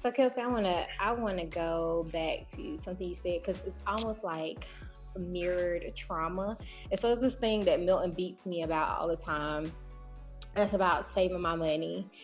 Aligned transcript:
So, 0.00 0.10
Kelsey, 0.10 0.40
I 0.40 0.46
wanna 0.46 0.86
I 0.98 1.12
wanna 1.12 1.44
go 1.44 2.08
back 2.10 2.50
to 2.52 2.74
something 2.78 3.06
you 3.06 3.14
said 3.14 3.42
because 3.44 3.62
it's 3.66 3.80
almost 3.86 4.24
like 4.24 4.66
mirrored 5.18 5.94
trauma. 5.94 6.56
And 6.90 6.98
so 6.98 7.12
it's 7.12 7.20
this 7.20 7.34
thing 7.34 7.66
that 7.66 7.82
Milton 7.82 8.12
beats 8.12 8.46
me 8.46 8.62
about 8.62 8.98
all 8.98 9.08
the 9.08 9.16
time. 9.16 9.70
That's 10.54 10.72
about 10.72 11.04
saving 11.04 11.40
my 11.40 11.54
money. 11.54 12.08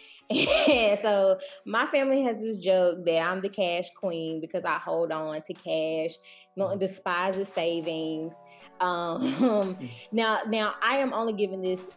And 0.68 0.98
so 0.98 1.38
my 1.66 1.86
family 1.86 2.22
has 2.22 2.40
this 2.40 2.58
joke 2.58 3.04
that 3.04 3.20
I'm 3.20 3.40
the 3.40 3.48
cash 3.48 3.90
queen 3.94 4.40
because 4.40 4.64
I 4.64 4.78
hold 4.78 5.12
on 5.12 5.40
to 5.42 5.54
cash. 5.54 6.16
Milton 6.56 6.80
despises 6.80 7.48
savings. 7.48 8.34
Um, 8.80 9.78
now, 10.12 10.40
now 10.48 10.74
I 10.82 10.96
am 10.96 11.12
only 11.12 11.34
giving 11.34 11.62
this. 11.62 11.90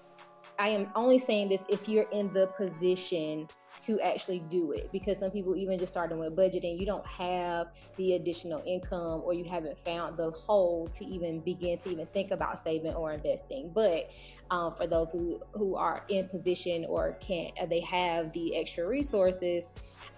I 0.60 0.70
am 0.70 0.90
only 0.94 1.18
saying 1.18 1.50
this 1.50 1.66
if 1.70 1.90
you're 1.90 2.10
in 2.12 2.32
the 2.34 2.48
position 2.56 3.48
to 3.80 4.00
actually 4.02 4.40
do 4.50 4.72
it 4.72 4.92
because 4.92 5.18
some 5.20 5.32
people 5.32 5.56
even 5.56 5.80
just 5.80 5.94
starting 5.94 6.20
with 6.20 6.36
budgeting 6.36 6.78
you 6.78 6.86
don't 6.86 7.06
have 7.06 7.68
the 7.98 8.14
additional 8.14 8.62
income 8.66 9.22
or 9.24 9.34
you 9.34 9.44
haven't 9.44 9.78
found 9.80 10.18
the 10.18 10.32
hole 10.32 10.88
to 10.90 11.06
even 11.06 11.40
begin 11.40 11.78
to 11.78 11.90
even 11.90 12.06
think 12.08 12.32
about 12.32 12.60
saving 12.60 12.94
or 12.94 13.14
investing. 13.14 13.72
But 13.74 14.12
um, 14.52 14.76
for 14.76 14.88
those 14.88 15.12
who 15.12 15.40
who 15.54 15.76
are 15.76 16.04
in 16.10 16.28
position 16.28 16.86
or 16.86 17.14
can't 17.20 17.52
uh, 17.60 17.66
they 17.66 17.82
have 17.82 18.32
the 18.34 18.56
extra 18.56 18.88
resources 18.88 19.66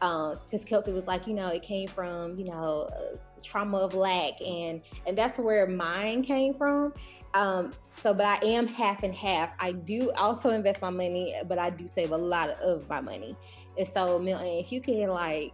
because 0.01 0.61
um, 0.61 0.65
Kelsey 0.65 0.91
was 0.91 1.05
like, 1.05 1.27
you 1.27 1.35
know, 1.35 1.49
it 1.49 1.61
came 1.61 1.87
from, 1.87 2.35
you 2.35 2.45
know, 2.45 2.89
uh, 2.91 3.17
trauma 3.43 3.77
of 3.77 3.93
lack, 3.93 4.41
and 4.41 4.81
and 5.05 5.15
that's 5.15 5.37
where 5.37 5.67
mine 5.67 6.23
came 6.23 6.55
from. 6.55 6.91
Um, 7.35 7.71
so, 7.95 8.11
but 8.11 8.25
I 8.25 8.43
am 8.43 8.65
half 8.65 9.03
and 9.03 9.13
half. 9.13 9.53
I 9.59 9.73
do 9.73 10.11
also 10.13 10.49
invest 10.49 10.81
my 10.81 10.89
money, 10.89 11.35
but 11.47 11.59
I 11.59 11.69
do 11.69 11.87
save 11.87 12.11
a 12.11 12.17
lot 12.17 12.49
of 12.61 12.89
my 12.89 12.99
money. 12.99 13.37
And 13.77 13.87
so, 13.87 14.17
Milton, 14.17 14.47
if 14.47 14.71
you 14.71 14.81
can 14.81 15.07
like 15.09 15.53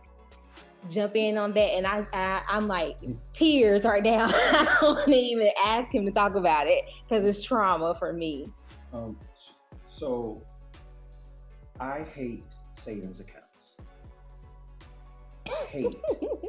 jump 0.90 1.18
in 1.18 1.38
on 1.38 1.52
that, 1.52 1.74
and 1.74 1.86
I, 1.86 2.08
I 2.14 2.42
I'm 2.48 2.70
like 2.70 2.96
tears 3.34 3.84
right 3.84 4.04
now. 4.04 4.28
I 4.32 4.78
don't 4.80 5.10
even 5.10 5.50
ask 5.62 5.94
him 5.94 6.06
to 6.06 6.12
talk 6.14 6.36
about 6.36 6.68
it 6.68 6.90
because 7.04 7.26
it's 7.26 7.44
trauma 7.44 7.94
for 7.96 8.14
me. 8.14 8.50
Um, 8.94 9.20
so 9.86 10.42
I 11.82 12.04
hate 12.16 12.46
savings 12.76 13.20
accounts 13.20 13.47
hate 15.70 15.96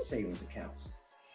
savings 0.00 0.42
accounts. 0.42 0.90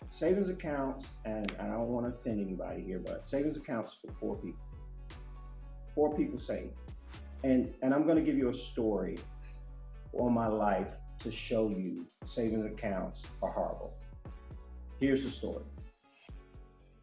Savings 0.10 0.50
accounts, 0.50 1.14
and, 1.26 1.52
and 1.60 1.72
I 1.72 1.76
don't 1.76 1.88
want 1.88 2.06
to 2.06 2.14
offend 2.14 2.40
anybody 2.40 2.84
here, 2.84 3.00
but 3.00 3.26
savings 3.26 3.58
accounts 3.58 3.98
for 4.02 4.12
poor 4.14 4.36
people. 4.36 4.60
Poor 5.96 6.16
people 6.16 6.40
save. 6.40 6.72
And, 7.44 7.74
and 7.82 7.94
I'm 7.94 8.04
going 8.04 8.18
to 8.18 8.24
give 8.24 8.38
you 8.38 8.50
a 8.50 8.54
story 8.54 9.18
on 10.14 10.34
my 10.34 10.48
life 10.48 10.88
to 11.20 11.32
show 11.32 11.70
you 11.70 12.06
savings 12.26 12.66
accounts 12.66 13.26
are 13.42 13.52
horrible. 13.52 13.94
Here's 15.00 15.24
the 15.24 15.30
story. 15.30 15.64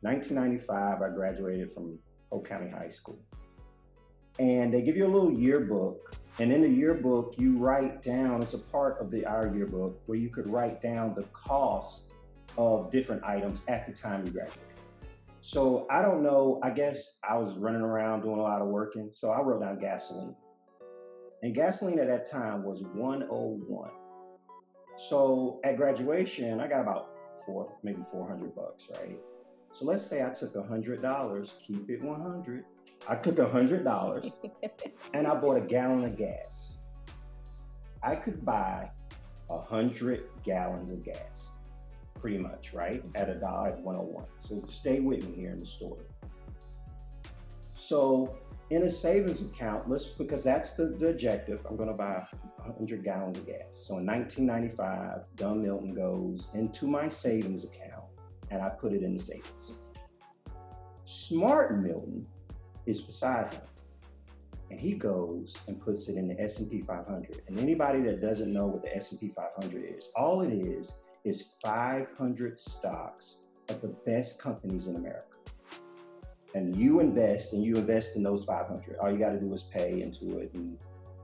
1995, 0.02 1.02
I 1.02 1.08
graduated 1.14 1.72
from 1.72 1.98
Polk 2.30 2.48
County 2.48 2.70
High 2.70 2.88
School. 2.88 3.18
And 4.38 4.72
they 4.72 4.82
give 4.82 4.96
you 4.96 5.06
a 5.06 5.08
little 5.08 5.32
yearbook 5.32 6.16
and 6.40 6.52
in 6.52 6.62
the 6.62 6.68
yearbook, 6.68 7.34
you 7.36 7.58
write 7.58 8.02
down, 8.02 8.42
it's 8.42 8.54
a 8.54 8.58
part 8.58 8.98
of 8.98 9.10
the 9.10 9.26
our 9.26 9.54
yearbook 9.54 10.00
where 10.06 10.16
you 10.16 10.30
could 10.30 10.48
write 10.48 10.80
down 10.80 11.14
the 11.14 11.24
cost 11.34 12.12
of 12.56 12.90
different 12.90 13.22
items 13.24 13.62
at 13.68 13.86
the 13.86 13.92
time 13.92 14.24
you 14.24 14.32
graduated. 14.32 14.62
So 15.42 15.86
I 15.90 16.00
don't 16.00 16.22
know, 16.22 16.58
I 16.62 16.70
guess 16.70 17.18
I 17.28 17.36
was 17.36 17.52
running 17.58 17.82
around 17.82 18.22
doing 18.22 18.38
a 18.38 18.42
lot 18.42 18.62
of 18.62 18.68
working. 18.68 19.10
So 19.12 19.30
I 19.30 19.42
wrote 19.42 19.60
down 19.60 19.78
gasoline. 19.78 20.34
And 21.42 21.54
gasoline 21.54 21.98
at 21.98 22.06
that 22.08 22.30
time 22.30 22.62
was 22.62 22.84
101. 22.84 23.90
So 24.96 25.60
at 25.62 25.76
graduation, 25.76 26.58
I 26.58 26.68
got 26.68 26.80
about 26.80 27.10
four, 27.44 27.76
maybe 27.82 28.00
400 28.10 28.54
bucks, 28.54 28.88
right? 28.98 29.18
So 29.72 29.84
let's 29.84 30.06
say 30.06 30.24
I 30.24 30.30
took 30.30 30.54
$100, 30.54 31.58
keep 31.66 31.90
it 31.90 32.02
100 32.02 32.64
I 33.08 33.16
took 33.16 33.38
a 33.38 33.48
hundred 33.48 33.84
dollars 33.84 34.30
and 35.14 35.26
I 35.26 35.34
bought 35.34 35.56
a 35.56 35.60
gallon 35.60 36.04
of 36.04 36.16
gas. 36.16 36.78
I 38.02 38.14
could 38.16 38.44
buy 38.44 38.90
a 39.48 39.58
hundred 39.58 40.24
gallons 40.44 40.90
of 40.90 41.04
gas, 41.04 41.48
pretty 42.18 42.38
much, 42.38 42.72
right? 42.72 43.02
At 43.14 43.28
a 43.28 43.34
dollar 43.34 43.68
at 43.68 43.80
101. 43.80 44.24
So 44.40 44.62
stay 44.66 45.00
with 45.00 45.28
me 45.28 45.34
here 45.34 45.50
in 45.50 45.60
the 45.60 45.66
story. 45.66 46.04
So 47.72 48.38
in 48.70 48.84
a 48.84 48.90
savings 48.90 49.42
account, 49.42 49.88
let's 49.88 50.08
because 50.08 50.44
that's 50.44 50.74
the, 50.74 50.86
the 50.86 51.08
objective. 51.08 51.60
I'm 51.68 51.76
going 51.76 51.88
to 51.88 51.94
buy 51.94 52.24
100 52.56 53.02
gallons 53.02 53.38
of 53.38 53.46
gas. 53.46 53.64
So 53.72 53.98
in 53.98 54.06
1995, 54.06 55.24
Dumb 55.36 55.62
Milton 55.62 55.94
goes 55.94 56.48
into 56.54 56.86
my 56.86 57.08
savings 57.08 57.64
account 57.64 58.04
and 58.50 58.62
I 58.62 58.68
put 58.68 58.92
it 58.92 59.02
in 59.02 59.16
the 59.16 59.22
savings. 59.22 59.74
Smart 61.04 61.80
Milton 61.80 62.26
is 62.86 63.00
beside 63.00 63.52
him. 63.54 63.62
And 64.70 64.78
he 64.78 64.92
goes 64.92 65.58
and 65.66 65.80
puts 65.80 66.08
it 66.08 66.16
in 66.16 66.28
the 66.28 66.40
S&P 66.40 66.80
500. 66.82 67.42
And 67.48 67.58
anybody 67.58 68.00
that 68.02 68.20
doesn't 68.20 68.52
know 68.52 68.66
what 68.66 68.82
the 68.82 68.94
S&P 68.96 69.32
500 69.34 69.96
is, 69.96 70.10
all 70.16 70.42
it 70.42 70.52
is 70.52 71.00
is 71.24 71.54
500 71.62 72.60
stocks 72.60 73.44
of 73.68 73.80
the 73.80 73.88
best 74.06 74.40
companies 74.40 74.86
in 74.86 74.96
America. 74.96 75.26
And 76.54 76.74
you 76.76 77.00
invest 77.00 77.52
and 77.52 77.64
you 77.64 77.76
invest 77.76 78.16
in 78.16 78.22
those 78.22 78.44
500. 78.44 78.96
All 78.98 79.10
you 79.10 79.18
got 79.18 79.30
to 79.30 79.40
do 79.40 79.52
is 79.52 79.64
pay 79.64 80.02
into 80.02 80.38
it 80.38 80.52
and 80.54 80.78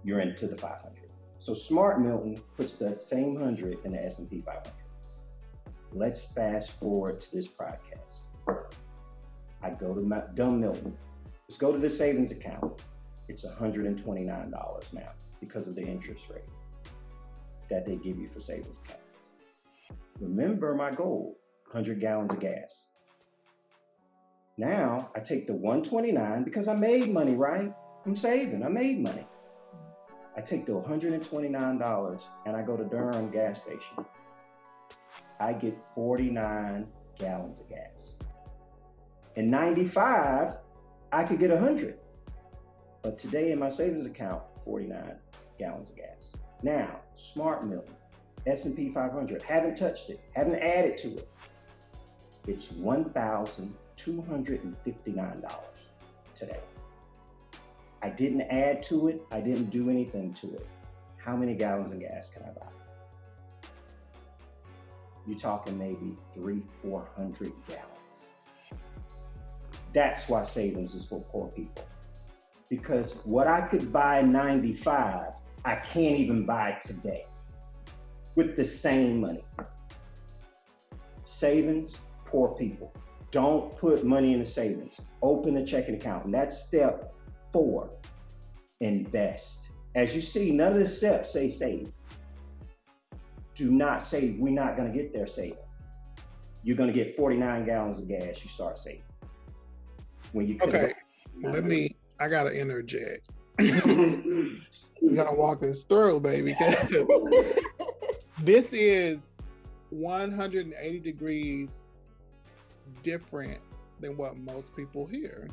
you're 0.05 0.21
into 0.21 0.47
the 0.47 0.57
500. 0.57 0.93
So 1.39 1.55
Smart 1.55 2.01
Milton 2.01 2.41
puts 2.57 2.75
the 2.75 2.99
same 2.99 3.35
100 3.35 3.79
in 3.85 3.93
the 3.93 4.05
S&P 4.05 4.41
500. 4.41 4.73
Let's 5.93 6.25
fast 6.33 6.73
forward 6.73 7.21
to 7.21 7.33
this 7.33 7.49
podcast. 7.49 8.27
I 9.63 9.71
go 9.71 9.95
to 9.95 10.01
my 10.01 10.23
Dumb 10.35 10.61
Milton 10.61 10.97
Let's 11.49 11.59
go 11.59 11.71
to 11.71 11.79
the 11.79 11.89
savings 11.89 12.33
account. 12.33 12.83
It's 13.29 13.47
$129 13.47 14.51
now 14.93 15.13
because 15.41 15.69
of 15.69 15.77
the 15.77 15.83
interest 15.83 16.29
rate 16.29 16.43
that 17.71 17.87
they 17.87 17.97
give 17.97 18.19
you 18.19 18.29
for 18.29 18.41
savings 18.41 18.81
accounts. 18.85 19.03
Remember 20.19 20.75
my 20.75 20.91
goal 20.91 21.39
100 21.71 22.01
gallons 22.01 22.33
of 22.33 22.41
gas. 22.41 22.89
Now 24.59 25.11
I 25.15 25.21
take 25.21 25.47
the 25.47 25.53
129 25.53 26.43
because 26.43 26.67
I 26.67 26.75
made 26.75 27.13
money, 27.13 27.35
right? 27.35 27.73
I'm 28.05 28.17
saving, 28.17 28.65
I 28.65 28.69
made 28.69 28.99
money. 28.99 29.27
I 30.37 30.41
take 30.41 30.67
the 30.67 30.73
$129 30.73 32.29
and 32.45 32.57
I 32.57 32.63
go 32.63 32.77
to 32.77 32.85
Durham 32.85 33.31
gas 33.31 33.63
station. 33.63 34.05
I 35.39 35.53
get 35.53 35.75
49 35.95 36.89
gallons 37.19 37.61
of 37.61 37.69
gas. 37.69 38.17
In 39.37 39.49
95, 39.49 40.55
I 41.17 41.25
could 41.25 41.41
get 41.41 41.51
100. 41.51 41.99
But 43.01 43.19
today 43.19 43.51
in 43.51 43.59
my 43.59 43.71
savings 43.71 44.05
account, 44.05 44.43
49 44.67 45.17
gallons 45.59 45.89
of 45.89 45.97
gas. 45.97 46.37
Now, 46.63 47.01
Smart 47.15 47.67
Milton, 47.67 47.95
S&P 48.47 48.91
500, 48.91 49.43
haven't 49.43 49.79
touched 49.79 50.11
it, 50.11 50.21
haven't 50.35 50.57
added 50.57 50.99
to 50.99 51.17
it. 51.17 51.27
It's 52.47 52.69
$1,259 52.69 55.55
today. 56.35 56.61
I 58.03 58.11
didn't 58.11 58.43
add 58.43 58.83
to 58.85 59.09
it, 59.09 59.23
I 59.31 59.41
didn't 59.41 59.71
do 59.71 59.89
anything 59.89 60.35
to 60.35 60.49
it. 60.49 60.67
How 61.17 61.35
many 61.35 61.55
gallons 61.55 61.93
of 61.93 62.01
gas 62.01 62.29
can 62.29 62.43
I 62.43 62.51
buy? 62.51 62.67
You're 65.27 65.39
talking 65.39 65.79
maybe 65.79 66.15
three, 66.35 66.63
400 66.83 67.55
gallons. 67.69 67.96
That's 69.97 70.29
why 70.29 70.43
savings 70.43 70.95
is 70.95 71.07
for 71.07 71.23
poor 71.23 71.49
people. 71.49 71.83
Because 72.69 73.15
what 73.25 73.47
I 73.47 73.63
could 73.63 73.91
buy 73.91 74.19
in 74.19 74.31
95, 74.31 75.33
I 75.65 75.77
can't 75.77 76.19
even 76.19 76.45
buy 76.45 76.77
today 76.85 77.25
with 78.35 78.57
the 78.57 78.65
same 78.67 79.23
money. 79.23 79.43
Savings, 81.25 81.99
poor 82.27 82.55
people. 82.57 82.93
Don't 83.31 83.75
put 83.79 84.05
money 84.05 84.35
in 84.35 84.41
the 84.41 84.47
savings. 84.47 85.01
Open 85.23 85.57
a 85.57 85.65
checking 85.65 85.95
account. 85.95 86.27
And 86.27 86.35
that's 86.35 86.67
step 86.67 87.15
four. 87.51 87.89
Invest. 88.81 89.71
As 89.95 90.15
you 90.15 90.21
see, 90.21 90.51
none 90.51 90.75
of 90.75 90.79
the 90.79 90.87
steps 90.87 91.33
say 91.33 91.49
save. 91.49 91.91
Do 93.55 93.71
not 93.71 94.03
say 94.03 94.37
we're 94.39 94.53
not 94.53 94.77
going 94.77 94.93
to 94.93 94.95
get 94.95 95.15
there 95.15 95.27
saving. 95.27 95.57
You're 96.65 96.77
going 96.77 96.93
to 96.93 96.95
get 96.95 97.17
49 97.17 97.65
gallons 97.65 97.99
of 97.99 98.09
gas, 98.09 98.45
you 98.45 98.51
start 98.51 98.79
saving 98.79 99.06
when 100.37 100.47
you 100.47 100.59
okay 100.61 100.93
let 101.43 101.65
me 101.65 101.97
i 102.21 102.29
gotta 102.29 102.53
interject. 102.53 103.29
You 105.03 105.15
gotta 105.15 105.37
walk 105.37 105.61
this 105.61 105.85
through 105.85 106.21
baby 106.21 106.57
this 108.39 108.73
is 108.73 109.37
180 109.91 111.01
degrees 111.01 111.87
different 113.03 113.59
than 114.01 114.17
what 114.17 114.39
most 114.39 114.75
people 114.75 115.07
hear. 115.07 115.49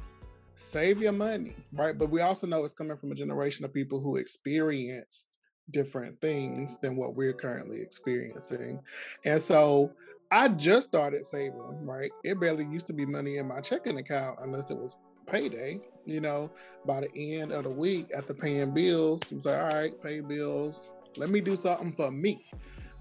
Save 0.55 1.01
your 1.01 1.11
money 1.11 1.53
right? 1.73 1.97
But 1.97 2.09
we 2.09 2.21
also 2.21 2.47
know 2.47 2.63
it's 2.63 2.73
coming 2.73 2.97
from 2.97 3.11
a 3.11 3.15
generation 3.15 3.65
of 3.65 3.73
people 3.73 3.99
who 3.99 4.15
experienced 4.15 5.37
different 5.71 6.19
things 6.21 6.79
than 6.79 6.95
what 6.95 7.15
we're 7.15 7.33
currently 7.33 7.81
experiencing. 7.81 8.79
And 9.25 9.43
so 9.43 9.91
I 10.33 10.47
just 10.47 10.87
started 10.87 11.27
saving, 11.27 11.85
right? 11.85 12.11
It 12.23 12.39
barely 12.39 12.65
used 12.65 12.87
to 12.87 12.93
be 12.93 13.05
money 13.05 13.37
in 13.37 13.47
my 13.47 13.61
checking 13.61 13.99
account 13.99 14.39
unless 14.41 14.71
it 14.71 14.77
was 14.77 14.95
payday. 15.27 15.79
You 16.05 16.21
know, 16.21 16.49
by 16.87 17.01
the 17.01 17.35
end 17.35 17.51
of 17.51 17.65
the 17.65 17.69
week 17.69 18.07
after 18.17 18.33
paying 18.33 18.73
bills, 18.73 19.21
you 19.31 19.39
say, 19.39 19.59
all 19.59 19.67
right, 19.67 19.91
pay 20.01 20.21
bills. 20.21 20.89
Let 21.17 21.29
me 21.29 21.39
do 21.39 21.55
something 21.55 21.93
for 21.93 22.09
me 22.09 22.43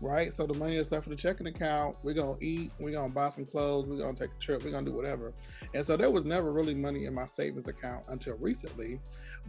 right? 0.03 0.33
So 0.33 0.49
the 0.49 0.55
money 0.55 0.75
is 0.75 0.89
stuff 0.89 1.05
for 1.05 1.11
the 1.11 1.17
checking 1.17 1.47
account. 1.47 1.97
We're 2.03 2.15
gonna 2.15 2.37
eat, 2.41 2.73
we're 2.81 2.91
gonna 2.91 3.13
buy 3.13 3.29
some 3.29 3.47
clothes, 3.47 3.87
we're 3.87 3.99
gonna 3.99 4.15
take 4.15 4.35
a 4.35 4.39
trip, 4.39 4.65
we're 4.65 4.73
gonna 4.73 4.85
do 4.85 4.93
whatever. 4.93 5.33
And 5.75 5.87
so 5.87 5.97
there 5.97 6.11
was 6.11 6.27
never 6.27 6.53
really 6.53 6.75
money 6.75 7.05
in 7.05 7.15
my 7.15 7.25
savings 7.25 7.69
account 7.69 8.07
until 8.09 8.37
recently. 8.39 9.01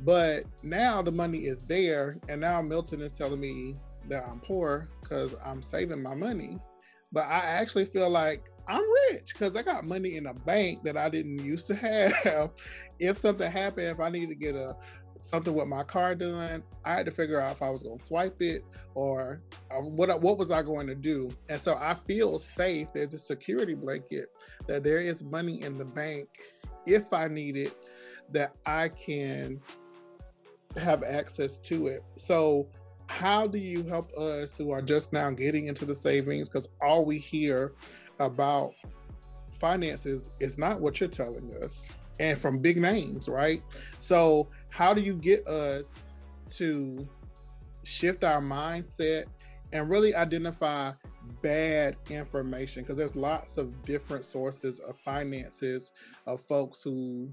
But 0.05 0.43
now 0.61 1.01
the 1.01 1.11
money 1.11 1.39
is 1.39 1.61
there, 1.61 2.17
and 2.29 2.39
now 2.39 2.61
Milton 2.61 3.01
is 3.01 3.11
telling 3.11 3.39
me 3.39 3.77
that 4.09 4.21
I'm 4.29 4.39
poor 4.41 4.87
because 5.01 5.33
I'm 5.43 5.63
saving 5.63 6.03
my 6.03 6.13
money. 6.13 6.59
But 7.13 7.27
I 7.27 7.39
actually 7.39 7.85
feel 7.85 8.09
like 8.09 8.49
I'm 8.67 8.83
rich 9.09 9.33
because 9.33 9.55
I 9.55 9.61
got 9.61 9.85
money 9.85 10.17
in 10.17 10.25
a 10.25 10.33
bank 10.33 10.83
that 10.83 10.97
I 10.97 11.09
didn't 11.09 11.39
used 11.39 11.67
to 11.67 11.75
have. 12.23 12.51
if 12.99 13.17
something 13.17 13.49
happened, 13.49 13.87
if 13.87 13.99
I 13.99 14.09
needed 14.09 14.29
to 14.29 14.35
get 14.35 14.55
a 14.55 14.75
something 15.21 15.53
with 15.53 15.67
my 15.67 15.83
car 15.83 16.15
done, 16.15 16.61
I 16.83 16.95
had 16.95 17.05
to 17.05 17.11
figure 17.11 17.39
out 17.39 17.51
if 17.51 17.61
I 17.61 17.69
was 17.69 17.81
going 17.81 17.97
to 17.97 18.03
swipe 18.03 18.41
it 18.41 18.63
or 18.93 19.41
uh, 19.71 19.81
what 19.81 20.21
what 20.21 20.37
was 20.37 20.51
I 20.51 20.61
going 20.63 20.87
to 20.87 20.95
do. 20.95 21.33
And 21.49 21.59
so 21.59 21.75
I 21.75 21.93
feel 21.93 22.37
safe. 22.39 22.89
There's 22.93 23.13
a 23.13 23.19
security 23.19 23.73
blanket 23.73 24.25
that 24.67 24.83
there 24.83 24.99
is 24.99 25.23
money 25.23 25.61
in 25.61 25.77
the 25.77 25.85
bank 25.85 26.27
if 26.85 27.13
I 27.13 27.27
need 27.27 27.55
it 27.55 27.75
that 28.31 28.53
I 28.65 28.89
can 28.89 29.61
have 30.77 31.03
access 31.03 31.59
to 31.59 31.87
it. 31.87 32.01
So 32.15 32.67
how 33.13 33.45
do 33.45 33.59
you 33.59 33.83
help 33.83 34.11
us 34.17 34.57
who 34.57 34.71
are 34.71 34.81
just 34.81 35.13
now 35.13 35.29
getting 35.29 35.67
into 35.67 35.85
the 35.85 35.93
savings? 35.93 36.49
Because 36.49 36.69
all 36.81 37.05
we 37.05 37.19
hear 37.19 37.73
about 38.19 38.73
finances 39.51 40.31
is 40.39 40.57
not 40.57 40.81
what 40.81 40.99
you're 40.99 41.07
telling 41.07 41.51
us 41.61 41.91
and 42.19 42.39
from 42.39 42.57
big 42.57 42.77
names, 42.77 43.29
right? 43.29 43.61
So 43.99 44.49
how 44.69 44.95
do 44.95 45.01
you 45.01 45.13
get 45.13 45.45
us 45.47 46.15
to 46.49 47.07
shift 47.83 48.23
our 48.23 48.41
mindset 48.41 49.25
and 49.73 49.91
really 49.91 50.15
identify 50.15 50.91
bad 51.43 51.95
information? 52.09 52.81
Because 52.81 52.97
there's 52.97 53.15
lots 53.15 53.57
of 53.57 53.85
different 53.85 54.25
sources 54.25 54.79
of 54.79 54.97
finances 54.97 55.93
of 56.25 56.41
folks 56.41 56.81
who 56.81 57.31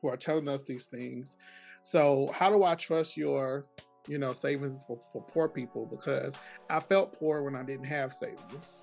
who 0.00 0.08
are 0.08 0.16
telling 0.16 0.48
us 0.48 0.62
these 0.62 0.86
things. 0.86 1.36
So 1.82 2.30
how 2.32 2.48
do 2.50 2.64
i 2.64 2.74
trust 2.74 3.18
your 3.18 3.66
you 4.06 4.18
know 4.18 4.32
savings 4.32 4.84
for, 4.84 4.98
for 5.12 5.22
poor 5.22 5.48
people 5.48 5.86
because 5.86 6.38
i 6.68 6.80
felt 6.80 7.12
poor 7.18 7.42
when 7.42 7.54
i 7.54 7.62
didn't 7.62 7.84
have 7.84 8.12
savings 8.12 8.82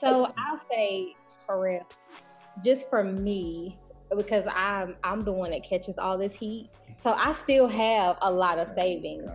so 0.00 0.32
i'll 0.36 0.60
say 0.70 1.14
for 1.46 1.60
real 1.60 1.86
just 2.62 2.88
for 2.90 3.02
me 3.04 3.78
because 4.16 4.46
I'm 4.54 4.96
I'm 5.02 5.24
the 5.24 5.32
one 5.32 5.50
that 5.50 5.62
catches 5.62 5.98
all 5.98 6.18
this 6.18 6.34
heat. 6.34 6.70
So 6.96 7.12
I 7.12 7.32
still 7.32 7.68
have 7.68 8.18
a 8.22 8.30
lot 8.30 8.58
of 8.58 8.68
savings. 8.68 9.30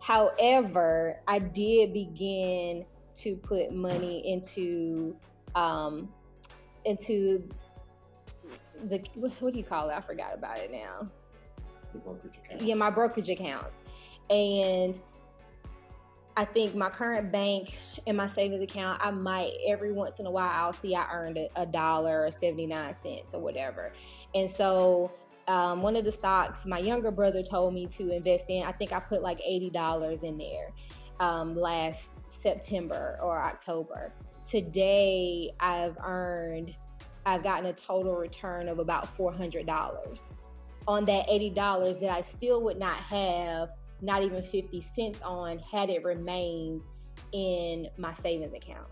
However, 0.00 1.20
I 1.26 1.38
did 1.38 1.92
begin 1.92 2.84
to 3.14 3.36
put 3.36 3.72
money 3.72 4.22
into 4.30 5.16
um 5.54 6.08
into 6.84 7.48
the 8.88 9.02
what, 9.14 9.32
what 9.40 9.52
do 9.52 9.58
you 9.58 9.64
call 9.64 9.90
it? 9.90 9.94
I 9.94 10.00
forgot 10.00 10.34
about 10.34 10.58
it 10.58 10.70
now. 10.70 11.06
Yeah, 12.60 12.74
my 12.74 12.90
brokerage 12.90 13.30
accounts. 13.30 13.82
And 14.30 14.98
I 16.36 16.46
think 16.46 16.74
my 16.74 16.88
current 16.88 17.30
bank 17.30 17.78
and 18.06 18.16
my 18.16 18.26
savings 18.26 18.62
account, 18.62 19.04
I 19.04 19.10
might 19.10 19.52
every 19.66 19.92
once 19.92 20.18
in 20.18 20.26
a 20.26 20.30
while 20.30 20.50
I'll 20.50 20.72
see 20.72 20.94
I 20.94 21.06
earned 21.12 21.38
a, 21.56 21.66
dollar 21.66 22.24
or 22.24 22.30
79 22.30 22.94
cents 22.94 23.34
or 23.34 23.40
whatever. 23.40 23.92
And 24.34 24.50
so 24.50 25.12
um, 25.46 25.82
one 25.82 25.94
of 25.96 26.04
the 26.04 26.12
stocks 26.12 26.64
my 26.64 26.78
younger 26.78 27.10
brother 27.10 27.42
told 27.42 27.74
me 27.74 27.86
to 27.88 28.10
invest 28.10 28.46
in, 28.48 28.62
I 28.62 28.72
think 28.72 28.92
I 28.92 29.00
put 29.00 29.22
like 29.22 29.40
$80 29.40 30.22
in 30.22 30.38
there 30.38 30.72
um, 31.20 31.54
last 31.54 32.08
September 32.30 33.18
or 33.22 33.38
October. 33.38 34.12
Today 34.48 35.50
I've 35.60 35.98
earned, 36.02 36.76
I've 37.26 37.42
gotten 37.42 37.66
a 37.66 37.74
total 37.74 38.16
return 38.16 38.68
of 38.68 38.78
about 38.78 39.14
$400 39.16 40.30
on 40.86 41.04
that 41.06 41.28
$80 41.28 42.00
that 42.00 42.10
I 42.10 42.20
still 42.20 42.62
would 42.64 42.78
not 42.78 42.96
have 42.96 43.70
not 44.00 44.22
even 44.22 44.42
50 44.42 44.80
cents 44.80 45.20
on 45.22 45.58
had 45.58 45.88
it 45.88 46.04
remained 46.04 46.82
in 47.32 47.88
my 47.96 48.12
savings 48.12 48.54
account. 48.54 48.88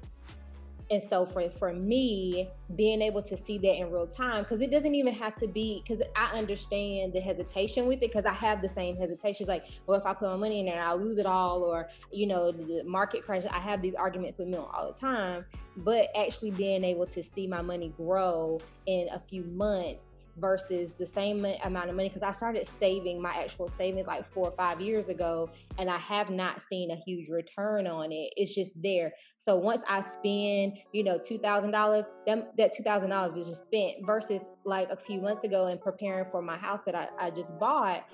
And 0.91 1.01
so 1.01 1.25
for 1.25 1.49
for 1.51 1.73
me, 1.73 2.49
being 2.75 3.01
able 3.01 3.23
to 3.23 3.37
see 3.37 3.59
that 3.59 3.77
in 3.77 3.93
real 3.93 4.09
time, 4.09 4.43
because 4.43 4.61
it 4.61 4.73
doesn't 4.73 4.95
even 4.97 5.15
have 5.15 5.37
to 5.37 5.47
be 5.47 5.83
because 5.85 6.03
I 6.17 6.37
understand 6.37 7.13
the 7.13 7.21
hesitation 7.21 7.87
with 7.87 7.99
it, 7.99 8.13
because 8.13 8.25
I 8.25 8.33
have 8.33 8.61
the 8.61 8.69
same 8.69 8.97
hesitations. 8.97 9.49
Like, 9.49 9.67
well, 9.87 9.99
if 9.99 10.05
I 10.05 10.15
put 10.15 10.29
my 10.29 10.37
money 10.37 10.59
in 10.59 10.67
there, 10.67 10.83
I'll 10.83 11.01
lose 11.01 11.19
it 11.19 11.27
all, 11.27 11.63
or 11.63 11.89
you 12.11 12.27
know, 12.27 12.51
the 12.51 12.83
market 12.85 13.25
crash. 13.25 13.45
I 13.49 13.61
have 13.61 13.83
these 13.83 13.95
arguments 13.95 14.39
with 14.39 14.49
Mill 14.49 14.69
all 14.75 14.93
the 14.93 14.99
time. 14.99 15.45
But 15.77 16.09
actually 16.17 16.51
being 16.51 16.83
able 16.83 17.07
to 17.07 17.23
see 17.23 17.47
my 17.47 17.63
money 17.63 17.93
grow 17.97 18.61
in 18.87 19.09
a 19.13 19.21
few 19.21 19.45
months 19.45 20.07
versus 20.41 20.95
the 20.95 21.07
same 21.07 21.45
amount 21.65 21.91
of 21.91 21.97
money 21.97 22.09
because 22.09 22.23
I 22.23 22.33
started 22.33 22.67
saving 22.67 23.21
my 23.21 23.33
actual 23.33 23.69
savings 23.69 24.07
like 24.07 24.25
four 24.25 24.49
or 24.49 24.57
five 24.57 24.81
years 24.81 25.09
ago 25.09 25.51
and 25.79 25.91
I 25.91 25.99
have 25.99 26.31
not 26.31 26.63
seen 26.63 26.91
a 26.91 26.97
huge 26.97 27.29
return 27.29 27.87
on 27.87 28.13
it. 28.13 28.33
It's 28.37 28.55
just 28.55 28.81
there. 28.83 29.13
So 29.39 29.57
once 29.57 29.83
I 29.89 30.01
spend, 30.01 30.79
you 30.93 31.05
know, 31.05 31.19
$2,000, 31.19 32.07
that 32.27 32.73
$2,000 32.79 33.39
is 33.39 33.49
just 33.49 33.65
spent 33.65 34.07
versus 34.07 34.51
like 34.65 34.91
a 34.91 34.97
few 34.97 35.21
months 35.21 35.45
ago 35.45 35.67
and 35.67 35.81
preparing 35.81 36.31
for 36.31 36.43
my 36.43 36.57
house 36.57 36.81
that 36.87 36.95
I, 36.95 37.09
I 37.19 37.31
just 37.31 37.59
bought, 37.59 38.07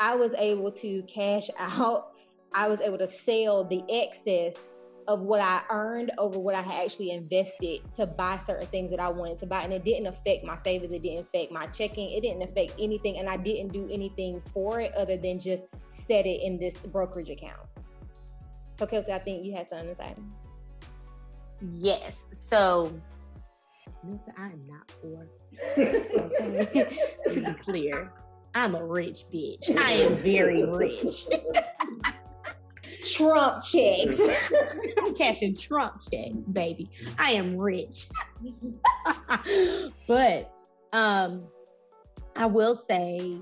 I 0.00 0.14
was 0.14 0.34
able 0.34 0.70
to 0.72 1.02
cash 1.02 1.48
out. 1.58 2.12
I 2.52 2.68
was 2.68 2.80
able 2.80 2.98
to 2.98 3.06
sell 3.06 3.64
the 3.64 3.82
excess 3.90 4.70
of 5.08 5.20
what 5.20 5.40
I 5.40 5.62
earned 5.70 6.10
over 6.18 6.38
what 6.38 6.54
I 6.54 6.62
had 6.62 6.84
actually 6.84 7.12
invested 7.12 7.80
to 7.94 8.06
buy 8.06 8.38
certain 8.38 8.66
things 8.68 8.90
that 8.90 9.00
I 9.00 9.08
wanted 9.08 9.36
to 9.38 9.46
buy. 9.46 9.62
And 9.62 9.72
it 9.72 9.84
didn't 9.84 10.06
affect 10.06 10.44
my 10.44 10.56
savings, 10.56 10.92
it 10.92 11.02
didn't 11.02 11.20
affect 11.20 11.52
my 11.52 11.66
checking, 11.68 12.10
it 12.10 12.22
didn't 12.22 12.42
affect 12.42 12.72
anything. 12.78 13.18
And 13.18 13.28
I 13.28 13.36
didn't 13.36 13.72
do 13.72 13.88
anything 13.90 14.42
for 14.52 14.80
it 14.80 14.94
other 14.94 15.16
than 15.16 15.38
just 15.38 15.66
set 15.86 16.26
it 16.26 16.42
in 16.42 16.58
this 16.58 16.76
brokerage 16.78 17.30
account. 17.30 17.60
So, 18.72 18.86
Kelsey, 18.86 19.12
I 19.12 19.18
think 19.18 19.44
you 19.44 19.54
had 19.54 19.66
something 19.66 19.88
to 19.88 19.94
say. 19.94 20.14
Yes. 21.60 22.24
So, 22.48 22.92
Milton, 24.04 24.34
I 24.36 24.46
am 24.46 24.62
not 24.66 24.92
poor. 25.00 25.26
Okay. 25.78 27.08
to 27.30 27.40
be 27.40 27.52
clear, 27.54 28.12
I'm 28.54 28.74
a 28.74 28.84
rich 28.84 29.24
bitch. 29.32 29.76
I 29.76 29.92
am 29.92 30.16
very 30.16 30.64
rich. 30.64 31.26
Trump 33.14 33.62
checks. 33.62 34.20
I'm 34.98 35.14
cashing 35.14 35.54
Trump 35.54 36.00
checks, 36.10 36.44
baby. 36.44 36.90
I 37.18 37.32
am 37.32 37.58
rich. 37.58 38.06
but 40.06 40.52
um 40.92 41.46
I 42.34 42.46
will 42.46 42.76
say 42.76 43.38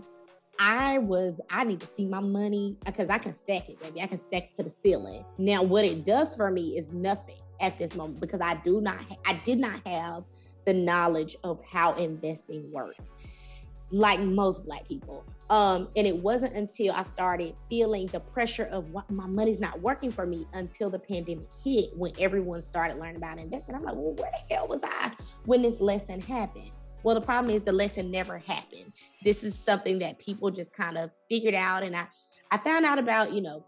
I 0.59 0.99
was 0.99 1.41
I 1.51 1.65
need 1.65 1.81
to 1.81 1.87
see 1.87 2.07
my 2.07 2.21
money 2.21 2.77
because 2.85 3.11
I 3.11 3.19
can 3.19 3.33
stack 3.33 3.69
it, 3.69 3.81
baby. 3.81 4.03
I 4.03 4.07
can 4.07 4.19
stack 4.19 4.45
it 4.45 4.55
to 4.55 4.63
the 4.63 4.71
ceiling. 4.71 5.25
Now, 5.39 5.63
what 5.63 5.85
it 5.85 6.05
does 6.05 6.37
for 6.37 6.51
me 6.51 6.79
is 6.79 6.93
nothing 6.93 7.39
at 7.61 7.79
this 7.79 7.95
moment 7.95 8.21
because 8.21 8.41
I 8.41 8.55
do 8.57 8.81
not 8.81 8.99
I 9.27 9.35
did 9.45 9.59
not 9.59 9.87
have 9.87 10.25
the 10.65 10.75
knowledge 10.75 11.37
of 11.45 11.61
how 11.65 11.95
investing 11.95 12.71
works 12.73 13.15
like 13.91 14.21
most 14.21 14.65
black 14.65 14.87
people. 14.89 15.25
Um, 15.51 15.89
and 15.95 16.07
it 16.07 16.17
wasn't 16.17 16.55
until 16.55 16.95
I 16.95 17.03
started 17.03 17.55
feeling 17.69 18.07
the 18.07 18.21
pressure 18.21 18.65
of 18.65 18.91
what 18.91 19.11
my 19.11 19.27
money's 19.27 19.61
not 19.61 19.81
working 19.81 20.11
for 20.11 20.27
me 20.27 20.47
until 20.55 20.91
the 20.91 20.99
pandemic 20.99 21.49
hit 21.63 21.97
when 21.97 22.13
everyone 22.19 22.63
started 22.63 22.99
learning 22.99 23.17
about 23.17 23.39
investing. 23.39 23.75
I'm 23.75 23.83
like, 23.83 23.95
well, 23.95 24.15
where 24.15 24.31
the 24.31 24.55
hell 24.55 24.67
was 24.67 24.81
I 24.83 25.13
when 25.45 25.63
this 25.63 25.81
lesson 25.81 26.21
happened? 26.21 26.71
Well, 27.03 27.15
the 27.15 27.21
problem 27.21 27.55
is 27.55 27.63
the 27.63 27.73
lesson 27.73 28.11
never 28.11 28.39
happened. 28.39 28.93
This 29.23 29.45
is 29.45 29.55
something 29.55 29.99
that 29.99 30.19
people 30.19 30.51
just 30.51 30.73
kind 30.73 30.97
of 30.97 31.11
figured 31.29 31.55
out. 31.55 31.83
And 31.83 31.95
I, 31.95 32.07
I 32.51 32.57
found 32.59 32.87
out 32.87 32.99
about, 32.99 33.33
you 33.33 33.43
know, 33.43 33.65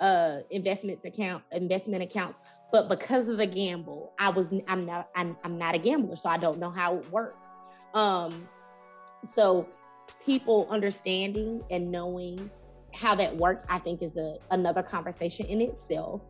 uh 0.00 0.40
investments 0.50 1.06
account 1.06 1.42
investment 1.52 2.02
accounts 2.02 2.38
but 2.70 2.86
because 2.90 3.28
of 3.28 3.38
the 3.38 3.46
gamble 3.46 4.12
i 4.18 4.28
was 4.28 4.52
i'm 4.68 4.84
not 4.84 5.08
I'm, 5.16 5.38
I'm 5.42 5.56
not 5.56 5.74
a 5.74 5.78
gambler 5.78 6.16
so 6.16 6.28
i 6.28 6.36
don't 6.36 6.58
know 6.58 6.70
how 6.70 6.96
it 6.96 7.10
works 7.10 7.52
um 7.94 8.46
so 9.28 9.68
people 10.24 10.66
understanding 10.70 11.62
and 11.70 11.90
knowing 11.90 12.50
how 12.94 13.14
that 13.14 13.36
works, 13.36 13.64
I 13.68 13.78
think 13.78 14.02
is 14.02 14.16
a 14.16 14.38
another 14.50 14.82
conversation 14.82 15.46
in 15.46 15.60
itself. 15.60 16.22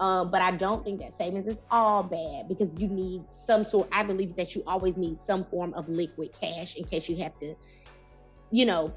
Um, 0.00 0.30
but 0.30 0.42
I 0.42 0.50
don't 0.50 0.82
think 0.82 0.98
that 1.00 1.14
savings 1.14 1.46
is 1.46 1.60
all 1.70 2.02
bad 2.02 2.48
because 2.48 2.70
you 2.76 2.88
need 2.88 3.28
some 3.28 3.64
sort. 3.64 3.88
I 3.92 4.02
believe 4.02 4.34
that 4.36 4.54
you 4.54 4.64
always 4.66 4.96
need 4.96 5.16
some 5.16 5.44
form 5.44 5.72
of 5.74 5.88
liquid 5.88 6.30
cash 6.32 6.74
in 6.76 6.84
case 6.84 7.08
you 7.08 7.16
have 7.18 7.38
to, 7.38 7.54
you 8.50 8.66
know, 8.66 8.92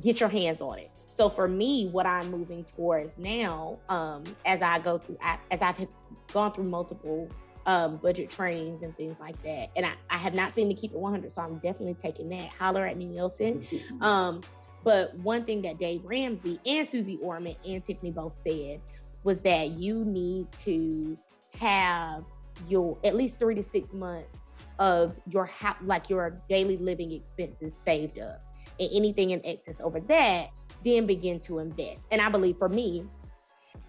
get 0.00 0.20
your 0.20 0.30
hands 0.30 0.62
on 0.62 0.78
it. 0.78 0.90
So 1.12 1.28
for 1.28 1.46
me, 1.46 1.88
what 1.88 2.06
I'm 2.06 2.30
moving 2.30 2.64
towards 2.64 3.18
now, 3.18 3.74
um, 3.88 4.24
as 4.46 4.62
I 4.62 4.78
go 4.78 4.98
through, 4.98 5.18
as 5.50 5.60
I've 5.60 5.86
gone 6.32 6.52
through 6.52 6.64
multiple 6.64 7.28
um, 7.66 7.96
budget 7.96 8.30
trainings 8.30 8.82
and 8.82 8.96
things 8.96 9.18
like 9.20 9.40
that, 9.42 9.70
and 9.76 9.86
I, 9.86 9.92
I 10.10 10.18
have 10.18 10.34
not 10.34 10.52
seen 10.52 10.68
the 10.68 10.74
Keep 10.74 10.92
It 10.92 10.98
100, 10.98 11.32
so 11.32 11.42
I'm 11.42 11.56
definitely 11.56 11.94
taking 11.94 12.28
that. 12.30 12.48
Holler 12.50 12.86
at 12.86 12.96
me, 12.96 13.06
Milton. 13.06 13.66
Um, 14.00 14.42
but 14.82 15.14
one 15.20 15.44
thing 15.44 15.62
that 15.62 15.78
Dave 15.78 16.02
Ramsey 16.04 16.60
and 16.66 16.86
Susie 16.86 17.18
Orman 17.22 17.56
and 17.66 17.82
Tiffany 17.82 18.10
both 18.10 18.34
said 18.34 18.80
was 19.22 19.40
that 19.40 19.70
you 19.70 20.04
need 20.04 20.52
to 20.64 21.16
have 21.58 22.24
your 22.68 22.98
at 23.04 23.16
least 23.16 23.38
three 23.38 23.54
to 23.54 23.62
six 23.62 23.92
months 23.92 24.40
of 24.78 25.14
your 25.28 25.46
ha- 25.46 25.78
like 25.82 26.10
your 26.10 26.40
daily 26.48 26.76
living 26.76 27.12
expenses 27.12 27.76
saved 27.76 28.18
up 28.18 28.42
and 28.78 28.88
anything 28.92 29.30
in 29.30 29.40
excess 29.44 29.80
over 29.80 30.00
that 30.00 30.48
then 30.84 31.06
begin 31.06 31.38
to 31.38 31.58
invest 31.60 32.06
and 32.10 32.20
i 32.20 32.28
believe 32.28 32.56
for 32.58 32.68
me 32.68 33.04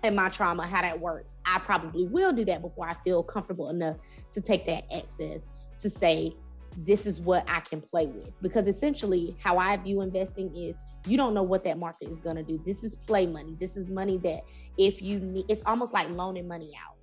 and 0.04 0.15
my 0.15 0.30
trauma 0.30 0.65
how 0.68 0.82
that 0.82 1.00
works 1.00 1.36
i 1.46 1.60
probably 1.60 2.06
will 2.06 2.32
do 2.32 2.46
that 2.46 2.62
before 2.62 2.88
i 2.88 2.94
feel 3.04 3.24
comfortable 3.24 3.70
enough 3.70 3.98
to 4.32 4.42
take 4.42 4.65
that 4.65 4.84
excess 4.92 5.48
to 5.80 5.89
say 5.89 6.34
this 6.77 7.06
is 7.06 7.22
what 7.22 7.48
i 7.50 7.60
can 7.62 7.82
play 7.82 8.08
with. 8.08 8.32
Because 8.42 8.68
essentially 8.68 9.36
how 9.39 9.58
i 9.58 9.75
view 9.77 10.01
investing 10.01 10.56
is 10.56 10.77
you 11.08 11.18
don't 11.18 11.34
know 11.34 11.44
what 11.44 11.63
that 11.63 11.77
market 11.77 12.10
is 12.10 12.20
going 12.20 12.36
to 12.36 12.42
do. 12.42 12.60
This 12.65 12.84
is 12.84 12.96
play 12.96 13.27
money. 13.27 13.56
This 13.60 13.77
is 13.77 13.89
money 13.89 14.18
that 14.20 14.44
if 14.77 15.01
you 15.01 15.20
need 15.20 15.46
it's 15.48 15.62
almost 15.65 15.94
like 15.94 16.10
loaning 16.10 16.48
money 16.48 16.72
out. 16.75 16.96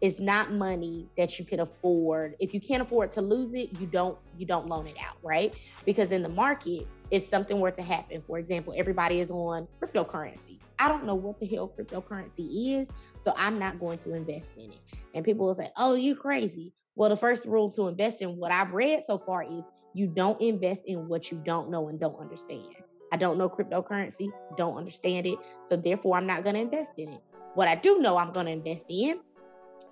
It's 0.00 0.20
not 0.20 0.52
money 0.52 1.08
that 1.16 1.40
you 1.40 1.44
can 1.44 1.58
afford. 1.58 2.36
If 2.38 2.54
you 2.54 2.60
can't 2.60 2.82
afford 2.82 3.10
to 3.12 3.20
lose 3.20 3.54
it 3.54 3.78
you 3.80 3.86
don't 3.86 4.16
you 4.36 4.46
don't 4.46 4.66
loan 4.66 4.86
it 4.86 4.96
out 4.98 5.16
right? 5.22 5.54
Because 5.84 6.12
in 6.12 6.22
the 6.22 6.28
market 6.28 6.86
if 7.10 7.22
something 7.22 7.60
were 7.60 7.70
to 7.70 7.82
happen. 7.82 8.22
For 8.26 8.38
example 8.38 8.74
everybody 8.76 9.20
is 9.20 9.30
on 9.30 9.66
cryptocurrency. 9.80 10.58
I 10.78 10.88
don't 10.88 11.04
know 11.04 11.14
what 11.14 11.40
the 11.40 11.46
hell 11.46 11.72
cryptocurrency 11.76 12.80
is 12.80 12.88
so 13.18 13.34
i'm 13.36 13.58
not 13.58 13.80
going 13.80 13.98
to 13.98 14.14
invest 14.14 14.54
in 14.56 14.72
it. 14.72 14.80
And 15.14 15.24
people 15.24 15.46
will 15.46 15.54
say 15.54 15.70
oh 15.76 15.94
you 15.94 16.14
crazy. 16.14 16.72
Well 16.94 17.10
the 17.10 17.16
first 17.16 17.46
rule 17.46 17.70
to 17.72 17.88
invest 17.88 18.22
in 18.22 18.36
what 18.36 18.52
i've 18.52 18.72
read 18.72 19.02
so 19.04 19.18
far 19.18 19.42
is 19.42 19.64
you 19.94 20.06
don't 20.06 20.40
invest 20.40 20.82
in 20.86 21.08
what 21.08 21.30
you 21.30 21.40
don't 21.44 21.70
know 21.70 21.88
and 21.88 21.98
don't 21.98 22.18
understand. 22.20 22.74
I 23.12 23.16
don't 23.16 23.38
know 23.38 23.48
cryptocurrency 23.48 24.28
don't 24.56 24.76
understand 24.76 25.26
it 25.26 25.38
so 25.64 25.76
therefore 25.76 26.16
i'm 26.16 26.26
not 26.26 26.42
going 26.42 26.54
to 26.54 26.60
invest 26.60 26.98
in 26.98 27.12
it. 27.12 27.20
What 27.54 27.68
i 27.68 27.74
do 27.74 27.98
know 27.98 28.16
i'm 28.18 28.32
going 28.32 28.46
to 28.46 28.52
invest 28.52 28.86
in 28.88 29.20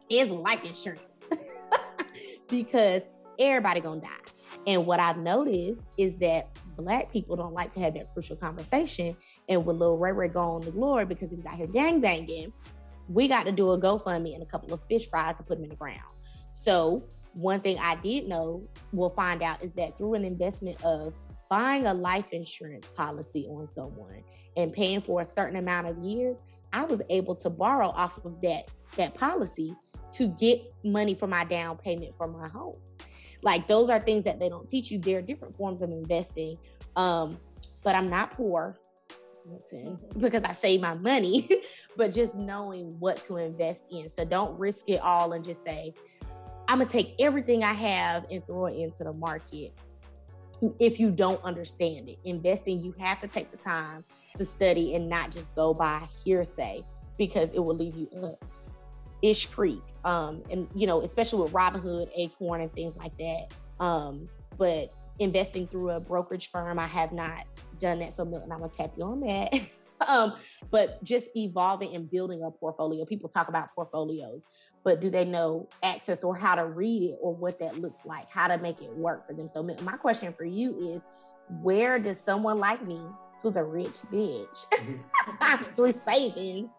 is 0.08 0.30
life 0.30 0.62
insurance 0.64 1.16
because 2.48 3.02
everybody 3.38 3.80
gonna 3.80 4.00
die. 4.00 4.08
And 4.66 4.86
what 4.86 5.00
I've 5.00 5.18
noticed 5.18 5.82
is 5.96 6.16
that 6.16 6.48
black 6.76 7.12
people 7.12 7.36
don't 7.36 7.54
like 7.54 7.72
to 7.74 7.80
have 7.80 7.94
that 7.94 8.12
crucial 8.12 8.36
conversation. 8.36 9.16
And 9.48 9.64
with 9.64 9.76
Lil 9.76 9.96
Ray 9.96 10.12
Ray 10.12 10.28
going 10.28 10.62
to 10.64 10.70
glory 10.70 11.04
because 11.04 11.30
he's 11.30 11.44
out 11.46 11.54
here 11.54 11.66
gang 11.66 12.00
banging, 12.00 12.52
we 13.08 13.28
got 13.28 13.46
to 13.46 13.52
do 13.52 13.70
a 13.72 13.78
GoFundMe 13.78 14.34
and 14.34 14.42
a 14.42 14.46
couple 14.46 14.72
of 14.72 14.80
fish 14.88 15.08
fries 15.08 15.36
to 15.36 15.42
put 15.42 15.58
him 15.58 15.64
in 15.64 15.70
the 15.70 15.76
ground. 15.76 16.00
So 16.50 17.04
one 17.32 17.60
thing 17.60 17.78
I 17.78 17.96
did 17.96 18.28
know, 18.28 18.66
we'll 18.92 19.10
find 19.10 19.42
out, 19.42 19.62
is 19.62 19.74
that 19.74 19.98
through 19.98 20.14
an 20.14 20.24
investment 20.24 20.82
of 20.82 21.14
buying 21.48 21.86
a 21.86 21.94
life 21.94 22.32
insurance 22.32 22.88
policy 22.88 23.46
on 23.50 23.66
someone 23.68 24.22
and 24.56 24.72
paying 24.72 25.00
for 25.00 25.20
a 25.20 25.26
certain 25.26 25.56
amount 25.56 25.86
of 25.86 25.98
years, 25.98 26.38
I 26.72 26.84
was 26.84 27.00
able 27.08 27.34
to 27.36 27.50
borrow 27.50 27.88
off 27.88 28.24
of 28.24 28.40
that 28.40 28.70
that 28.96 29.14
policy 29.14 29.74
to 30.12 30.28
get 30.28 30.62
money 30.84 31.14
for 31.14 31.26
my 31.26 31.44
down 31.44 31.76
payment 31.76 32.14
for 32.14 32.26
my 32.26 32.48
home. 32.48 32.76
Like 33.46 33.68
those 33.68 33.88
are 33.90 34.00
things 34.00 34.24
that 34.24 34.40
they 34.40 34.48
don't 34.48 34.68
teach 34.68 34.90
you. 34.90 34.98
There 34.98 35.18
are 35.18 35.22
different 35.22 35.54
forms 35.54 35.80
of 35.80 35.92
investing. 35.92 36.58
Um, 36.96 37.38
but 37.84 37.94
I'm 37.94 38.10
not 38.10 38.32
poor 38.32 38.76
because 40.18 40.42
I 40.42 40.50
save 40.50 40.80
my 40.80 40.94
money, 40.94 41.48
but 41.96 42.12
just 42.12 42.34
knowing 42.34 42.98
what 42.98 43.22
to 43.26 43.36
invest 43.36 43.84
in. 43.92 44.08
So 44.08 44.24
don't 44.24 44.58
risk 44.58 44.88
it 44.88 45.00
all 45.00 45.32
and 45.32 45.44
just 45.44 45.62
say, 45.62 45.94
I'm 46.66 46.78
gonna 46.78 46.90
take 46.90 47.14
everything 47.20 47.62
I 47.62 47.72
have 47.72 48.26
and 48.32 48.44
throw 48.44 48.66
it 48.66 48.78
into 48.78 49.04
the 49.04 49.12
market. 49.12 49.72
If 50.80 50.98
you 50.98 51.12
don't 51.12 51.40
understand 51.44 52.08
it, 52.08 52.18
investing, 52.24 52.82
you 52.82 52.96
have 52.98 53.20
to 53.20 53.28
take 53.28 53.52
the 53.52 53.58
time 53.58 54.02
to 54.38 54.44
study 54.44 54.96
and 54.96 55.08
not 55.08 55.30
just 55.30 55.54
go 55.54 55.72
by 55.72 56.08
hearsay 56.24 56.82
because 57.16 57.50
it 57.52 57.60
will 57.60 57.76
leave 57.76 57.94
you 57.94 58.08
up. 58.24 58.44
Ish 59.26 59.46
Creek, 59.46 59.82
um, 60.04 60.42
and 60.50 60.68
you 60.74 60.86
know, 60.86 61.02
especially 61.02 61.42
with 61.42 61.52
Robinhood, 61.52 62.08
Acorn, 62.14 62.60
and 62.60 62.72
things 62.72 62.96
like 62.96 63.16
that. 63.18 63.52
Um, 63.84 64.28
but 64.56 64.92
investing 65.18 65.66
through 65.66 65.90
a 65.90 66.00
brokerage 66.00 66.50
firm, 66.50 66.78
I 66.78 66.86
have 66.86 67.12
not 67.12 67.46
done 67.80 67.98
that. 68.00 68.14
So 68.14 68.24
Milton, 68.24 68.52
I'm 68.52 68.60
gonna 68.60 68.72
tap 68.72 68.92
you 68.96 69.04
on 69.04 69.20
that. 69.20 69.60
um, 70.06 70.34
but 70.70 71.02
just 71.02 71.28
evolving 71.34 71.94
and 71.94 72.10
building 72.10 72.42
a 72.42 72.50
portfolio. 72.50 73.04
People 73.04 73.28
talk 73.28 73.48
about 73.48 73.74
portfolios, 73.74 74.44
but 74.84 75.00
do 75.00 75.10
they 75.10 75.24
know 75.24 75.68
access 75.82 76.22
or 76.22 76.36
how 76.36 76.54
to 76.54 76.66
read 76.66 77.02
it 77.02 77.16
or 77.20 77.34
what 77.34 77.58
that 77.58 77.80
looks 77.80 78.04
like, 78.04 78.28
how 78.30 78.46
to 78.46 78.58
make 78.58 78.82
it 78.82 78.94
work 78.96 79.26
for 79.26 79.32
them? 79.32 79.48
So 79.48 79.62
my 79.62 79.96
question 79.96 80.32
for 80.32 80.44
you 80.44 80.94
is, 80.94 81.02
where 81.62 81.98
does 81.98 82.18
someone 82.20 82.58
like 82.58 82.84
me, 82.86 83.00
who's 83.42 83.56
a 83.56 83.64
rich 83.64 84.02
bitch, 84.12 84.66
through 85.76 85.92
savings, 85.92 86.70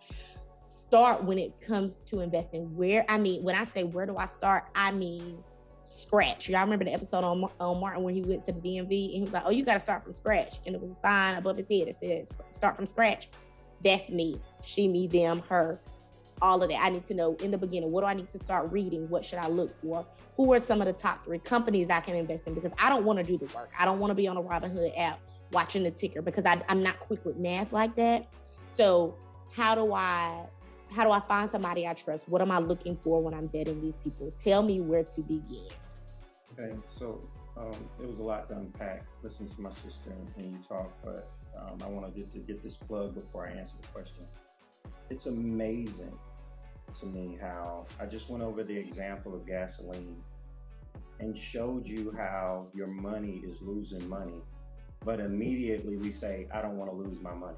start 0.67 1.23
when 1.23 1.39
it 1.39 1.59
comes 1.61 2.03
to 2.05 2.19
investing? 2.19 2.75
Where 2.75 3.05
I 3.09 3.17
mean, 3.17 3.43
when 3.43 3.55
I 3.55 3.63
say 3.63 3.83
where 3.83 4.05
do 4.05 4.17
I 4.17 4.27
start, 4.27 4.65
I 4.75 4.91
mean 4.91 5.43
scratch. 5.85 6.49
Y'all 6.49 6.61
remember 6.61 6.85
the 6.85 6.93
episode 6.93 7.23
on, 7.23 7.49
on 7.59 7.79
Martin 7.79 8.03
when 8.03 8.13
he 8.13 8.21
went 8.21 8.45
to 8.45 8.51
the 8.51 8.59
DMV 8.59 9.05
and 9.05 9.13
he 9.13 9.21
was 9.21 9.31
like, 9.31 9.43
"Oh, 9.45 9.49
you 9.49 9.63
got 9.63 9.75
to 9.75 9.79
start 9.79 10.03
from 10.03 10.13
scratch," 10.13 10.59
and 10.65 10.75
it 10.75 10.81
was 10.81 10.91
a 10.91 10.95
sign 10.95 11.37
above 11.37 11.57
his 11.57 11.67
head 11.67 11.87
that 11.87 11.95
says 11.95 12.33
"Start 12.49 12.75
from 12.75 12.85
scratch." 12.85 13.29
That's 13.83 14.09
me. 14.09 14.41
She, 14.63 14.87
me, 14.87 15.07
them, 15.07 15.41
her. 15.49 15.79
All 16.41 16.61
of 16.61 16.69
that. 16.69 16.83
I 16.83 16.89
need 16.89 17.03
to 17.07 17.13
know 17.13 17.35
in 17.35 17.49
the 17.49 17.57
beginning. 17.57 17.91
What 17.91 18.01
do 18.01 18.07
I 18.07 18.13
need 18.13 18.29
to 18.31 18.39
start 18.39 18.71
reading? 18.71 19.09
What 19.09 19.25
should 19.25 19.39
I 19.39 19.47
look 19.47 19.73
for? 19.81 20.05
Who 20.35 20.53
are 20.53 20.61
some 20.61 20.81
of 20.81 20.87
the 20.87 20.93
top 20.93 21.23
three 21.23 21.39
companies 21.39 21.89
I 21.89 21.99
can 21.99 22.15
invest 22.15 22.45
in? 22.47 22.53
Because 22.53 22.73
I 22.77 22.89
don't 22.89 23.05
want 23.05 23.17
to 23.17 23.23
do 23.23 23.37
the 23.37 23.51
work. 23.55 23.71
I 23.77 23.85
don't 23.85 23.97
want 23.97 24.11
to 24.11 24.15
be 24.15 24.27
on 24.27 24.37
a 24.37 24.43
Robinhood 24.43 24.93
app 24.99 25.19
watching 25.51 25.83
the 25.83 25.89
ticker 25.89 26.21
because 26.21 26.45
I, 26.45 26.61
I'm 26.69 26.83
not 26.83 26.99
quick 26.99 27.25
with 27.25 27.37
math 27.37 27.73
like 27.73 27.95
that. 27.95 28.27
So 28.69 29.17
how 29.51 29.73
do 29.73 29.93
I 29.93 30.45
how 30.91 31.03
do 31.03 31.11
I 31.11 31.19
find 31.19 31.49
somebody 31.49 31.87
I 31.87 31.93
trust? 31.93 32.27
What 32.29 32.41
am 32.41 32.51
I 32.51 32.59
looking 32.59 32.97
for 33.03 33.21
when 33.21 33.33
I'm 33.33 33.49
vetting 33.49 33.81
these 33.81 33.99
people? 33.99 34.31
Tell 34.41 34.63
me 34.63 34.79
where 34.79 35.03
to 35.03 35.21
begin. 35.21 35.67
Okay, 36.57 36.75
so 36.97 37.19
um, 37.57 37.75
it 38.01 38.07
was 38.07 38.19
a 38.19 38.23
lot 38.23 38.47
to 38.49 38.55
unpack. 38.55 39.05
Listen 39.21 39.47
to 39.47 39.61
my 39.61 39.69
sister 39.69 40.11
and 40.37 40.51
you 40.51 40.59
talk, 40.67 40.91
but 41.03 41.29
um, 41.57 41.77
I 41.83 41.87
want 41.87 42.05
to 42.05 42.19
get 42.19 42.31
to 42.33 42.39
get 42.39 42.63
this 42.63 42.77
plug 42.77 43.15
before 43.15 43.47
I 43.47 43.51
answer 43.51 43.75
the 43.81 43.87
question. 43.89 44.25
It's 45.09 45.25
amazing 45.25 46.17
to 46.99 47.05
me 47.05 47.37
how 47.39 47.85
I 47.99 48.05
just 48.05 48.29
went 48.29 48.43
over 48.43 48.63
the 48.63 48.75
example 48.75 49.35
of 49.35 49.45
gasoline 49.45 50.21
and 51.19 51.37
showed 51.37 51.87
you 51.87 52.13
how 52.17 52.67
your 52.73 52.87
money 52.87 53.41
is 53.45 53.61
losing 53.61 54.07
money, 54.07 54.41
but 55.03 55.19
immediately 55.19 55.97
we 55.97 56.11
say, 56.11 56.47
I 56.53 56.61
don't 56.61 56.77
want 56.77 56.91
to 56.91 56.95
lose 56.95 57.19
my 57.21 57.33
money 57.33 57.57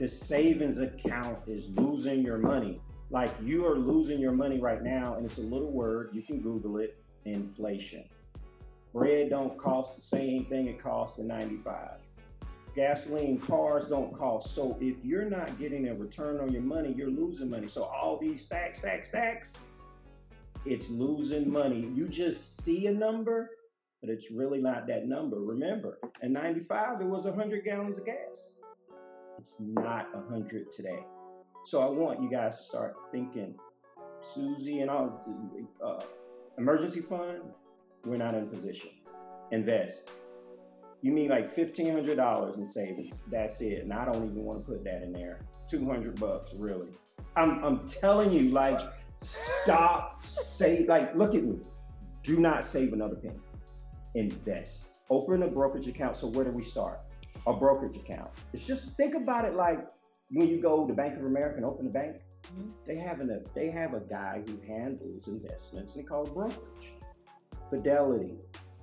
the 0.00 0.08
savings 0.08 0.78
account 0.78 1.38
is 1.46 1.68
losing 1.76 2.22
your 2.22 2.38
money. 2.38 2.80
Like 3.10 3.30
you 3.44 3.66
are 3.66 3.76
losing 3.76 4.18
your 4.18 4.32
money 4.32 4.58
right 4.58 4.82
now, 4.82 5.16
and 5.16 5.26
it's 5.26 5.36
a 5.36 5.42
little 5.42 5.70
word. 5.70 6.08
You 6.14 6.22
can 6.22 6.40
Google 6.40 6.78
it 6.78 6.96
inflation. 7.26 8.04
Bread 8.94 9.28
don't 9.28 9.58
cost 9.58 9.96
the 9.96 10.00
same 10.00 10.46
thing 10.46 10.68
it 10.68 10.82
costs 10.82 11.18
in 11.18 11.26
95. 11.26 11.98
Gasoline 12.74 13.38
cars 13.40 13.90
don't 13.90 14.16
cost. 14.16 14.54
So 14.54 14.78
if 14.80 14.96
you're 15.04 15.28
not 15.28 15.58
getting 15.58 15.88
a 15.88 15.94
return 15.94 16.40
on 16.40 16.50
your 16.50 16.62
money, 16.62 16.94
you're 16.96 17.10
losing 17.10 17.50
money. 17.50 17.68
So 17.68 17.84
all 17.84 18.16
these 18.18 18.42
stacks, 18.42 18.78
stacks, 18.78 19.08
stacks, 19.08 19.58
it's 20.64 20.88
losing 20.88 21.52
money. 21.52 21.90
You 21.94 22.08
just 22.08 22.64
see 22.64 22.86
a 22.86 22.92
number, 22.92 23.50
but 24.00 24.08
it's 24.08 24.30
really 24.30 24.62
not 24.62 24.86
that 24.86 25.06
number. 25.06 25.40
Remember, 25.40 25.98
in 26.22 26.32
95, 26.32 27.02
it 27.02 27.06
was 27.06 27.26
100 27.26 27.64
gallons 27.64 27.98
of 27.98 28.06
gas. 28.06 28.59
It's 29.40 29.56
not 29.58 30.14
100 30.14 30.70
today. 30.70 30.98
So 31.64 31.80
I 31.80 31.88
want 31.88 32.22
you 32.22 32.30
guys 32.30 32.58
to 32.58 32.62
start 32.62 32.94
thinking, 33.10 33.54
Susie 34.20 34.80
and 34.80 34.90
all, 34.90 35.24
uh, 35.82 36.04
emergency 36.58 37.00
fund, 37.00 37.40
we're 38.04 38.18
not 38.18 38.34
in 38.34 38.48
position. 38.48 38.90
Invest. 39.50 40.10
You 41.00 41.12
mean 41.12 41.30
like 41.30 41.56
$1,500 41.56 42.58
in 42.58 42.66
savings. 42.66 43.22
That's 43.28 43.62
it. 43.62 43.82
And 43.82 43.94
I 43.94 44.04
don't 44.04 44.30
even 44.30 44.44
want 44.44 44.62
to 44.62 44.70
put 44.70 44.84
that 44.84 45.02
in 45.02 45.10
there. 45.10 45.40
200 45.70 46.20
bucks, 46.20 46.52
really. 46.54 46.88
I'm, 47.34 47.64
I'm 47.64 47.88
telling 47.88 48.32
you, 48.32 48.50
like, 48.50 48.80
stop, 49.16 50.22
save, 50.22 50.86
like, 50.86 51.14
look 51.16 51.34
at 51.34 51.44
me. 51.44 51.60
Do 52.22 52.38
not 52.38 52.66
save 52.66 52.92
another 52.92 53.16
penny. 53.16 53.40
Invest. 54.14 54.88
Open 55.08 55.42
a 55.44 55.48
brokerage 55.48 55.88
account. 55.88 56.14
So 56.14 56.26
where 56.26 56.44
do 56.44 56.50
we 56.50 56.62
start? 56.62 57.00
A 57.46 57.52
brokerage 57.52 57.96
account. 57.96 58.30
It's 58.52 58.66
just 58.66 58.96
think 58.96 59.14
about 59.14 59.44
it 59.44 59.54
like 59.54 59.88
when 60.30 60.48
you 60.48 60.60
go 60.60 60.86
to 60.86 60.94
Bank 60.94 61.16
of 61.18 61.24
America 61.24 61.56
and 61.56 61.64
open 61.64 61.86
a 61.86 61.90
bank, 61.90 62.16
mm-hmm. 62.46 62.68
they 62.86 62.96
have 62.96 63.20
a 63.20 63.40
they 63.54 63.70
have 63.70 63.94
a 63.94 64.00
guy 64.00 64.42
who 64.46 64.60
handles 64.66 65.28
investments 65.28 65.94
and 65.94 66.02
he 66.02 66.06
calls 66.06 66.30
brokerage. 66.30 66.92
Fidelity, 67.68 68.34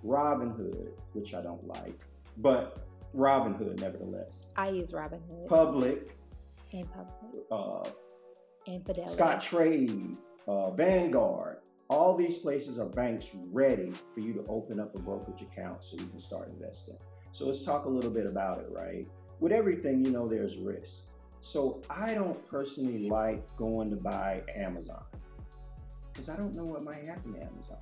Robinhood, 0.06 0.90
which 1.14 1.34
I 1.34 1.42
don't 1.42 1.66
like, 1.68 2.00
but 2.38 2.88
Robinhood, 3.16 3.80
nevertheless. 3.82 4.48
I 4.56 4.70
use 4.70 4.92
Robinhood. 4.92 5.48
Public. 5.48 6.16
And 6.74 6.88
Public. 6.92 7.46
Uh, 7.52 7.90
and 8.68 8.86
Fidelity. 8.86 9.14
Scottrade, 9.14 10.18
uh, 10.48 10.72
Vanguard. 10.72 11.58
All 11.90 12.16
these 12.16 12.38
places 12.38 12.80
are 12.80 12.86
banks 12.86 13.32
ready 13.50 13.94
for 14.14 14.20
you 14.20 14.34
to 14.34 14.44
open 14.50 14.80
up 14.80 14.94
a 14.96 15.00
brokerage 15.00 15.42
account 15.42 15.84
so 15.84 15.98
you 15.98 16.06
can 16.06 16.20
start 16.20 16.50
investing. 16.50 16.98
So 17.38 17.46
let's 17.46 17.62
talk 17.62 17.86
a 17.86 17.88
little 17.88 18.10
bit 18.10 18.26
about 18.26 18.58
it, 18.58 18.66
right? 18.72 19.06
With 19.40 19.52
everything, 19.52 20.04
you 20.04 20.10
know, 20.10 20.28
there's 20.28 20.58
risk. 20.58 21.12
So 21.40 21.84
I 21.88 22.16
don't 22.16 22.44
personally 22.50 23.08
like 23.10 23.46
going 23.58 23.92
to 23.92 23.96
buy 23.96 24.42
Amazon 24.56 25.04
because 26.12 26.30
I 26.30 26.36
don't 26.36 26.56
know 26.56 26.64
what 26.64 26.84
might 26.84 27.06
happen 27.06 27.34
to 27.34 27.44
Amazon. 27.44 27.78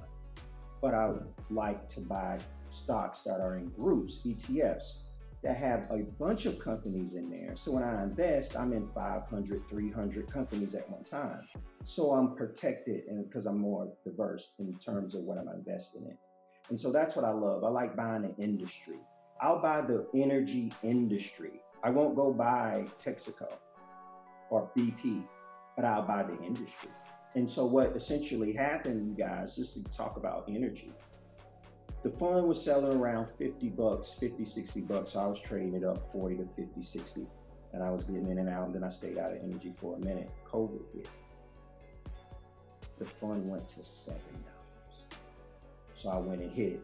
But 0.82 0.94
I 0.94 1.08
would 1.08 1.26
like 1.50 1.88
to 1.92 2.02
buy 2.02 2.38
stocks 2.70 3.22
that 3.22 3.40
are 3.40 3.56
in 3.56 3.70
groups, 3.70 4.24
ETFs, 4.26 5.04
that 5.42 5.56
have 5.56 5.86
a 5.90 6.00
bunch 6.20 6.46
of 6.48 6.60
companies 6.60 7.14
in 7.14 7.30
there. 7.30 7.56
So 7.56 7.72
when 7.72 7.84
I 7.84 8.04
invest, 8.04 8.58
I'm 8.58 8.74
in 8.74 8.86
500, 8.86 9.70
300 9.70 10.30
companies 10.30 10.76
at 10.76 10.90
one 10.90 11.06
time. 11.06 11.44
So 11.86 12.12
I'm 12.12 12.36
protected 12.36 13.06
and 13.08 13.24
because 13.24 13.46
I'm 13.46 13.60
more 13.60 13.88
diverse 14.04 14.50
in 14.60 14.78
terms 14.80 15.16
of 15.16 15.22
what 15.22 15.38
I'm 15.38 15.48
investing 15.48 16.04
in. 16.04 16.18
And 16.68 16.78
so 16.78 16.92
that's 16.92 17.16
what 17.16 17.24
I 17.24 17.32
love. 17.32 17.64
I 17.64 17.70
like 17.70 17.96
buying 17.96 18.26
an 18.26 18.36
industry. 18.38 19.00
I'll 19.42 19.62
buy 19.62 19.82
the 19.82 20.08
energy 20.14 20.72
industry. 20.84 21.62
I 21.84 21.90
won't 21.90 22.16
go 22.16 22.32
buy 22.32 22.88
Texaco 23.04 23.54
or 24.50 24.70
BP, 24.78 25.24
but 25.76 25.86
I'll 25.86 26.04
buy 26.04 26.24
the 26.24 26.42
industry. 26.44 26.90
And 27.36 27.50
so 27.50 27.66
what 27.66 27.96
essentially 27.96 28.54
happened, 28.54 29.08
you 29.08 29.14
guys, 29.14 29.56
just 29.56 29.74
to 29.74 29.84
talk 29.92 30.16
about 30.16 30.46
energy, 30.48 30.92
the 32.04 32.10
fund 32.12 32.48
was 32.48 32.64
selling 32.64 32.98
around 32.98 33.28
50 33.38 33.70
bucks, 33.70 34.14
50, 34.14 34.46
60 34.46 34.82
bucks. 34.82 35.12
So 35.12 35.20
I 35.20 35.26
was 35.26 35.42
trading 35.42 35.74
it 35.74 35.84
up 35.84 36.12
40 36.14 36.38
to 36.38 36.48
50, 36.56 36.82
60. 36.82 37.28
And 37.74 37.84
I 37.84 37.90
was 37.90 38.06
getting 38.06 38.30
in 38.30 38.38
and 38.38 38.48
out. 38.48 38.68
And 38.68 38.76
then 38.76 38.84
I 38.84 38.90
stayed 38.90 39.18
out 39.18 39.32
of 39.32 39.40
energy 39.44 39.74
for 39.82 39.96
a 39.96 40.00
minute. 40.00 40.30
COVID 40.50 40.82
hit. 40.94 41.10
The 43.00 43.06
fund 43.06 43.50
went 43.50 43.68
to 43.70 43.80
$7. 43.82 44.14
So 45.96 46.10
I 46.10 46.18
went 46.18 46.42
and 46.42 46.52
hit 46.52 46.74
it 46.74 46.82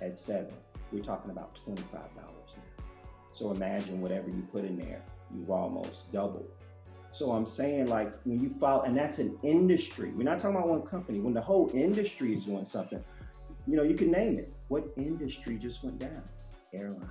at 0.00 0.18
seven. 0.18 0.54
We're 0.92 1.02
talking 1.02 1.30
about 1.30 1.58
$25 1.66 1.92
now. 1.92 2.34
So 3.34 3.50
imagine 3.50 4.00
whatever 4.00 4.28
you 4.28 4.46
put 4.52 4.64
in 4.64 4.78
there, 4.78 5.02
you've 5.34 5.50
almost 5.50 6.12
doubled. 6.12 6.48
So 7.10 7.32
I'm 7.32 7.46
saying 7.46 7.88
like 7.88 8.14
when 8.24 8.40
you 8.40 8.48
follow, 8.48 8.82
and 8.82 8.96
that's 8.96 9.18
an 9.18 9.36
industry. 9.42 10.12
We're 10.14 10.22
not 10.22 10.38
talking 10.38 10.56
about 10.56 10.68
one 10.68 10.82
company. 10.82 11.20
When 11.20 11.34
the 11.34 11.40
whole 11.40 11.68
industry 11.74 12.32
is 12.32 12.44
doing 12.44 12.64
something, 12.64 13.02
you 13.66 13.76
know, 13.76 13.82
you 13.82 13.94
can 13.94 14.10
name 14.10 14.38
it. 14.38 14.52
What 14.68 14.84
industry 14.96 15.58
just 15.58 15.82
went 15.82 15.98
down? 15.98 16.22
Airlines. 16.72 17.08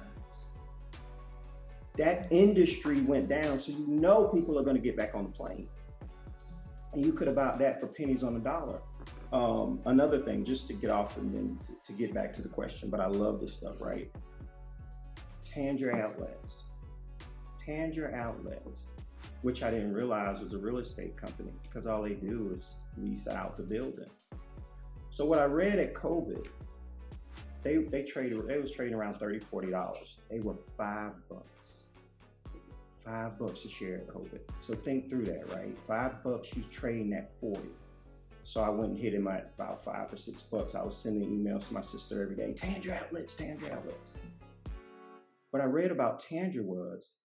That 1.98 2.28
industry 2.32 3.02
went 3.02 3.28
down, 3.28 3.60
so 3.60 3.74
you 3.74 3.86
know 3.88 4.28
people 4.30 4.58
are 4.58 4.64
going 4.64 4.78
to 4.78 4.82
get 4.82 4.96
back 4.96 5.16
on 5.16 5.26
the 5.26 5.30
plane. 5.30 5.68
And 6.94 7.06
you 7.06 7.12
could 7.12 7.28
have 7.28 7.36
bought 7.36 7.60
that 7.60 7.80
for 7.80 7.88
pennies 7.88 8.24
on 8.24 8.34
the 8.34 8.40
dollar. 8.40 8.82
Um, 9.34 9.80
another 9.88 10.20
thing, 10.20 10.46
just 10.46 10.68
to 10.68 10.74
get 10.74 10.92
off 10.92 11.18
and 11.18 11.34
then 11.34 11.60
to 11.88 11.92
get 11.92 12.14
back 12.14 12.34
to 12.36 12.44
the 12.44 12.48
question, 12.48 12.92
but 12.92 13.00
I 13.00 13.08
love 13.08 13.42
this 13.42 13.56
stuff, 13.56 13.82
right? 13.82 14.12
Tanger 15.44 16.00
Outlets. 16.00 16.62
Tanger 17.68 18.14
Outlets, 18.14 18.86
which 19.42 19.64
I 19.64 19.72
didn't 19.72 19.94
realize 19.94 20.40
was 20.40 20.54
a 20.54 20.60
real 20.60 20.78
estate 20.78 21.18
company 21.18 21.52
because 21.64 21.88
all 21.88 22.04
they 22.04 22.14
do 22.14 22.56
is 22.56 22.76
lease 22.96 23.28
out 23.28 23.58
the 23.58 23.64
building. 23.64 24.10
So 25.10 25.26
what 25.26 25.40
I 25.40 25.46
read 25.46 25.80
at 25.80 25.96
COVID, 25.96 26.46
they 27.64 27.78
they 27.78 28.04
traded 28.04 28.48
they 28.48 28.60
was 28.60 28.72
trading 28.72 28.94
around 28.94 29.18
30 29.18 29.40
40 29.40 29.72
dollars. 29.72 30.18
They 30.30 30.42
were 30.42 30.56
five 30.78 31.14
bucks. 31.28 31.48
Five 33.04 33.40
bucks 33.40 33.66
a 33.66 33.70
share 33.70 33.96
at 33.98 34.08
COVID. 34.08 34.42
So 34.60 34.76
think 34.76 35.10
through 35.10 35.26
that, 35.26 35.52
right? 35.56 35.76
Five 35.88 36.24
bucks 36.24 36.50
you're 36.56 36.66
trading 36.70 37.14
at 37.14 37.34
40. 37.40 37.62
So 38.44 38.62
I 38.62 38.70
went 38.70 38.92
and 38.92 39.00
hit 39.00 39.14
him 39.14 39.28
at 39.28 39.52
about 39.56 39.84
five 39.84 40.12
or 40.12 40.18
six 40.18 40.42
bucks. 40.44 40.76
I 40.76 40.84
was 40.84 40.98
sending 40.98 41.30
emails 41.30 41.70
to 41.70 41.74
my 41.74 41.82
sister 41.82 42.22
every 42.22 42.36
day, 42.36 42.54
Tanger 42.54 43.02
outlets, 43.02 43.36
Tanger 43.36 43.72
outlets. 43.72 44.14
What 45.52 45.62
I 45.62 45.66
read 45.66 45.92
about 45.92 46.22
Tanger 46.22 46.64
was 46.64 47.16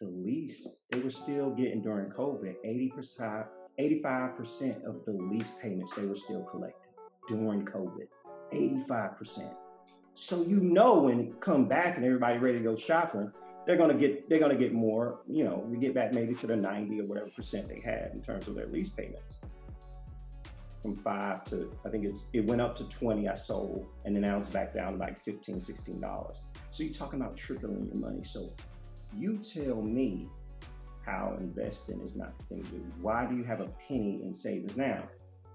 the 0.00 0.08
lease 0.08 0.66
they 0.90 0.98
were 1.00 1.10
still 1.10 1.50
getting 1.50 1.82
during 1.82 2.10
COVID, 2.10 2.54
80%, 2.64 3.46
85% 3.78 4.84
of 4.84 5.04
the 5.04 5.12
lease 5.12 5.52
payments 5.62 5.94
they 5.94 6.06
were 6.06 6.14
still 6.14 6.42
collecting 6.44 6.92
during 7.28 7.64
COVID. 7.64 8.06
85%. 8.52 9.54
So 10.14 10.42
you 10.42 10.60
know 10.60 11.00
when 11.00 11.20
it 11.20 11.40
come 11.40 11.66
back 11.66 11.96
and 11.96 12.04
everybody 12.04 12.38
ready 12.38 12.58
to 12.58 12.64
go 12.64 12.76
shopping, 12.76 13.30
they're 13.66 13.76
gonna 13.76 13.94
get 13.94 14.28
they're 14.28 14.38
gonna 14.38 14.56
get 14.56 14.72
more, 14.72 15.20
you 15.28 15.44
know, 15.44 15.64
we 15.66 15.78
get 15.78 15.94
back 15.94 16.12
maybe 16.12 16.34
to 16.34 16.46
the 16.46 16.56
90 16.56 17.00
or 17.00 17.04
whatever 17.04 17.30
percent 17.30 17.68
they 17.68 17.80
had 17.80 18.12
in 18.14 18.22
terms 18.22 18.46
of 18.46 18.54
their 18.54 18.66
lease 18.66 18.90
payments. 18.90 19.38
From 20.84 20.94
five 20.94 21.46
to 21.46 21.72
I 21.86 21.88
think 21.88 22.04
it's 22.04 22.26
it 22.34 22.44
went 22.44 22.60
up 22.60 22.76
to 22.76 22.84
20 22.90 23.26
I 23.26 23.34
sold, 23.34 23.86
and 24.04 24.14
then 24.14 24.20
now 24.20 24.36
it's 24.36 24.50
back 24.50 24.74
down 24.74 24.92
to 24.92 24.98
like 24.98 25.18
15, 25.24 25.58
16 25.58 25.98
dollars. 25.98 26.42
So 26.68 26.82
you're 26.82 26.92
talking 26.92 27.18
about 27.18 27.38
tripling 27.38 27.86
your 27.86 27.94
money. 27.94 28.22
So 28.22 28.52
you 29.16 29.38
tell 29.38 29.80
me 29.80 30.28
how 31.06 31.38
investing 31.40 32.02
is 32.02 32.16
not 32.16 32.36
the 32.36 32.44
thing 32.44 32.62
to 32.64 32.70
do. 32.72 32.84
Why 33.00 33.24
do 33.24 33.34
you 33.34 33.44
have 33.44 33.62
a 33.62 33.68
penny 33.88 34.20
in 34.22 34.34
savings 34.34 34.76
now? 34.76 35.04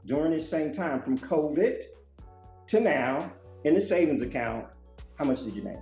During 0.08 0.32
this 0.32 0.50
same 0.50 0.74
time, 0.74 1.00
from 1.00 1.16
COVID 1.20 1.84
to 2.66 2.80
now, 2.80 3.32
in 3.66 3.76
the 3.76 3.82
savings 3.82 4.24
account, 4.24 4.66
how 5.16 5.26
much 5.26 5.44
did 5.44 5.56
you 5.56 5.62
make? 5.62 5.78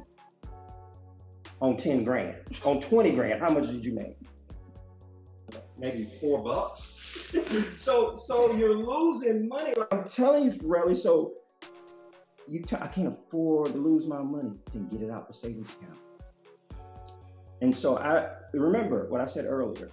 On 1.62 1.78
10 1.78 2.04
grand. 2.04 2.36
On 2.66 2.82
20 2.82 3.12
grand, 3.12 3.40
how 3.40 3.50
much 3.50 3.68
did 3.68 3.86
you 3.86 3.94
make? 3.94 4.18
Maybe 5.80 6.10
four 6.20 6.44
bucks. 6.44 7.00
so 7.78 8.18
so 8.18 8.54
you're 8.56 8.76
losing 8.76 9.48
money. 9.48 9.74
I'm 9.92 10.04
telling 10.04 10.46
you, 10.46 10.52
Forelli, 10.52 10.96
so 10.96 11.34
you 12.48 12.62
t- 12.62 12.78
I 12.80 12.88
can't 12.88 13.10
afford 13.10 13.74
to 13.74 13.78
lose 13.78 14.08
my 14.08 14.22
money, 14.22 14.54
then 14.74 14.88
get 14.88 15.02
it 15.02 15.12
out 15.12 15.28
the 15.28 15.34
savings 15.34 15.72
account. 15.74 16.00
And 17.62 17.76
so 17.76 17.98
I 17.98 18.30
remember 18.54 19.08
what 19.10 19.22
I 19.22 19.26
said 19.26 19.46
earlier. 19.46 19.92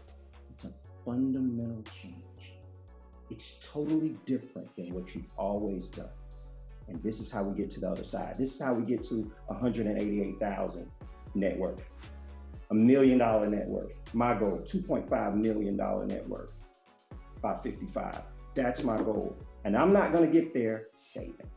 It's 0.51 0.65
a 0.65 0.73
fundamental 1.05 1.83
change. 1.93 2.15
It's 3.31 3.55
totally 3.61 4.17
different 4.27 4.75
than 4.77 4.93
what 4.93 5.15
you've 5.15 5.31
always 5.37 5.89
done. 5.89 6.09
And 6.89 7.03
this 7.03 7.21
is 7.21 7.33
how 7.33 7.43
we 7.43 7.57
get 7.57 7.71
to 7.73 7.81
the 7.81 7.89
other 7.89 8.05
side. 8.05 8.37
This 8.39 8.55
is 8.55 8.61
how 8.61 8.75
we 8.75 8.85
get 8.85 9.03
to 9.09 9.31
188,000 9.47 10.91
net 11.35 11.59
worth, 11.59 11.81
a 12.75 12.77
million 12.77 13.19
dollar 13.19 13.49
net 13.49 13.69
worth. 13.69 13.93
My 14.13 14.35
goal, 14.35 14.59
2.5 14.59 15.37
million 15.37 15.77
dollar 15.77 16.07
net 16.07 16.29
worth 16.29 16.51
by 17.41 17.57
55. 17.63 18.21
That's 18.55 18.83
my 18.83 18.97
goal. 18.97 19.37
And 19.65 19.77
I'm 19.77 19.93
not 19.93 20.13
going 20.13 20.31
to 20.31 20.41
get 20.41 20.53
there 20.53 20.89
saving. 20.95 21.51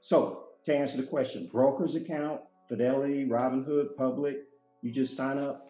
So, 0.00 0.44
to 0.64 0.76
answer 0.76 0.96
the 0.96 1.04
question, 1.04 1.48
broker's 1.50 1.94
account, 1.94 2.40
Fidelity, 2.68 3.26
Robinhood, 3.26 3.96
Public, 3.96 4.38
you 4.82 4.90
just 4.90 5.16
sign 5.16 5.38
up. 5.38 5.62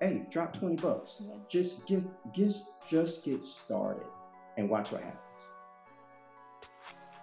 Hey, 0.00 0.26
drop 0.30 0.56
20 0.56 0.76
bucks. 0.76 1.20
Yeah. 1.20 1.34
Just 1.48 1.84
get 1.86 2.02
just 2.32 2.66
just 2.88 3.24
get 3.24 3.42
started 3.42 4.06
and 4.56 4.70
watch 4.70 4.92
what 4.92 5.02
happens. 5.02 5.27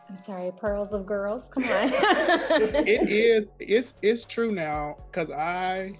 I'm 0.09 0.17
sorry, 0.17 0.51
pearls 0.51 0.93
of 0.93 1.05
girls. 1.05 1.49
Come 1.49 1.63
on. 1.65 1.89
it 1.91 3.09
is 3.09 3.51
it's 3.59 3.95
it's 4.01 4.25
true 4.25 4.51
now 4.51 4.97
because 5.11 5.31
I 5.31 5.99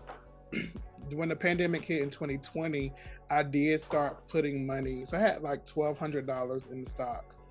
when 1.14 1.30
the 1.30 1.36
pandemic 1.36 1.84
hit 1.84 2.02
in 2.02 2.10
2020, 2.10 2.92
I 3.30 3.44
did 3.44 3.82
start 3.82 4.28
putting 4.28 4.66
money. 4.66 5.06
So 5.06 5.18
I 5.18 5.22
had 5.22 5.42
like 5.42 5.66
twelve 5.66 5.98
hundred 5.98 6.28
dollars 6.28 6.72
in 6.72 6.84
the 6.84 6.90
stocks. 6.90 7.48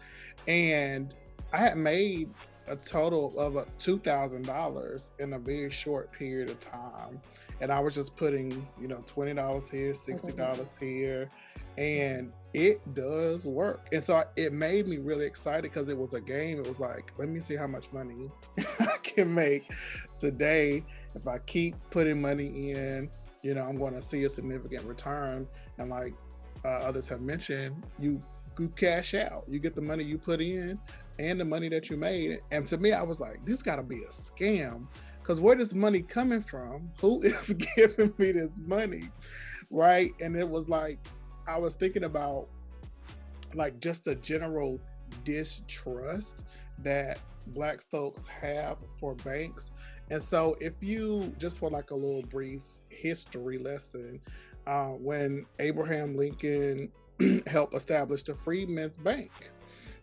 And 0.47 1.15
I 1.53 1.59
had 1.59 1.77
made 1.77 2.31
a 2.67 2.77
total 2.77 3.39
of 3.39 3.57
uh, 3.57 3.65
$2,000 3.79 5.11
in 5.21 5.33
a 5.35 5.39
very 5.39 5.71
short 5.71 6.11
period 6.13 6.51
of 6.51 6.61
time. 6.61 7.21
And 7.61 7.71
I 7.71 7.81
was 7.81 7.95
just 7.95 8.17
putting, 8.17 8.67
you 8.81 8.89
know, 8.89 8.99
$20 8.99 9.71
here, 9.71 9.93
$60 9.93 10.81
here. 10.81 11.29
And 11.77 12.33
it 12.53 12.95
does 12.95 13.45
work. 13.45 13.89
And 13.93 14.03
so 14.03 14.23
it 14.37 14.53
made 14.53 14.87
me 14.87 14.99
really 14.99 15.27
excited 15.27 15.63
because 15.63 15.89
it 15.89 15.99
was 15.99 16.15
a 16.15 16.21
game. 16.21 16.59
It 16.59 16.67
was 16.67 16.79
like, 16.79 17.13
let 17.19 17.29
me 17.29 17.41
see 17.41 17.57
how 17.57 17.67
much 17.67 17.93
money 17.93 18.31
I 18.81 18.97
can 19.03 19.35
make 19.35 19.71
today. 20.19 20.85
If 21.15 21.27
I 21.27 21.39
keep 21.39 21.75
putting 21.91 22.21
money 22.23 22.71
in, 22.71 23.11
you 23.43 23.55
know, 23.55 23.63
I'm 23.63 23.77
going 23.77 23.95
to 23.95 24.03
see 24.03 24.25
a 24.25 24.29
significant 24.29 24.85
return. 24.85 25.49
And 25.79 25.91
like 25.91 26.15
uh, 26.65 26.69
others 26.69 27.09
have 27.09 27.21
mentioned, 27.21 27.85
you 27.99 28.23
you 28.59 28.69
cash 28.71 29.15
out. 29.15 29.45
You 29.49 29.59
get 29.59 29.75
the 29.75 29.83
money 29.83 30.05
you 30.05 30.17
put 30.17 30.41
in 30.41 30.79
and 31.19 31.41
the 31.41 31.45
money 31.45 31.69
that 31.69 31.91
you 31.91 31.97
made. 31.97 32.39
And 32.53 32.67
to 32.69 32.79
me, 32.79 32.93
I 32.93 33.03
was 33.03 33.21
like, 33.21 33.45
this 33.45 33.63
got 33.63 33.77
to 33.77 33.83
be 33.83 33.97
a 33.97 34.13
scam. 34.13 34.87
Because 35.19 35.41
where 35.41 35.57
this 35.57 35.75
money 35.75 36.03
coming 36.03 36.41
from? 36.41 36.91
Who 37.01 37.23
is 37.23 37.55
giving 37.77 38.13
me 38.19 38.33
this 38.33 38.61
money? 38.61 39.05
Right. 39.71 40.13
And 40.21 40.37
it 40.37 40.49
was 40.49 40.69
like, 40.69 40.99
I 41.47 41.59
was 41.59 41.75
thinking 41.75 42.05
about 42.05 42.49
like 43.55 43.79
just 43.81 44.07
a 44.07 44.15
general 44.15 44.81
distrust 45.25 46.47
that 46.79 47.19
black 47.49 47.83
folks 47.83 48.27
have 48.27 48.79
for 48.99 49.15
banks 49.17 49.73
And 50.11 50.23
so, 50.23 50.57
if 50.61 50.83
you 50.83 51.35
just 51.39 51.59
for 51.59 51.71
like 51.71 51.91
a 51.91 51.95
little 51.95 52.23
brief 52.23 52.63
history 52.89 53.59
lesson, 53.59 54.21
uh, 54.67 54.89
when 54.91 55.47
Abraham 55.59 56.17
Lincoln 56.17 56.93
helped 57.47 57.75
establish 57.75 58.23
the 58.23 58.35
Freedmen's 58.35 58.97
Bank, 58.97 59.51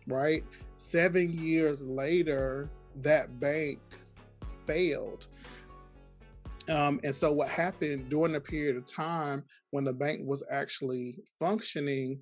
right? 0.06 0.44
Seven 0.76 1.32
years 1.32 1.84
later, 1.84 2.68
that 3.02 3.38
bank 3.38 3.78
failed. 4.66 5.26
Um, 6.68 7.00
and 7.04 7.14
so, 7.14 7.30
what 7.32 7.48
happened 7.48 8.08
during 8.08 8.32
the 8.32 8.40
period 8.40 8.76
of 8.76 8.84
time 8.84 9.44
when 9.72 9.84
the 9.84 9.92
bank 9.92 10.20
was 10.24 10.44
actually 10.50 11.18
functioning, 11.40 12.20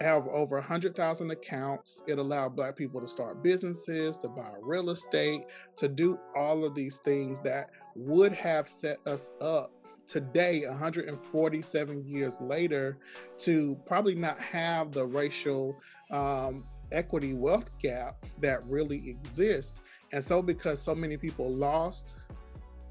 have 0.00 0.26
over 0.28 0.56
100,000 0.56 1.30
accounts. 1.30 2.02
It 2.06 2.18
allowed 2.18 2.56
Black 2.56 2.76
people 2.76 3.00
to 3.00 3.08
start 3.08 3.42
businesses, 3.42 4.18
to 4.18 4.28
buy 4.28 4.52
real 4.60 4.90
estate, 4.90 5.46
to 5.76 5.88
do 5.88 6.18
all 6.36 6.64
of 6.64 6.74
these 6.74 6.98
things 6.98 7.40
that 7.42 7.70
would 7.94 8.32
have 8.32 8.68
set 8.68 8.98
us 9.06 9.30
up 9.40 9.72
today, 10.06 10.64
147 10.66 12.04
years 12.04 12.40
later, 12.40 12.98
to 13.38 13.76
probably 13.86 14.16
not 14.16 14.38
have 14.38 14.90
the 14.92 15.06
racial 15.06 15.80
um, 16.10 16.64
equity 16.90 17.34
wealth 17.34 17.78
gap 17.78 18.24
that 18.40 18.64
really 18.66 19.08
exists. 19.08 19.80
And 20.12 20.24
so, 20.24 20.42
because 20.42 20.82
so 20.82 20.94
many 20.94 21.16
people 21.16 21.48
lost 21.48 22.16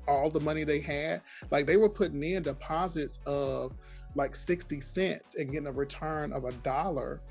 all 0.10 0.30
the 0.30 0.40
money 0.40 0.64
they 0.64 0.80
had, 0.80 1.22
like 1.52 1.66
they 1.66 1.78
were 1.78 1.90
putting 1.90 2.24
in 2.24 2.44
deposits 2.44 3.20
of 3.26 3.74
like 4.16 4.36
60 4.36 4.82
cents 4.82 5.36
and 5.36 5.52
getting 5.52 5.68
a 5.68 5.72
return 5.72 6.34
of 6.34 6.46
a 6.46 6.52
dollar 6.64 7.22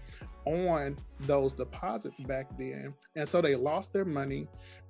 on 0.45 0.97
those 1.21 1.55
deposits 1.55 2.21
back 2.21 2.47
then. 2.57 2.95
And 3.17 3.29
so 3.29 3.43
they 3.43 3.57
lost 3.57 3.93
their 3.93 4.05
money. 4.05 4.49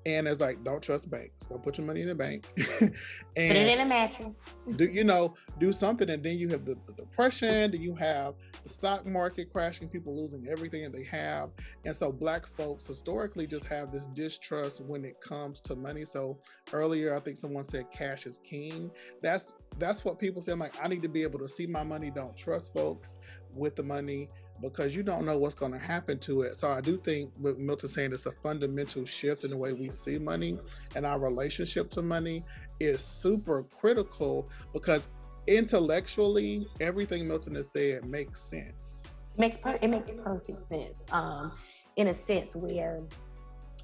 And 0.08 0.26
it's 0.26 0.40
like, 0.40 0.64
don't 0.64 0.82
trust 0.82 1.10
banks. 1.10 1.46
Don't 1.48 1.62
put 1.62 1.76
your 1.76 1.86
money 1.86 2.00
in 2.00 2.08
the 2.08 2.14
bank. 2.14 2.46
and 2.56 2.66
put 2.78 2.90
it 3.36 3.68
in 3.68 3.80
a 3.80 3.84
mattress. 3.84 4.32
do 4.76 4.86
you 4.86 5.04
know, 5.04 5.34
do 5.58 5.70
something. 5.70 6.08
And 6.08 6.24
then 6.24 6.38
you 6.38 6.48
have 6.48 6.64
the, 6.64 6.76
the 6.86 6.94
depression, 6.94 7.72
then 7.72 7.82
you 7.82 7.94
have 7.96 8.34
the 8.62 8.70
stock 8.70 9.04
market 9.04 9.52
crashing, 9.52 9.86
people 9.86 10.16
losing 10.16 10.48
everything 10.48 10.82
that 10.82 10.94
they 10.94 11.02
have. 11.04 11.50
And 11.84 11.94
so 11.94 12.10
black 12.10 12.46
folks 12.46 12.86
historically 12.86 13.46
just 13.46 13.66
have 13.66 13.92
this 13.92 14.06
distrust 14.06 14.82
when 14.82 15.04
it 15.04 15.20
comes 15.20 15.60
to 15.60 15.76
money. 15.76 16.06
So 16.06 16.38
earlier 16.72 17.14
I 17.14 17.20
think 17.20 17.36
someone 17.36 17.64
said 17.64 17.90
cash 17.92 18.24
is 18.24 18.38
king. 18.38 18.90
That's 19.20 19.52
that's 19.78 20.06
what 20.06 20.18
people 20.18 20.40
say. 20.40 20.52
I'm 20.52 20.58
like, 20.58 20.74
I 20.82 20.88
need 20.88 21.02
to 21.02 21.08
be 21.08 21.22
able 21.22 21.38
to 21.40 21.48
see 21.48 21.66
my 21.66 21.82
money, 21.82 22.10
don't 22.10 22.34
trust 22.34 22.72
folks 22.72 23.12
with 23.54 23.76
the 23.76 23.82
money 23.82 24.28
because 24.60 24.94
you 24.94 25.02
don't 25.02 25.24
know 25.24 25.38
what's 25.38 25.54
going 25.54 25.72
to 25.72 25.78
happen 25.78 26.18
to 26.20 26.42
it. 26.42 26.56
So 26.56 26.70
I 26.70 26.80
do 26.80 26.96
think 26.96 27.32
what 27.38 27.58
Milton 27.58 27.88
saying 27.88 28.12
it's 28.12 28.26
a 28.26 28.32
fundamental 28.32 29.04
shift 29.04 29.44
in 29.44 29.50
the 29.50 29.56
way 29.56 29.72
we 29.72 29.90
see 29.90 30.18
money 30.18 30.58
and 30.94 31.06
our 31.06 31.18
relationship 31.18 31.90
to 31.90 32.02
money 32.02 32.44
is 32.80 33.02
super 33.02 33.62
critical 33.62 34.48
because 34.72 35.08
intellectually 35.46 36.66
everything 36.80 37.26
Milton 37.26 37.54
has 37.54 37.70
said 37.70 38.04
makes 38.04 38.40
sense. 38.40 39.04
It 39.34 39.40
makes 39.40 39.58
per- 39.58 39.78
it 39.80 39.88
makes 39.88 40.10
perfect 40.22 40.68
sense. 40.68 40.98
Um, 41.12 41.52
in 41.96 42.08
a 42.08 42.14
sense 42.14 42.54
where, 42.54 43.00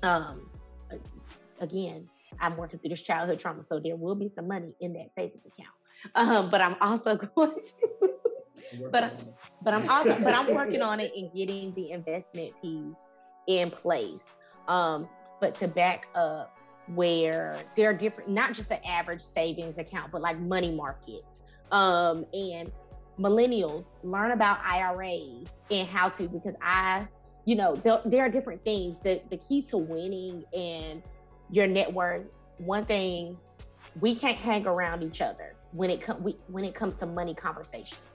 um, 0.02 0.48
again, 1.60 2.08
I'm 2.40 2.56
working 2.56 2.78
through 2.78 2.90
this 2.90 3.02
childhood 3.02 3.40
trauma, 3.40 3.64
so 3.64 3.80
there 3.80 3.96
will 3.96 4.14
be 4.14 4.28
some 4.28 4.48
money 4.48 4.72
in 4.80 4.92
that 4.94 5.14
savings 5.14 5.42
account. 5.46 5.74
Um, 6.14 6.50
but 6.50 6.60
I'm 6.60 6.76
also 6.80 7.16
going 7.36 7.54
to 7.54 8.10
but 8.90 9.20
but 9.62 9.74
I'm 9.74 9.88
also 9.88 10.18
but 10.18 10.34
I'm 10.34 10.54
working 10.54 10.82
on 10.82 11.00
it 11.00 11.12
and 11.16 11.32
getting 11.32 11.74
the 11.74 11.90
investment 11.90 12.52
piece 12.60 12.96
in 13.46 13.70
place. 13.70 14.24
Um, 14.68 15.08
but 15.40 15.54
to 15.56 15.68
back 15.68 16.08
up 16.14 16.56
where 16.88 17.56
there 17.76 17.90
are 17.90 17.94
different, 17.94 18.30
not 18.30 18.52
just 18.52 18.70
an 18.70 18.78
average 18.84 19.22
savings 19.22 19.78
account, 19.78 20.12
but 20.12 20.20
like 20.20 20.38
money 20.38 20.74
markets. 20.74 21.42
Um, 21.72 22.26
and 22.32 22.70
millennials 23.18 23.86
learn 24.02 24.32
about 24.32 24.58
IRAs 24.64 25.48
and 25.70 25.88
how 25.88 26.08
to 26.10 26.28
because 26.28 26.54
I, 26.62 27.06
you 27.44 27.56
know, 27.56 27.74
there, 27.76 28.00
there 28.04 28.24
are 28.24 28.28
different 28.28 28.64
things. 28.64 28.98
The 29.02 29.20
the 29.30 29.36
key 29.36 29.62
to 29.62 29.78
winning 29.78 30.44
and 30.54 31.02
your 31.50 31.66
network. 31.66 32.26
One 32.58 32.84
thing 32.84 33.36
we 34.00 34.14
can't 34.14 34.36
hang 34.36 34.66
around 34.66 35.02
each 35.02 35.20
other 35.20 35.56
when 35.72 35.90
it 35.90 36.00
comes 36.00 36.42
when 36.48 36.64
it 36.64 36.74
comes 36.74 36.96
to 36.96 37.06
money 37.06 37.34
conversations 37.34 38.13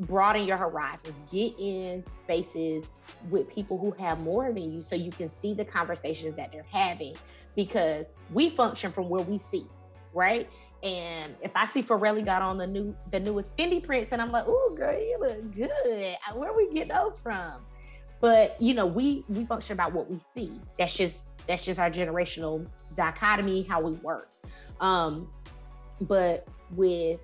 broaden 0.00 0.44
your 0.44 0.56
horizons, 0.56 1.14
get 1.30 1.54
in 1.58 2.04
spaces 2.18 2.84
with 3.30 3.48
people 3.48 3.78
who 3.78 3.90
have 3.92 4.20
more 4.20 4.52
than 4.52 4.72
you 4.72 4.82
so 4.82 4.96
you 4.96 5.10
can 5.10 5.30
see 5.30 5.54
the 5.54 5.64
conversations 5.64 6.36
that 6.36 6.50
they're 6.52 6.64
having 6.70 7.14
because 7.54 8.06
we 8.32 8.50
function 8.50 8.90
from 8.90 9.08
where 9.08 9.22
we 9.22 9.38
see, 9.38 9.66
right? 10.12 10.48
And 10.82 11.34
if 11.40 11.52
I 11.54 11.66
see 11.66 11.82
Pharrell 11.82 12.22
got 12.24 12.42
on 12.42 12.58
the 12.58 12.66
new 12.66 12.94
the 13.10 13.18
newest 13.18 13.56
Fendi 13.56 13.82
prints 13.82 14.12
and 14.12 14.20
I'm 14.20 14.30
like, 14.30 14.44
oh 14.46 14.74
girl, 14.76 14.92
you 14.92 15.18
look 15.18 15.52
good. 15.52 16.16
Where 16.34 16.52
we 16.52 16.72
get 16.74 16.88
those 16.88 17.18
from? 17.18 17.62
But 18.20 18.60
you 18.60 18.74
know, 18.74 18.86
we 18.86 19.24
we 19.28 19.46
function 19.46 19.72
about 19.72 19.92
what 19.92 20.10
we 20.10 20.18
see. 20.34 20.60
That's 20.78 20.94
just 20.94 21.26
that's 21.46 21.62
just 21.62 21.80
our 21.80 21.90
generational 21.90 22.66
dichotomy, 22.94 23.62
how 23.62 23.80
we 23.80 23.92
work. 23.98 24.30
Um, 24.80 25.30
but 26.02 26.46
with 26.72 27.20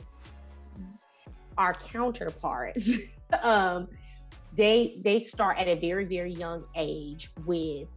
our 1.59 1.75
counterparts, 1.75 2.91
um, 3.43 3.89
they 4.57 5.01
they 5.05 5.25
start 5.25 5.59
at 5.59 5.69
a 5.69 5.75
very 5.75 6.05
very 6.05 6.33
young 6.33 6.65
age 6.75 7.31
with 7.45 7.89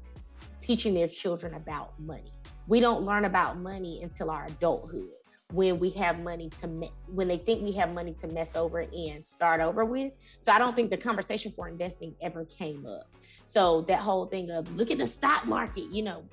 teaching 0.61 0.93
their 0.93 1.07
children 1.07 1.55
about 1.55 1.99
money. 1.99 2.31
We 2.67 2.79
don't 2.79 3.03
learn 3.03 3.25
about 3.25 3.59
money 3.59 4.01
until 4.03 4.29
our 4.29 4.45
adulthood 4.45 5.09
when 5.51 5.77
we 5.77 5.91
have 5.91 6.19
money 6.19 6.49
to 6.49 6.67
me- 6.67 6.91
when 7.07 7.27
they 7.27 7.37
think 7.37 7.61
we 7.61 7.71
have 7.73 7.93
money 7.93 8.13
to 8.13 8.27
mess 8.27 8.55
over 8.55 8.81
and 8.81 9.25
start 9.25 9.61
over 9.61 9.85
with. 9.85 10.13
So 10.41 10.51
I 10.51 10.59
don't 10.59 10.75
think 10.75 10.89
the 10.89 10.97
conversation 10.97 11.51
for 11.51 11.67
investing 11.67 12.15
ever 12.21 12.45
came 12.45 12.85
up. 12.85 13.07
So 13.45 13.81
that 13.81 13.99
whole 13.99 14.25
thing 14.25 14.49
of 14.49 14.73
look 14.75 14.89
at 14.89 14.97
the 14.97 15.07
stock 15.07 15.45
market, 15.45 15.91
you 15.91 16.03
know, 16.03 16.23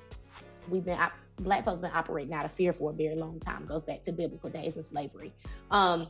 we've 0.69 0.85
been 0.85 0.97
black 1.39 1.65
folks 1.65 1.79
been 1.79 1.91
operating 1.93 2.33
out 2.33 2.45
of 2.45 2.51
fear 2.51 2.73
for 2.73 2.91
a 2.91 2.93
very 2.93 3.15
long 3.15 3.39
time. 3.39 3.63
It 3.63 3.67
goes 3.67 3.83
back 3.83 4.01
to 4.03 4.11
biblical 4.11 4.49
days 4.49 4.75
and 4.75 4.85
slavery. 4.85 5.33
Um, 5.69 6.07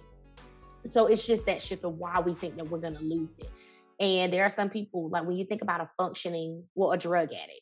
so 0.90 1.08
it's 1.08 1.26
just 1.26 1.46
that 1.46 1.62
shift 1.62 1.84
of 1.84 1.98
why 1.98 2.20
we 2.20 2.34
think 2.34 2.56
that 2.58 2.70
we're 2.70 2.80
going 2.80 2.96
to 2.96 3.04
lose 3.04 3.34
it. 3.38 3.50
And 4.00 4.34
there 4.34 4.44
are 4.44 4.50
some 4.50 4.70
people 4.70 5.10
like 5.10 5.26
when 5.26 5.38
you 5.38 5.46
think 5.46 5.62
about 5.62 5.82
a 5.82 5.90
functioning, 5.96 6.64
well, 6.74 6.92
a 6.92 6.98
drug 6.98 7.30
addict, 7.30 7.62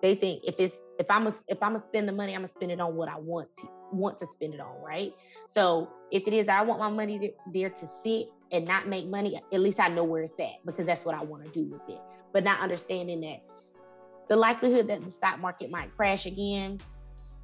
they 0.00 0.14
think 0.14 0.42
if 0.44 0.56
it's 0.58 0.82
if 0.98 1.06
I'm 1.10 1.26
a, 1.26 1.32
if 1.48 1.62
I'm 1.62 1.72
gonna 1.72 1.80
spend 1.80 2.08
the 2.08 2.12
money, 2.12 2.32
I'm 2.32 2.40
gonna 2.40 2.48
spend 2.48 2.72
it 2.72 2.80
on 2.80 2.94
what 2.94 3.08
I 3.08 3.18
want 3.18 3.48
to 3.60 3.68
want 3.92 4.18
to 4.18 4.26
spend 4.26 4.54
it 4.54 4.60
on, 4.60 4.82
right? 4.82 5.12
So 5.46 5.90
if 6.10 6.26
it 6.26 6.32
is, 6.32 6.48
I 6.48 6.62
want 6.62 6.80
my 6.80 6.90
money 6.90 7.18
to, 7.18 7.30
there 7.52 7.70
to 7.70 7.86
sit 7.86 8.28
and 8.50 8.66
not 8.66 8.88
make 8.88 9.06
money. 9.06 9.40
At 9.52 9.60
least 9.60 9.78
I 9.78 9.88
know 9.88 10.04
where 10.04 10.22
it's 10.22 10.38
at 10.40 10.64
because 10.64 10.86
that's 10.86 11.04
what 11.04 11.14
I 11.14 11.22
want 11.22 11.44
to 11.44 11.50
do 11.50 11.64
with 11.70 11.82
it. 11.88 12.00
But 12.32 12.44
not 12.44 12.60
understanding 12.60 13.20
that 13.22 13.42
the 14.28 14.36
likelihood 14.36 14.88
that 14.88 15.04
the 15.04 15.10
stock 15.10 15.38
market 15.38 15.70
might 15.70 15.94
crash 15.94 16.24
again, 16.24 16.80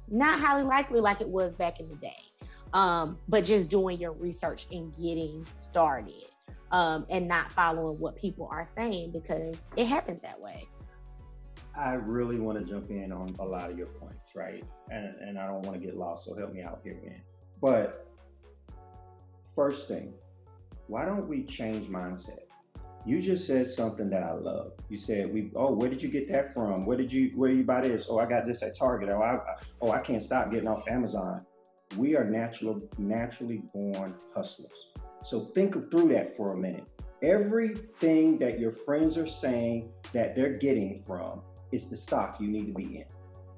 not 0.07 0.39
highly 0.39 0.63
likely 0.63 0.99
like 0.99 1.21
it 1.21 1.29
was 1.29 1.55
back 1.55 1.79
in 1.79 1.87
the 1.89 1.95
day 1.95 2.30
um, 2.73 3.17
but 3.27 3.43
just 3.43 3.69
doing 3.69 3.99
your 3.99 4.13
research 4.13 4.67
and 4.71 4.93
getting 4.95 5.45
started 5.45 6.25
um, 6.71 7.05
and 7.09 7.27
not 7.27 7.51
following 7.51 7.99
what 7.99 8.15
people 8.15 8.47
are 8.51 8.67
saying 8.75 9.11
because 9.11 9.57
it 9.75 9.85
happens 9.85 10.21
that 10.21 10.39
way. 10.39 10.67
I 11.75 11.93
really 11.93 12.39
want 12.39 12.59
to 12.59 12.65
jump 12.65 12.89
in 12.89 13.11
on 13.11 13.27
a 13.39 13.45
lot 13.45 13.69
of 13.69 13.77
your 13.77 13.87
points, 13.87 14.35
right? 14.35 14.63
And, 14.89 15.15
and 15.15 15.39
I 15.39 15.47
don't 15.47 15.61
want 15.61 15.79
to 15.79 15.85
get 15.85 15.97
lost, 15.97 16.25
so 16.25 16.35
help 16.35 16.53
me 16.53 16.61
out 16.61 16.81
here, 16.83 16.99
man. 17.03 17.21
But 17.61 18.07
first 19.55 19.87
thing, 19.87 20.13
why 20.87 21.05
don't 21.05 21.27
we 21.27 21.43
change 21.43 21.87
mindset? 21.87 22.39
You 23.05 23.21
just 23.21 23.47
said 23.47 23.67
something 23.67 24.09
that 24.09 24.23
I 24.23 24.33
love. 24.33 24.73
You 24.89 24.97
said, 24.97 25.31
"We 25.33 25.51
oh, 25.55 25.71
where 25.71 25.89
did 25.89 26.03
you 26.03 26.09
get 26.09 26.29
that 26.29 26.53
from? 26.53 26.85
Where 26.85 26.97
did 26.97 27.11
you 27.11 27.31
where 27.33 27.49
you 27.49 27.63
buy 27.63 27.81
this? 27.81 28.07
Oh, 28.07 28.19
I 28.19 28.27
got 28.27 28.45
this 28.45 28.61
at 28.61 28.77
Target. 28.77 29.09
Oh, 29.09 29.23
I 29.23 29.37
oh, 29.81 29.89
I 29.89 30.01
can't 30.01 30.21
stop 30.21 30.51
getting 30.51 30.67
off 30.67 30.87
Amazon 30.87 31.43
we 31.97 32.15
are 32.15 32.23
natural, 32.23 32.81
naturally 32.97 33.63
born 33.73 34.15
hustlers. 34.35 34.91
So 35.23 35.41
think 35.41 35.73
through 35.91 36.09
that 36.09 36.35
for 36.35 36.53
a 36.53 36.57
minute. 36.57 36.85
Everything 37.21 38.39
that 38.39 38.59
your 38.59 38.71
friends 38.71 39.17
are 39.17 39.27
saying 39.27 39.91
that 40.13 40.35
they're 40.35 40.57
getting 40.57 41.03
from 41.05 41.41
is 41.71 41.87
the 41.87 41.97
stock 41.97 42.39
you 42.39 42.47
need 42.47 42.67
to 42.67 42.73
be 42.73 42.97
in. 42.97 43.05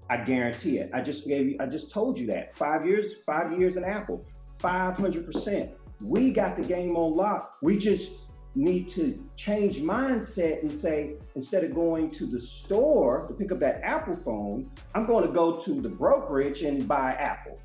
I 0.10 0.18
guarantee 0.18 0.80
it. 0.80 0.90
I 0.94 1.02
just 1.02 1.28
gave 1.28 1.48
you, 1.48 1.56
I 1.60 1.66
just 1.66 1.92
told 1.92 2.18
you 2.18 2.28
that. 2.28 2.54
Five 2.56 2.86
years, 2.86 3.16
five 3.26 3.58
years 3.58 3.78
in 3.78 3.86
Apple, 3.86 4.26
500%. 4.62 5.72
We 6.02 6.32
got 6.32 6.58
the 6.58 6.64
game 6.64 6.98
on 6.98 7.16
lock. 7.16 7.58
We 7.62 7.78
just 7.78 8.24
need 8.56 8.88
to 8.90 9.24
change 9.36 9.80
mindset 9.80 10.62
and 10.62 10.72
say, 10.72 11.16
instead 11.36 11.64
of 11.64 11.74
going 11.74 12.12
to 12.12 12.26
the 12.26 12.40
store 12.40 13.26
to 13.28 13.34
pick 13.34 13.52
up 13.52 13.60
that 13.60 13.82
Apple 13.84 14.16
phone, 14.16 14.70
I'm 14.94 15.06
going 15.06 15.26
to 15.26 15.32
go 15.32 15.60
to 15.60 15.82
the 15.82 15.90
brokerage 15.90 16.64
and 16.64 16.88
buy 16.88 17.14
Apple. 17.14 17.60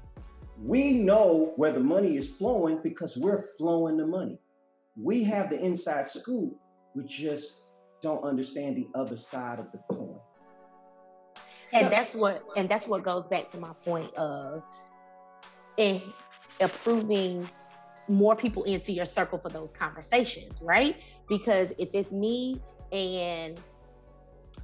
We 0.63 0.93
know 0.93 1.53
where 1.57 1.73
the 1.73 1.81
money 1.81 2.17
is 2.17 2.29
flowing 2.29 2.81
because 2.83 3.17
we're 3.17 3.43
flowing 3.57 3.97
the 3.97 4.07
money. 4.07 4.41
We 4.97 5.23
have 5.25 5.51
the 5.51 5.61
inside 5.61 6.09
scoop. 6.09 6.57
We 6.95 7.05
just 7.05 7.67
don't 8.03 8.23
understand 8.25 8.77
the 8.77 8.89
other 8.95 9.17
side 9.17 9.61
of 9.61 9.71
the 9.73 9.79
coin. 9.95 10.19
and 11.73 11.87
so, 11.87 11.91
that's 11.91 12.15
what 12.15 12.45
and 12.57 12.69
that's 12.69 12.89
what 12.89 13.03
goes 13.03 13.27
back 13.29 13.51
to 13.53 13.59
my 13.59 13.73
point 13.85 14.13
of 14.15 14.63
in 15.77 16.03
approving 16.61 17.49
more 18.09 18.35
people 18.35 18.65
into 18.65 18.93
your 18.93 19.05
circle 19.05 19.39
for 19.39 19.51
those 19.51 19.73
conversations, 19.73 20.61
right? 20.63 20.97
Because 21.29 21.73
if 21.79 21.91
it's 21.93 22.11
me 22.11 22.61
and 22.91 23.61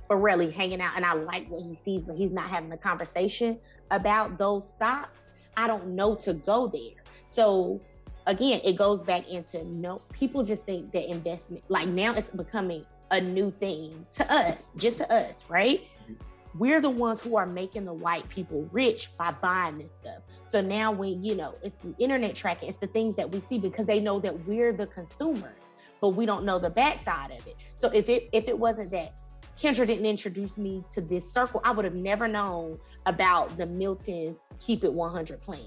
Forelli 0.09 0.53
hanging 0.53 0.81
out 0.81 0.95
and 0.97 1.05
I 1.05 1.13
like 1.13 1.49
what 1.49 1.63
he 1.63 1.75
sees, 1.75 2.05
but 2.05 2.17
he's 2.17 2.33
not 2.33 2.49
having 2.49 2.73
a 2.73 2.77
conversation 2.77 3.59
about 3.91 4.39
those 4.39 4.69
stocks, 4.69 5.29
I 5.57 5.67
don't 5.67 5.89
know 5.89 6.15
to 6.17 6.35
go 6.35 6.67
there. 6.67 7.03
So 7.27 7.81
again, 8.27 8.61
it 8.65 8.77
goes 8.77 9.03
back 9.03 9.29
into 9.29 9.65
no 9.65 10.01
people 10.13 10.43
just 10.43 10.65
think 10.65 10.93
that 10.93 11.11
investment, 11.11 11.65
like 11.69 11.89
now 11.89 12.15
it's 12.15 12.29
becoming 12.29 12.85
a 13.11 13.21
new 13.21 13.51
thing 13.51 14.07
to 14.13 14.33
us, 14.33 14.73
just 14.77 14.99
to 14.99 15.13
us, 15.13 15.45
right? 15.49 15.83
Mm-hmm. 16.03 16.15
We're 16.57 16.81
the 16.81 16.91
ones 16.91 17.21
who 17.21 17.37
are 17.37 17.47
making 17.47 17.85
the 17.85 17.93
white 17.93 18.29
people 18.29 18.69
rich 18.73 19.11
by 19.17 19.33
buying 19.33 19.75
this 19.75 19.93
stuff. 19.93 20.23
So 20.45 20.61
now 20.61 20.93
when 20.93 21.25
you 21.25 21.35
know 21.35 21.55
it's 21.63 21.75
the 21.83 21.95
internet 21.99 22.35
tracking, 22.35 22.69
it's 22.69 22.79
the 22.79 22.87
things 22.87 23.17
that 23.17 23.31
we 23.31 23.41
see 23.41 23.59
because 23.59 23.87
they 23.87 24.01
know 24.01 24.21
that 24.21 24.47
we're 24.47 24.73
the 24.73 24.87
consumers, 24.87 25.73
but 26.01 26.11
we 26.11 26.27
don't 26.27 26.45
know 26.45 26.59
the 26.59 26.71
backside 26.71 27.33
of 27.33 27.45
it. 27.47 27.57
So 27.77 27.91
if 27.93 28.09
it 28.09 28.29
if 28.33 28.47
it 28.47 28.57
wasn't 28.57 28.93
that 28.93 29.15
Kendra 29.59 29.87
didn't 29.87 30.07
introduce 30.07 30.57
me 30.57 30.85
to 30.95 31.01
this 31.01 31.31
circle, 31.31 31.61
I 31.65 31.71
would 31.71 31.85
have 31.85 31.95
never 31.95 32.27
known 32.27 32.79
about 33.07 33.57
the 33.57 33.67
Milton's 33.67 34.41
Keep 34.59 34.85
It 34.85 34.93
100 34.93 35.41
plan. 35.41 35.61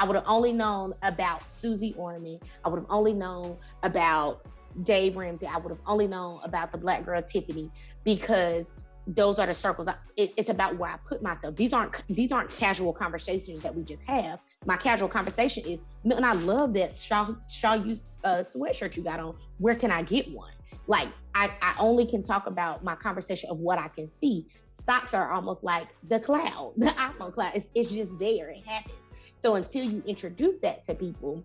I 0.00 0.04
would 0.04 0.16
have 0.16 0.24
only 0.26 0.52
known 0.52 0.94
about 1.02 1.46
Susie 1.46 1.94
Orman. 1.96 2.38
I 2.64 2.68
would 2.68 2.78
have 2.78 2.90
only 2.90 3.12
known 3.12 3.56
about 3.82 4.46
Dave 4.82 5.16
Ramsey. 5.16 5.46
I 5.46 5.58
would 5.58 5.70
have 5.70 5.80
only 5.86 6.06
known 6.06 6.40
about 6.44 6.72
the 6.72 6.78
Black 6.78 7.04
girl 7.04 7.20
Tiffany 7.22 7.70
because 8.04 8.72
those 9.08 9.38
are 9.38 9.46
the 9.46 9.54
circles. 9.54 9.88
It, 10.16 10.32
it's 10.36 10.50
about 10.50 10.76
where 10.76 10.90
I 10.90 10.96
put 10.98 11.22
myself. 11.22 11.56
These 11.56 11.72
aren't 11.72 12.02
these 12.08 12.30
aren't 12.30 12.50
casual 12.50 12.92
conversations 12.92 13.62
that 13.62 13.74
we 13.74 13.82
just 13.82 14.02
have. 14.04 14.40
My 14.66 14.76
casual 14.76 15.08
conversation 15.08 15.64
is, 15.64 15.80
Milton, 16.04 16.24
I 16.24 16.32
love 16.32 16.74
that 16.74 16.94
Shaw 16.94 17.34
Shaw 17.48 17.74
use 17.74 18.08
uh, 18.22 18.44
sweatshirt 18.44 18.96
you 18.96 19.02
got 19.02 19.18
on. 19.18 19.34
Where 19.58 19.74
can 19.74 19.90
I 19.90 20.02
get 20.02 20.30
one? 20.30 20.52
Like 20.86 21.08
I, 21.34 21.50
I 21.60 21.74
only 21.78 22.06
can 22.06 22.22
talk 22.22 22.46
about 22.46 22.82
my 22.82 22.94
conversation 22.94 23.50
of 23.50 23.58
what 23.58 23.78
I 23.78 23.88
can 23.88 24.08
see. 24.08 24.46
Stocks 24.68 25.14
are 25.14 25.30
almost 25.32 25.62
like 25.62 25.88
the 26.08 26.18
cloud, 26.18 26.74
the 26.76 26.86
iPhone 26.86 27.32
cloud. 27.32 27.52
It's, 27.54 27.68
it's 27.74 27.90
just 27.90 28.18
there. 28.18 28.50
It 28.50 28.66
happens. 28.66 28.94
So 29.36 29.54
until 29.54 29.84
you 29.84 30.02
introduce 30.06 30.58
that 30.58 30.82
to 30.84 30.94
people, 30.94 31.44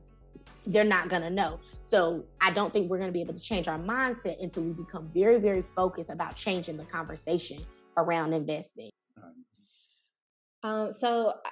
they're 0.65 0.83
not 0.83 1.09
going 1.09 1.21
to 1.21 1.29
know. 1.29 1.59
So 1.83 2.25
I 2.41 2.51
don't 2.51 2.71
think 2.71 2.89
we're 2.89 2.97
going 2.97 3.09
to 3.09 3.13
be 3.13 3.21
able 3.21 3.33
to 3.33 3.39
change 3.39 3.67
our 3.67 3.77
mindset 3.77 4.41
until 4.41 4.63
we 4.63 4.71
become 4.71 5.09
very, 5.13 5.39
very 5.39 5.63
focused 5.75 6.09
about 6.09 6.35
changing 6.35 6.77
the 6.77 6.85
conversation 6.85 7.63
around 7.97 8.33
investing. 8.33 8.89
Um, 10.63 10.91
so, 10.93 11.33
I, 11.45 11.49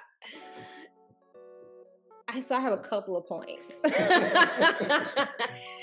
so 2.40 2.54
I 2.54 2.60
have 2.60 2.72
a 2.72 2.78
couple 2.78 3.16
of 3.16 3.26
points. 3.26 3.62
I 3.84 5.28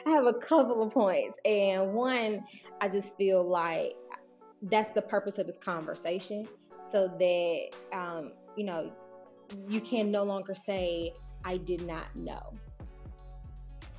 have 0.06 0.26
a 0.26 0.34
couple 0.34 0.82
of 0.82 0.94
points, 0.94 1.38
and 1.46 1.94
one, 1.94 2.44
I 2.82 2.90
just 2.90 3.16
feel 3.18 3.44
like 3.44 3.96
that's 4.64 4.90
the 4.92 5.02
purpose 5.02 5.38
of 5.38 5.48
this 5.48 5.58
conversation, 5.58 6.48
so 6.92 7.08
that 7.20 7.70
um, 7.94 8.32
you 8.56 8.64
know 8.64 8.92
you 9.68 9.82
can 9.82 10.12
no 10.12 10.24
longer 10.24 10.56
say 10.56 11.14
I 11.46 11.58
did 11.58 11.86
not 11.86 12.16
know 12.16 12.54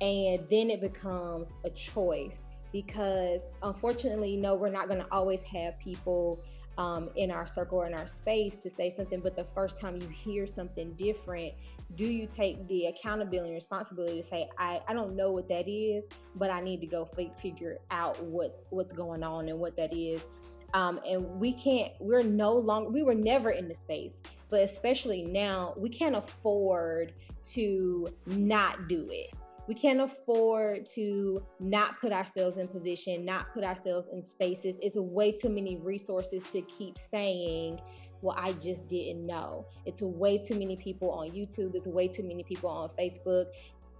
and 0.01 0.43
then 0.49 0.69
it 0.69 0.81
becomes 0.81 1.53
a 1.63 1.69
choice 1.69 2.43
because 2.73 3.45
unfortunately 3.63 4.35
no 4.35 4.55
we're 4.55 4.69
not 4.69 4.87
going 4.87 4.99
to 4.99 5.07
always 5.11 5.43
have 5.43 5.77
people 5.79 6.41
um, 6.77 7.09
in 7.15 7.31
our 7.31 7.45
circle 7.45 7.77
or 7.77 7.85
in 7.85 7.93
our 7.93 8.07
space 8.07 8.57
to 8.57 8.69
say 8.69 8.89
something 8.89 9.19
but 9.19 9.35
the 9.35 9.43
first 9.43 9.79
time 9.79 10.01
you 10.01 10.07
hear 10.07 10.47
something 10.47 10.93
different 10.93 11.53
do 11.95 12.05
you 12.05 12.27
take 12.27 12.67
the 12.67 12.85
accountability 12.85 13.49
and 13.49 13.55
responsibility 13.55 14.17
to 14.17 14.23
say 14.23 14.47
i, 14.57 14.81
I 14.87 14.93
don't 14.93 15.15
know 15.15 15.31
what 15.31 15.47
that 15.49 15.67
is 15.67 16.05
but 16.35 16.49
i 16.49 16.59
need 16.59 16.81
to 16.81 16.87
go 16.87 17.07
f- 17.17 17.39
figure 17.39 17.77
out 17.89 18.21
what 18.23 18.65
what's 18.69 18.93
going 18.93 19.23
on 19.23 19.49
and 19.49 19.59
what 19.59 19.75
that 19.77 19.93
is 19.93 20.27
um, 20.73 21.01
and 21.05 21.21
we 21.39 21.51
can't 21.53 21.91
we're 21.99 22.23
no 22.23 22.53
longer 22.53 22.89
we 22.89 23.03
were 23.03 23.15
never 23.15 23.51
in 23.51 23.67
the 23.67 23.73
space 23.73 24.21
but 24.49 24.61
especially 24.61 25.23
now 25.23 25.73
we 25.77 25.89
can't 25.89 26.15
afford 26.15 27.13
to 27.43 28.07
not 28.25 28.87
do 28.87 29.07
it 29.11 29.33
we 29.67 29.75
can't 29.75 30.01
afford 30.01 30.85
to 30.87 31.41
not 31.59 31.99
put 32.01 32.11
ourselves 32.11 32.57
in 32.57 32.67
position, 32.67 33.23
not 33.23 33.53
put 33.53 33.63
ourselves 33.63 34.09
in 34.09 34.21
spaces. 34.21 34.77
It's 34.81 34.97
way 34.97 35.31
too 35.31 35.49
many 35.49 35.77
resources 35.77 36.43
to 36.51 36.61
keep 36.63 36.97
saying, 36.97 37.79
well, 38.21 38.35
I 38.37 38.53
just 38.53 38.87
didn't 38.87 39.25
know. 39.25 39.65
It's 39.85 40.01
way 40.01 40.37
too 40.37 40.55
many 40.55 40.75
people 40.75 41.11
on 41.11 41.29
YouTube. 41.29 41.75
It's 41.75 41.87
way 41.87 42.07
too 42.07 42.23
many 42.23 42.43
people 42.43 42.69
on 42.69 42.89
Facebook 42.89 43.47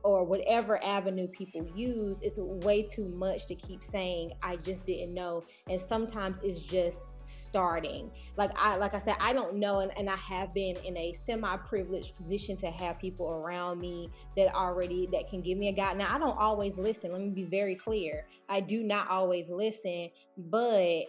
or 0.03 0.23
whatever 0.23 0.83
avenue 0.83 1.27
people 1.27 1.67
use. 1.75 2.21
It's 2.21 2.37
way 2.37 2.83
too 2.83 3.07
much 3.07 3.47
to 3.47 3.55
keep 3.55 3.83
saying, 3.83 4.33
I 4.41 4.55
just 4.57 4.85
didn't 4.85 5.13
know. 5.13 5.43
And 5.69 5.79
sometimes 5.79 6.39
it's 6.43 6.59
just 6.59 7.03
starting 7.23 8.09
like 8.35 8.49
i 8.55 8.75
like 8.77 8.93
i 8.93 8.99
said 8.99 9.15
i 9.19 9.31
don't 9.31 9.55
know 9.55 9.79
and, 9.79 9.91
and 9.97 10.09
i 10.09 10.15
have 10.15 10.53
been 10.53 10.75
in 10.77 10.97
a 10.97 11.13
semi-privileged 11.13 12.15
position 12.15 12.57
to 12.57 12.67
have 12.67 12.97
people 12.99 13.31
around 13.31 13.79
me 13.79 14.09
that 14.35 14.53
already 14.55 15.07
that 15.11 15.29
can 15.29 15.41
give 15.41 15.57
me 15.57 15.67
a 15.67 15.71
guide 15.71 15.97
now 15.97 16.13
i 16.13 16.17
don't 16.17 16.37
always 16.37 16.77
listen 16.77 17.11
let 17.11 17.21
me 17.21 17.29
be 17.29 17.43
very 17.43 17.75
clear 17.75 18.25
i 18.49 18.59
do 18.59 18.83
not 18.83 19.07
always 19.09 19.49
listen 19.49 20.09
but 20.35 21.03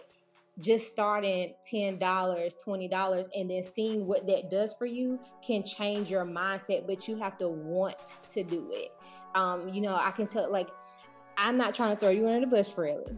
just 0.59 0.91
starting 0.91 1.53
$10 1.71 1.99
$20 1.99 3.27
and 3.35 3.49
then 3.49 3.63
seeing 3.63 4.05
what 4.05 4.27
that 4.27 4.49
does 4.51 4.73
for 4.73 4.85
you 4.85 5.19
can 5.45 5.63
change 5.63 6.09
your 6.09 6.25
mindset 6.25 6.85
but 6.85 7.07
you 7.07 7.15
have 7.15 7.37
to 7.37 7.49
want 7.49 8.15
to 8.29 8.43
do 8.43 8.69
it 8.71 8.91
um 9.33 9.67
you 9.69 9.81
know 9.81 9.95
i 9.95 10.11
can 10.11 10.27
tell 10.27 10.51
like 10.51 10.69
i'm 11.37 11.57
not 11.57 11.73
trying 11.73 11.95
to 11.95 11.99
throw 11.99 12.09
you 12.09 12.27
under 12.27 12.41
the 12.41 12.55
bus 12.55 12.77
really 12.77 13.17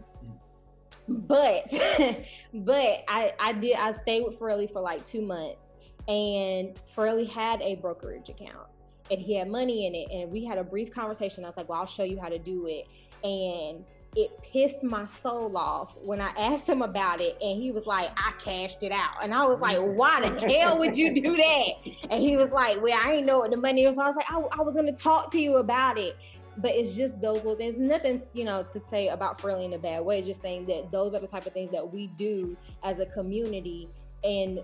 but 1.08 1.72
but 2.54 3.04
I 3.08 3.32
I 3.38 3.52
did 3.52 3.76
I 3.76 3.92
stayed 3.92 4.24
with 4.24 4.38
Forelli 4.38 4.70
for 4.70 4.80
like 4.80 5.04
two 5.04 5.22
months, 5.22 5.74
and 6.08 6.78
Forelli 6.94 7.28
had 7.28 7.62
a 7.62 7.76
brokerage 7.76 8.28
account, 8.28 8.68
and 9.10 9.20
he 9.20 9.34
had 9.34 9.48
money 9.48 9.86
in 9.86 9.94
it, 9.94 10.08
and 10.12 10.30
we 10.30 10.44
had 10.44 10.58
a 10.58 10.64
brief 10.64 10.90
conversation. 10.90 11.44
I 11.44 11.48
was 11.48 11.56
like, 11.56 11.68
"Well, 11.68 11.80
I'll 11.80 11.86
show 11.86 12.02
you 12.02 12.18
how 12.20 12.28
to 12.28 12.38
do 12.38 12.66
it," 12.66 12.86
and 13.24 13.84
it 14.16 14.30
pissed 14.42 14.82
my 14.82 15.04
soul 15.04 15.56
off 15.58 15.96
when 16.02 16.20
I 16.20 16.30
asked 16.38 16.66
him 16.66 16.80
about 16.80 17.20
it, 17.20 17.36
and 17.42 17.60
he 17.60 17.70
was 17.70 17.86
like, 17.86 18.10
"I 18.16 18.32
cashed 18.38 18.82
it 18.82 18.90
out," 18.90 19.22
and 19.22 19.34
I 19.34 19.44
was 19.44 19.60
like, 19.60 19.76
mm. 19.76 19.94
"Why 19.94 20.26
the 20.26 20.48
hell 20.48 20.78
would 20.78 20.96
you 20.96 21.14
do 21.14 21.36
that?" 21.36 21.72
And 22.10 22.20
he 22.20 22.36
was 22.36 22.50
like, 22.50 22.80
"Well, 22.80 22.98
I 22.98 23.12
ain't 23.12 23.26
know 23.26 23.40
what 23.40 23.50
the 23.50 23.58
money 23.58 23.86
was." 23.86 23.96
So 23.96 24.02
I 24.02 24.06
was 24.06 24.16
like, 24.16 24.30
I, 24.30 24.40
I 24.58 24.62
was 24.62 24.74
gonna 24.74 24.92
talk 24.92 25.30
to 25.32 25.38
you 25.38 25.56
about 25.56 25.98
it." 25.98 26.16
but 26.58 26.70
it's 26.74 26.96
just 26.96 27.20
those 27.20 27.44
little 27.44 27.56
things. 27.56 27.78
Nothing, 27.78 28.22
you 28.32 28.44
know, 28.44 28.62
to 28.72 28.80
say 28.80 29.08
about 29.08 29.38
Forelli 29.38 29.66
in 29.66 29.74
a 29.74 29.78
bad 29.78 30.04
way. 30.04 30.22
Just 30.22 30.40
saying 30.40 30.64
that 30.64 30.90
those 30.90 31.14
are 31.14 31.20
the 31.20 31.26
type 31.26 31.46
of 31.46 31.52
things 31.52 31.70
that 31.70 31.92
we 31.92 32.06
do 32.06 32.56
as 32.82 32.98
a 32.98 33.06
community, 33.06 33.88
and 34.24 34.60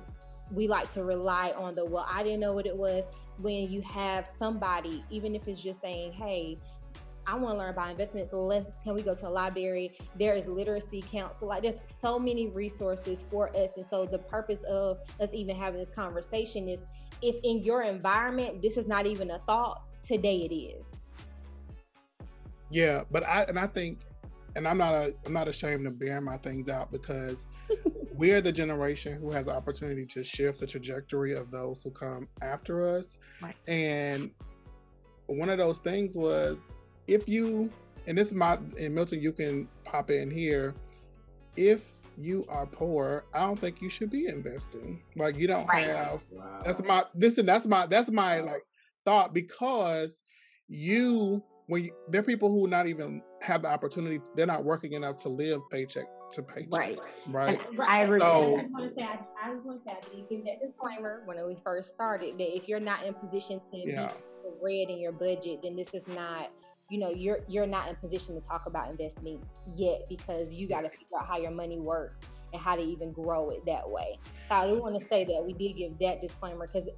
we 0.50 0.66
like 0.68 0.90
to 0.94 1.04
rely 1.04 1.50
on 1.50 1.74
the 1.74 1.84
well. 1.84 2.06
I 2.10 2.22
didn't 2.22 2.40
know 2.40 2.54
what 2.54 2.66
it 2.66 2.76
was. 2.76 3.04
When 3.40 3.70
you 3.70 3.82
have 3.82 4.26
somebody, 4.26 5.04
even 5.10 5.34
if 5.34 5.46
it's 5.48 5.60
just 5.60 5.80
saying, 5.80 6.12
"Hey, 6.12 6.58
I 7.26 7.34
want 7.36 7.54
to 7.54 7.58
learn 7.58 7.70
about 7.70 7.90
investments. 7.90 8.30
So 8.30 8.44
let's 8.44 8.68
can 8.82 8.94
we 8.94 9.02
go 9.02 9.14
to 9.14 9.28
a 9.28 9.30
library? 9.30 9.92
There 10.18 10.34
is 10.34 10.48
literacy 10.48 11.02
council. 11.10 11.48
Like 11.48 11.62
there's 11.62 11.76
so 11.84 12.18
many 12.18 12.48
resources 12.48 13.24
for 13.30 13.54
us. 13.56 13.76
And 13.76 13.86
so 13.86 14.04
the 14.04 14.18
purpose 14.18 14.62
of 14.64 14.98
us 15.20 15.32
even 15.32 15.56
having 15.56 15.78
this 15.78 15.90
conversation 15.90 16.68
is 16.68 16.88
if 17.22 17.36
in 17.44 17.62
your 17.62 17.82
environment 17.82 18.60
this 18.60 18.76
is 18.76 18.88
not 18.88 19.06
even 19.06 19.30
a 19.30 19.38
thought, 19.40 19.82
today 20.02 20.38
it 20.38 20.54
is. 20.54 20.90
Yeah, 22.70 23.04
but 23.10 23.22
I 23.24 23.42
and 23.44 23.58
I 23.58 23.66
think, 23.66 24.00
and 24.56 24.66
I'm 24.66 24.78
not 24.78 24.94
a 24.94 25.14
I'm 25.26 25.32
not 25.32 25.46
ashamed 25.46 25.86
of 25.86 25.98
bearing 25.98 26.24
my 26.24 26.38
things 26.38 26.68
out 26.68 26.90
because 26.90 27.48
we're 28.14 28.40
the 28.40 28.52
generation 28.52 29.14
who 29.20 29.30
has 29.30 29.46
the 29.46 29.52
opportunity 29.52 30.06
to 30.06 30.24
shift 30.24 30.60
the 30.60 30.66
trajectory 30.66 31.34
of 31.34 31.50
those 31.50 31.82
who 31.82 31.90
come 31.90 32.28
after 32.40 32.96
us. 32.96 33.18
Right. 33.40 33.56
And 33.68 34.30
one 35.26 35.50
of 35.50 35.58
those 35.58 35.78
things 35.78 36.16
was 36.16 36.68
if 37.06 37.28
you 37.28 37.70
and 38.06 38.18
this 38.18 38.28
is 38.28 38.34
my 38.34 38.58
and 38.80 38.94
Milton, 38.94 39.20
you 39.20 39.32
can 39.32 39.68
pop 39.84 40.10
in 40.10 40.30
here. 40.30 40.74
If 41.56 41.92
you 42.16 42.44
are 42.48 42.66
poor, 42.66 43.24
I 43.34 43.40
don't 43.40 43.58
think 43.58 43.80
you 43.80 43.88
should 43.88 44.10
be 44.10 44.26
investing. 44.26 45.02
Like 45.16 45.38
you 45.38 45.46
don't 45.46 45.66
right. 45.66 45.86
have 45.86 46.22
wow. 46.30 46.62
that's 46.64 46.82
my 46.82 47.04
this 47.14 47.38
and 47.38 47.48
that's 47.48 47.66
my 47.66 47.86
that's 47.86 48.10
my 48.10 48.40
like 48.40 48.62
thought 49.04 49.34
because 49.34 50.22
you 50.68 51.42
when 51.66 51.84
you, 51.84 51.90
there 52.08 52.20
are 52.20 52.24
people 52.24 52.50
who 52.50 52.66
not 52.66 52.86
even 52.86 53.22
have 53.40 53.62
the 53.62 53.68
opportunity, 53.68 54.20
they're 54.34 54.46
not 54.46 54.64
working 54.64 54.92
enough 54.92 55.16
to 55.18 55.28
live 55.28 55.60
paycheck 55.70 56.04
to 56.32 56.42
paycheck. 56.42 56.72
Right. 56.72 56.98
Right. 57.28 57.60
I 57.80 58.02
agree. 58.02 58.20
So, 58.20 58.56
I 58.56 58.60
just 58.60 58.72
want 58.72 58.88
to 58.88 58.94
say, 58.94 59.06
I, 59.06 59.18
I 59.42 59.54
just 59.54 59.66
want 59.66 59.82
to 59.82 59.88
say, 59.88 59.96
I 59.96 60.14
did 60.14 60.28
give 60.28 60.44
that 60.44 60.60
disclaimer 60.60 61.22
when 61.24 61.44
we 61.46 61.56
first 61.62 61.90
started 61.90 62.38
that 62.38 62.56
if 62.56 62.68
you're 62.68 62.80
not 62.80 63.04
in 63.06 63.14
position 63.14 63.60
to 63.72 63.78
yeah. 63.78 64.12
be 64.42 64.50
red 64.60 64.90
in 64.90 64.98
your 64.98 65.12
budget, 65.12 65.60
then 65.62 65.76
this 65.76 65.94
is 65.94 66.08
not 66.08 66.50
you 66.92 66.98
know 66.98 67.08
you're 67.08 67.40
you're 67.48 67.66
not 67.66 67.88
in 67.88 67.96
position 67.96 68.38
to 68.38 68.46
talk 68.46 68.64
about 68.66 68.90
investments 68.90 69.60
yet 69.66 70.02
because 70.10 70.52
you 70.52 70.68
got 70.68 70.82
to 70.82 70.90
figure 70.90 71.18
out 71.18 71.26
how 71.26 71.38
your 71.38 71.50
money 71.50 71.78
works 71.78 72.20
and 72.52 72.60
how 72.60 72.76
to 72.76 72.82
even 72.82 73.12
grow 73.12 73.48
it 73.48 73.64
that 73.64 73.88
way. 73.88 74.18
So 74.46 74.54
I 74.54 74.66
do 74.66 74.78
want 74.78 75.00
to 75.00 75.08
say 75.08 75.24
that 75.24 75.42
we 75.42 75.54
did 75.54 75.78
give 75.78 75.98
that 76.00 76.20
disclaimer 76.20 76.68
because 76.70 76.90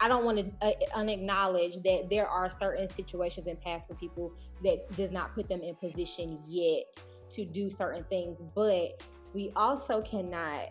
I 0.00 0.08
don't 0.08 0.24
want 0.24 0.38
to 0.38 0.66
uh, 0.66 0.72
unacknowledge 0.96 1.76
that 1.84 2.08
there 2.10 2.26
are 2.26 2.50
certain 2.50 2.88
situations 2.88 3.46
in 3.46 3.56
past 3.56 3.86
for 3.86 3.94
people 3.94 4.32
that 4.64 4.90
does 4.96 5.12
not 5.12 5.32
put 5.32 5.48
them 5.48 5.60
in 5.60 5.76
position 5.76 6.40
yet 6.48 6.84
to 7.30 7.44
do 7.44 7.70
certain 7.70 8.02
things, 8.04 8.42
but 8.52 9.00
we 9.32 9.52
also 9.54 10.02
cannot 10.02 10.70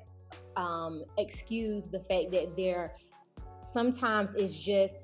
um, 0.58 1.06
excuse 1.18 1.88
the 1.88 2.02
fact 2.02 2.32
that 2.34 2.58
there 2.58 2.94
sometimes 3.62 4.36
it's 4.36 4.58
just 4.58 4.98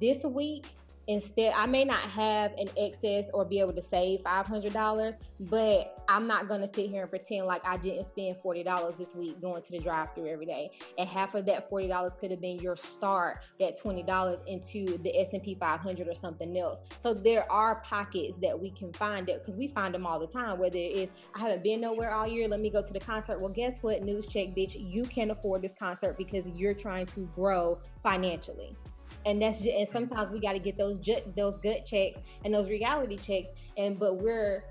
this 0.00 0.24
week 0.24 0.66
instead 1.08 1.52
i 1.56 1.66
may 1.66 1.84
not 1.84 2.00
have 2.00 2.52
an 2.52 2.68
excess 2.76 3.30
or 3.32 3.44
be 3.44 3.60
able 3.60 3.72
to 3.72 3.82
save 3.82 4.20
$500 4.22 5.16
but 5.40 6.04
i'm 6.08 6.26
not 6.26 6.48
going 6.48 6.60
to 6.60 6.66
sit 6.66 6.90
here 6.90 7.02
and 7.02 7.10
pretend 7.10 7.46
like 7.46 7.62
i 7.66 7.76
didn't 7.76 8.04
spend 8.04 8.36
$40 8.36 8.96
this 8.96 9.14
week 9.14 9.40
going 9.40 9.62
to 9.62 9.72
the 9.72 9.78
drive 9.78 10.14
through 10.14 10.28
every 10.28 10.46
day. 10.46 10.70
And 10.98 11.08
half 11.08 11.34
of 11.34 11.46
that 11.46 11.70
$40 11.70 12.18
could 12.18 12.30
have 12.30 12.40
been 12.40 12.58
your 12.58 12.76
start 12.76 13.38
that 13.58 13.80
$20 13.80 14.46
into 14.46 14.98
the 14.98 15.18
s&p 15.18 15.54
500 15.54 16.08
or 16.08 16.14
something 16.14 16.56
else. 16.56 16.80
So 16.98 17.14
there 17.14 17.50
are 17.50 17.76
pockets 17.76 18.36
that 18.38 18.58
we 18.58 18.70
can 18.70 18.92
find 18.92 19.28
it 19.28 19.40
because 19.40 19.56
we 19.56 19.66
find 19.66 19.94
them 19.94 20.06
all 20.06 20.18
the 20.18 20.26
time 20.26 20.58
whether 20.58 20.76
it 20.76 20.92
is 20.92 21.12
i 21.34 21.40
haven't 21.40 21.62
been 21.62 21.80
nowhere 21.80 22.14
all 22.14 22.26
year 22.26 22.48
let 22.48 22.60
me 22.60 22.70
go 22.70 22.82
to 22.82 22.92
the 22.92 23.00
concert. 23.00 23.40
Well 23.40 23.52
guess 23.52 23.82
what? 23.82 24.02
News 24.02 24.26
check 24.26 24.48
bitch 24.48 24.76
you 24.78 25.04
can 25.04 25.30
afford 25.30 25.62
this 25.62 25.72
concert 25.72 26.16
because 26.16 26.46
you're 26.48 26.74
trying 26.74 27.06
to 27.06 27.20
grow 27.34 27.78
financially 28.02 28.76
and 29.26 29.42
that's 29.42 29.58
just, 29.58 29.76
and 29.76 29.86
sometimes 29.88 30.30
we 30.30 30.40
got 30.40 30.52
to 30.52 30.58
get 30.58 30.78
those 30.78 30.98
ju- 30.98 31.20
those 31.36 31.58
gut 31.58 31.84
checks 31.84 32.20
and 32.44 32.54
those 32.54 32.70
reality 32.70 33.16
checks. 33.16 33.48
And 33.76 33.98
but 33.98 34.22
we're 34.22 34.64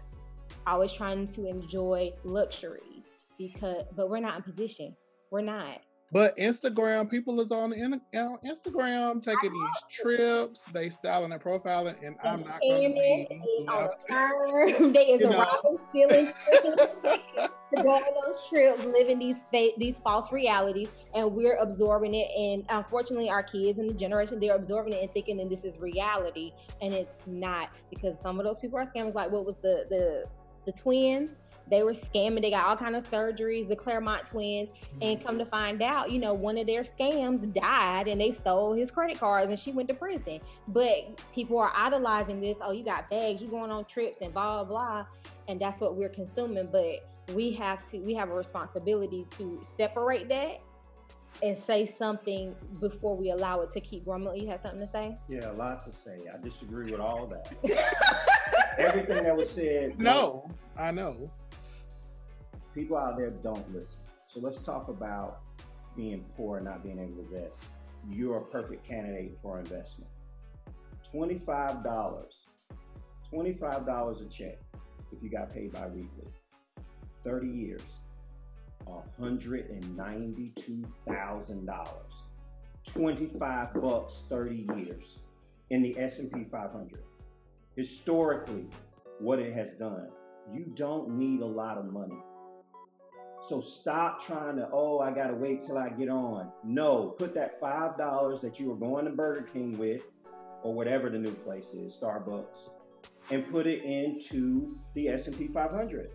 always 0.66 0.92
trying 0.94 1.28
to 1.28 1.48
enjoy 1.48 2.14
luxuries 2.24 3.12
because 3.38 3.84
but 3.96 4.10
we're 4.10 4.22
not 4.22 4.38
in 4.38 4.44
position. 4.44 4.96
We're 5.30 5.42
not. 5.42 5.82
But 6.12 6.38
Instagram, 6.38 7.10
people 7.10 7.42
is 7.42 7.52
on, 7.52 7.74
in, 7.74 8.00
on 8.14 8.38
Instagram 8.46 9.22
taking 9.22 9.52
these 9.52 9.84
trips. 9.92 10.64
They 10.72 10.90
styling 10.90 11.34
and 11.34 11.42
profiling, 11.42 12.02
and 12.06 12.16
I'm 12.24 12.42
not 12.42 12.62
going 12.62 12.94
to 12.94 14.92
They 14.94 15.06
is 15.08 15.26
robbing, 15.26 15.80
stealing, 15.90 16.32
to 17.74 17.82
go 17.82 17.90
on 17.90 18.26
those 18.26 18.48
trips, 18.48 18.86
living 18.86 19.20
these 19.20 19.44
fake, 19.52 19.76
these 19.78 20.00
false 20.00 20.32
realities, 20.32 20.90
and 21.14 21.32
we're 21.32 21.56
absorbing 21.56 22.14
it. 22.14 22.30
And 22.38 22.66
unfortunately, 22.70 23.30
our 23.30 23.44
kids 23.44 23.80
and 23.80 23.90
the 23.90 23.94
generation 23.94 24.40
they're 24.40 24.56
absorbing 24.56 24.94
it 24.94 25.02
and 25.02 25.12
thinking 25.12 25.38
that 25.38 25.50
this 25.50 25.66
is 25.66 25.80
reality, 25.80 26.52
and 26.82 26.94
it's 26.94 27.16
not 27.26 27.70
because 27.90 28.18
some 28.22 28.40
of 28.40 28.46
those 28.46 28.60
people 28.60 28.78
are 28.78 28.86
scammers. 28.86 29.16
Like 29.16 29.32
what 29.32 29.46
was 29.46 29.58
the 29.58 29.86
the 29.90 30.26
the 30.66 30.72
twins? 30.72 31.38
they 31.68 31.84
were 31.84 31.92
scamming. 31.92 32.42
They 32.42 32.52
got 32.52 32.66
all 32.66 32.78
kind 32.78 32.96
of 32.96 33.04
surgeries, 33.04 33.68
the 33.68 33.76
Clermont 33.76 34.26
twins, 34.26 34.70
and 35.02 35.18
mm-hmm. 35.18 35.26
come 35.26 35.38
to 35.38 35.46
find 35.46 35.82
out, 35.82 36.12
you 36.12 36.20
know, 36.20 36.34
one 36.34 36.58
of 36.58 36.68
their 36.68 36.82
scams 36.82 37.52
died 37.54 38.08
and 38.08 38.20
they 38.20 38.32
stole 38.32 38.74
his 38.74 38.92
credit 38.92 39.20
cards 39.20 39.50
and 39.50 39.58
she 39.58 39.72
went 39.72 39.90
to 39.90 39.96
prison. 39.96 40.40
But 40.68 41.22
people 41.34 41.58
are 41.60 41.72
idolizing 41.76 42.40
this. 42.40 42.60
Oh, 42.62 42.72
you 42.72 42.84
got 42.84 43.10
bags, 43.10 43.42
you're 43.42 43.52
going 43.52 43.72
on 43.72 43.86
trips 43.86 44.22
and 44.22 44.34
blah 44.34 44.64
blah 44.64 44.72
blah, 44.72 45.06
and 45.48 45.60
that's 45.60 45.82
what 45.82 45.96
we're 45.96 46.10
consuming. 46.10 46.70
But 46.72 47.06
we 47.34 47.52
have 47.54 47.84
to, 47.90 48.00
we 48.00 48.14
have 48.14 48.32
a 48.32 48.36
responsibility 48.36 49.26
to 49.38 49.60
separate 49.64 50.30
that 50.30 50.62
and 51.44 51.58
say 51.58 51.86
something 51.86 52.56
before 52.80 53.16
we 53.16 53.32
allow 53.32 53.62
it 53.62 53.70
to 53.72 53.82
keep 53.82 54.06
growing. 54.06 54.40
You 54.40 54.48
have 54.50 54.60
something 54.60 54.80
to 54.80 54.88
say? 54.88 55.18
Yeah, 55.28 55.52
a 55.52 55.54
lot 55.54 55.86
to 55.86 55.92
say. 55.92 56.16
I 56.34 56.42
disagree 56.42 56.92
with 56.92 57.00
all 57.00 57.28
that. 57.28 57.54
Everything 58.78 59.24
that 59.24 59.36
was 59.36 59.50
said. 59.50 60.00
No, 60.00 60.50
I 60.78 60.92
know 60.92 61.32
people 62.76 62.98
out 62.98 63.18
there 63.18 63.32
don't 63.32 63.74
listen. 63.74 64.02
So 64.28 64.42
let's 64.42 64.62
talk 64.62 64.90
about 64.90 65.40
being 65.96 66.26
poor 66.36 66.58
and 66.58 66.66
not 66.66 66.84
being 66.84 67.00
able 67.00 67.24
to 67.24 67.36
invest. 67.36 67.66
You're 68.10 68.38
a 68.38 68.42
perfect 68.42 68.86
candidate 68.86 69.38
for 69.42 69.60
investment. 69.60 70.12
$25, 71.12 72.26
$25 73.34 74.22
a 74.22 74.30
check 74.30 74.60
if 75.12 75.24
you 75.24 75.30
got 75.30 75.54
paid 75.54 75.72
bi-weekly. 75.72 76.28
30 77.26 77.48
years, 77.48 77.82
$192,000. 79.20 81.88
25 82.86 83.74
bucks 83.82 84.24
30 84.30 84.68
years 84.78 85.18
in 85.72 85.82
the 85.82 86.00
S&P 86.00 86.46
500. 86.52 87.04
Historically, 87.76 88.68
what 89.20 89.40
it 89.40 89.52
has 89.54 89.74
done, 89.74 90.08
you 90.54 90.72
don't 90.76 91.10
need 91.10 91.42
a 91.42 91.46
lot 91.46 91.80
of 91.80 91.92
money 91.92 92.22
so 93.48 93.62
stop 93.62 94.26
trying 94.26 94.56
to, 94.56 94.68
oh, 94.72 95.00
I 95.00 95.12
got 95.12 95.28
to 95.28 95.36
wait 95.36 95.62
till 95.62 95.78
I 95.78 95.90
get 95.90 96.10
on. 96.10 96.52
No, 96.64 97.10
put 97.10 97.36
that 97.36 97.62
$5 97.62 98.42
that 98.42 98.60
you 98.60 98.70
were 98.70 98.76
going 98.76 99.06
to 99.06 99.12
Burger 99.12 99.48
King 99.54 99.78
with, 99.78 100.02
or 100.64 100.74
whatever 100.74 101.12
the 101.12 101.20
new 101.20 101.34
place 101.34 101.76
is, 101.76 101.96
Starbucks, 102.02 102.72
and 103.30 103.48
put 103.52 103.68
it 103.68 103.84
into 103.84 104.80
the 104.96 105.10
S&P 105.10 105.48
500. 105.48 106.10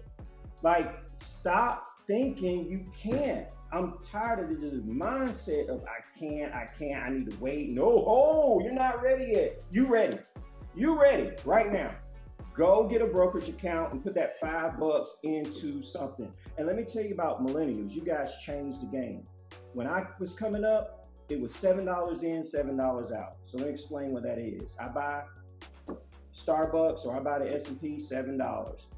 Like, 0.62 0.98
stop 1.18 1.86
thinking 2.06 2.66
you 2.66 2.86
can't. 2.96 3.46
I'm 3.72 3.94
tired 4.02 4.50
of 4.50 4.60
this 4.60 4.80
mindset 4.80 5.68
of 5.68 5.84
I 5.84 6.00
can't, 6.18 6.52
I 6.52 6.68
can't, 6.76 7.04
I 7.04 7.10
need 7.10 7.30
to 7.30 7.36
wait. 7.38 7.70
No, 7.70 8.04
oh, 8.06 8.60
you're 8.62 8.72
not 8.72 9.00
ready 9.00 9.32
yet. 9.32 9.62
You 9.70 9.86
ready. 9.86 10.18
You 10.74 11.00
ready 11.00 11.30
right 11.44 11.72
now. 11.72 11.94
Go 12.52 12.88
get 12.88 13.00
a 13.00 13.06
brokerage 13.06 13.48
account 13.48 13.92
and 13.92 14.02
put 14.02 14.14
that 14.14 14.40
five 14.40 14.78
bucks 14.78 15.16
into 15.22 15.82
something. 15.82 16.32
And 16.58 16.66
let 16.66 16.76
me 16.76 16.84
tell 16.84 17.04
you 17.04 17.14
about 17.14 17.46
millennials. 17.46 17.92
You 17.92 18.02
guys 18.02 18.36
changed 18.44 18.80
the 18.82 18.86
game. 18.86 19.24
When 19.72 19.86
I 19.86 20.06
was 20.18 20.34
coming 20.34 20.64
up, 20.64 21.06
it 21.28 21.40
was 21.40 21.54
seven 21.54 21.84
dollars 21.84 22.24
in, 22.24 22.42
seven 22.42 22.76
dollars 22.76 23.12
out. 23.12 23.36
So 23.44 23.58
let 23.58 23.68
me 23.68 23.72
explain 23.72 24.12
what 24.12 24.24
that 24.24 24.38
is. 24.38 24.76
I 24.80 24.88
buy 24.88 25.22
Starbucks 26.36 27.06
or 27.06 27.16
I 27.16 27.20
buy 27.20 27.38
the 27.38 27.54
S&P, 27.54 28.00
seven 28.00 28.36
dollars. 28.36 28.88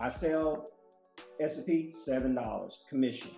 I 0.00 0.08
sell 0.08 0.66
S&P, 1.40 1.92
seven 1.92 2.34
dollars 2.34 2.84
commission. 2.88 3.30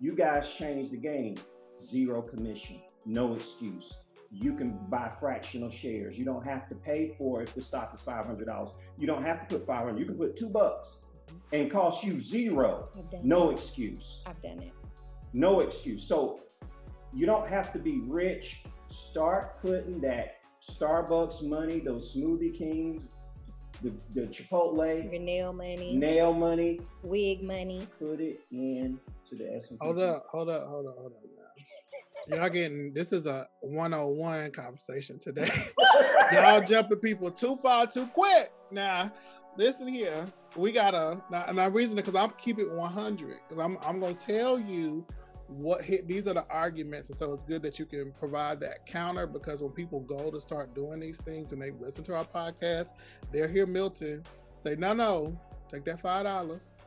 You 0.00 0.14
guys 0.14 0.52
change 0.52 0.90
the 0.90 0.96
game. 0.96 1.36
Zero 1.80 2.22
commission, 2.22 2.80
no 3.06 3.34
excuse 3.34 3.94
you 4.30 4.52
can 4.54 4.78
buy 4.88 5.10
fractional 5.18 5.70
shares. 5.70 6.18
You 6.18 6.24
don't 6.24 6.46
have 6.46 6.68
to 6.68 6.74
pay 6.74 7.14
for 7.18 7.42
if 7.42 7.54
the 7.54 7.62
stock 7.62 7.92
is 7.94 8.00
five 8.00 8.24
hundred 8.24 8.46
dollars. 8.46 8.70
You 8.98 9.06
don't 9.06 9.24
have 9.24 9.46
to 9.48 9.58
put 9.58 9.66
five 9.66 9.84
hundred. 9.84 10.00
You 10.00 10.06
can 10.06 10.16
put 10.16 10.36
two 10.36 10.50
bucks, 10.50 11.00
mm-hmm. 11.28 11.36
and 11.52 11.70
cost 11.70 12.04
you 12.04 12.20
zero. 12.20 12.84
No 13.22 13.50
excuse. 13.50 14.22
I've 14.26 14.40
done 14.42 14.62
it. 14.62 14.72
No 15.32 15.60
excuse. 15.60 16.06
So 16.06 16.40
you 17.14 17.26
don't 17.26 17.48
have 17.48 17.72
to 17.72 17.78
be 17.78 18.00
rich. 18.06 18.64
Start 18.88 19.60
putting 19.60 20.00
that 20.00 20.36
Starbucks 20.62 21.46
money, 21.46 21.80
those 21.80 22.16
Smoothie 22.16 22.56
Kings, 22.56 23.12
the, 23.82 23.92
the 24.14 24.22
Chipotle, 24.22 25.12
your 25.12 25.20
nail 25.20 25.52
money, 25.52 25.96
nail 25.96 26.32
money, 26.32 26.80
wig 27.02 27.42
money. 27.42 27.86
Put 27.98 28.20
it 28.20 28.40
in 28.50 28.98
to 29.28 29.36
the 29.36 29.54
S&P. 29.56 29.76
Hold 29.80 29.98
up, 30.00 30.24
hold 30.30 30.48
up, 30.48 30.66
hold 30.68 30.86
up, 30.86 30.96
hold 30.96 31.12
up. 31.12 31.22
Y'all 32.28 32.48
getting 32.50 32.92
this 32.92 33.12
is 33.12 33.26
a 33.26 33.46
one-on-one 33.60 34.50
conversation 34.52 35.18
today. 35.18 35.48
Y'all 36.32 36.60
jumping 36.60 36.98
people 36.98 37.30
too 37.30 37.56
far 37.56 37.86
too 37.86 38.06
quick. 38.06 38.52
Now, 38.70 39.12
listen 39.56 39.88
here. 39.88 40.26
We 40.56 40.72
gotta 40.72 41.22
now, 41.30 41.44
and 41.46 41.60
I 41.60 41.66
reason 41.66 41.98
it 41.98 42.04
because 42.04 42.20
I'm 42.20 42.32
keep 42.38 42.58
it 42.58 42.70
100 42.70 43.38
because 43.48 43.62
I'm 43.62 43.78
I'm 43.82 44.00
gonna 44.00 44.14
tell 44.14 44.58
you 44.58 45.06
what 45.48 45.82
hit 45.82 46.06
these 46.06 46.28
are 46.28 46.34
the 46.34 46.46
arguments 46.50 47.08
and 47.08 47.16
so 47.16 47.32
it's 47.32 47.42
good 47.42 47.62
that 47.62 47.78
you 47.78 47.86
can 47.86 48.12
provide 48.12 48.60
that 48.60 48.84
counter 48.86 49.26
because 49.26 49.62
when 49.62 49.72
people 49.72 50.00
go 50.00 50.30
to 50.30 50.38
start 50.40 50.74
doing 50.74 51.00
these 51.00 51.20
things 51.22 51.52
and 51.52 51.62
they 51.62 51.70
listen 51.80 52.04
to 52.04 52.14
our 52.14 52.24
podcast 52.24 52.92
they're 53.32 53.48
here 53.48 53.66
milton 53.66 54.22
say 54.56 54.76
no 54.76 54.92
no 54.92 55.38
take 55.72 55.84
that 55.84 56.00
five 56.00 56.24
dollars 56.24 56.80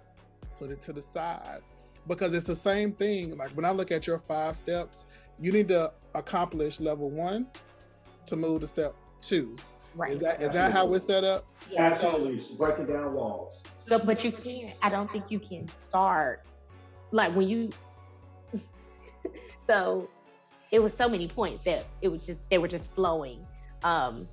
put 0.60 0.70
it 0.70 0.80
to 0.80 0.94
the 0.94 1.02
side 1.02 1.62
because 2.08 2.36
it's 2.36 2.46
the 2.46 2.56
same 2.56 2.92
thing 2.92 3.36
like 3.36 3.50
when 3.52 3.66
i 3.66 3.72
look 3.72 3.92
at 3.92 4.06
your 4.06 4.20
five 4.20 4.56
steps 4.56 5.08
you 5.40 5.52
need 5.52 5.68
to 5.68 5.92
accomplish 6.14 6.80
level 6.80 7.10
one 7.10 7.48
to 8.28 8.36
move 8.36 8.62
to 8.62 8.68
step 8.68 8.96
two. 9.22 9.56
Right. 9.96 10.12
Is 10.12 10.20
that 10.20 10.42
is 10.42 10.54
that 10.54 10.72
how 10.72 10.86
we're 10.86 11.00
set 11.00 11.24
up? 11.24 11.46
Yeah. 11.70 11.84
Absolutely. 11.84 12.42
breaking 12.56 12.86
down 12.86 13.14
walls. 13.14 13.62
So, 13.78 14.00
but 14.00 14.24
you 14.24 14.32
can't. 14.32 14.74
I 14.82 14.90
don't 14.90 15.12
think 15.12 15.30
you 15.30 15.40
can 15.40 15.68
start 15.68 16.48
like 17.12 17.36
when 17.36 17.48
you. 17.48 17.70
so, 19.68 20.10
it 20.72 20.80
was 20.82 20.94
so 20.94 21.10
many 21.10 21.28
points 21.28 21.62
that 21.64 21.86
it 22.02 22.08
was 22.08 22.26
just 22.26 22.40
they 22.50 22.58
were 22.58 22.68
just 22.68 22.94
flowing, 22.94 23.46
um, 23.84 24.28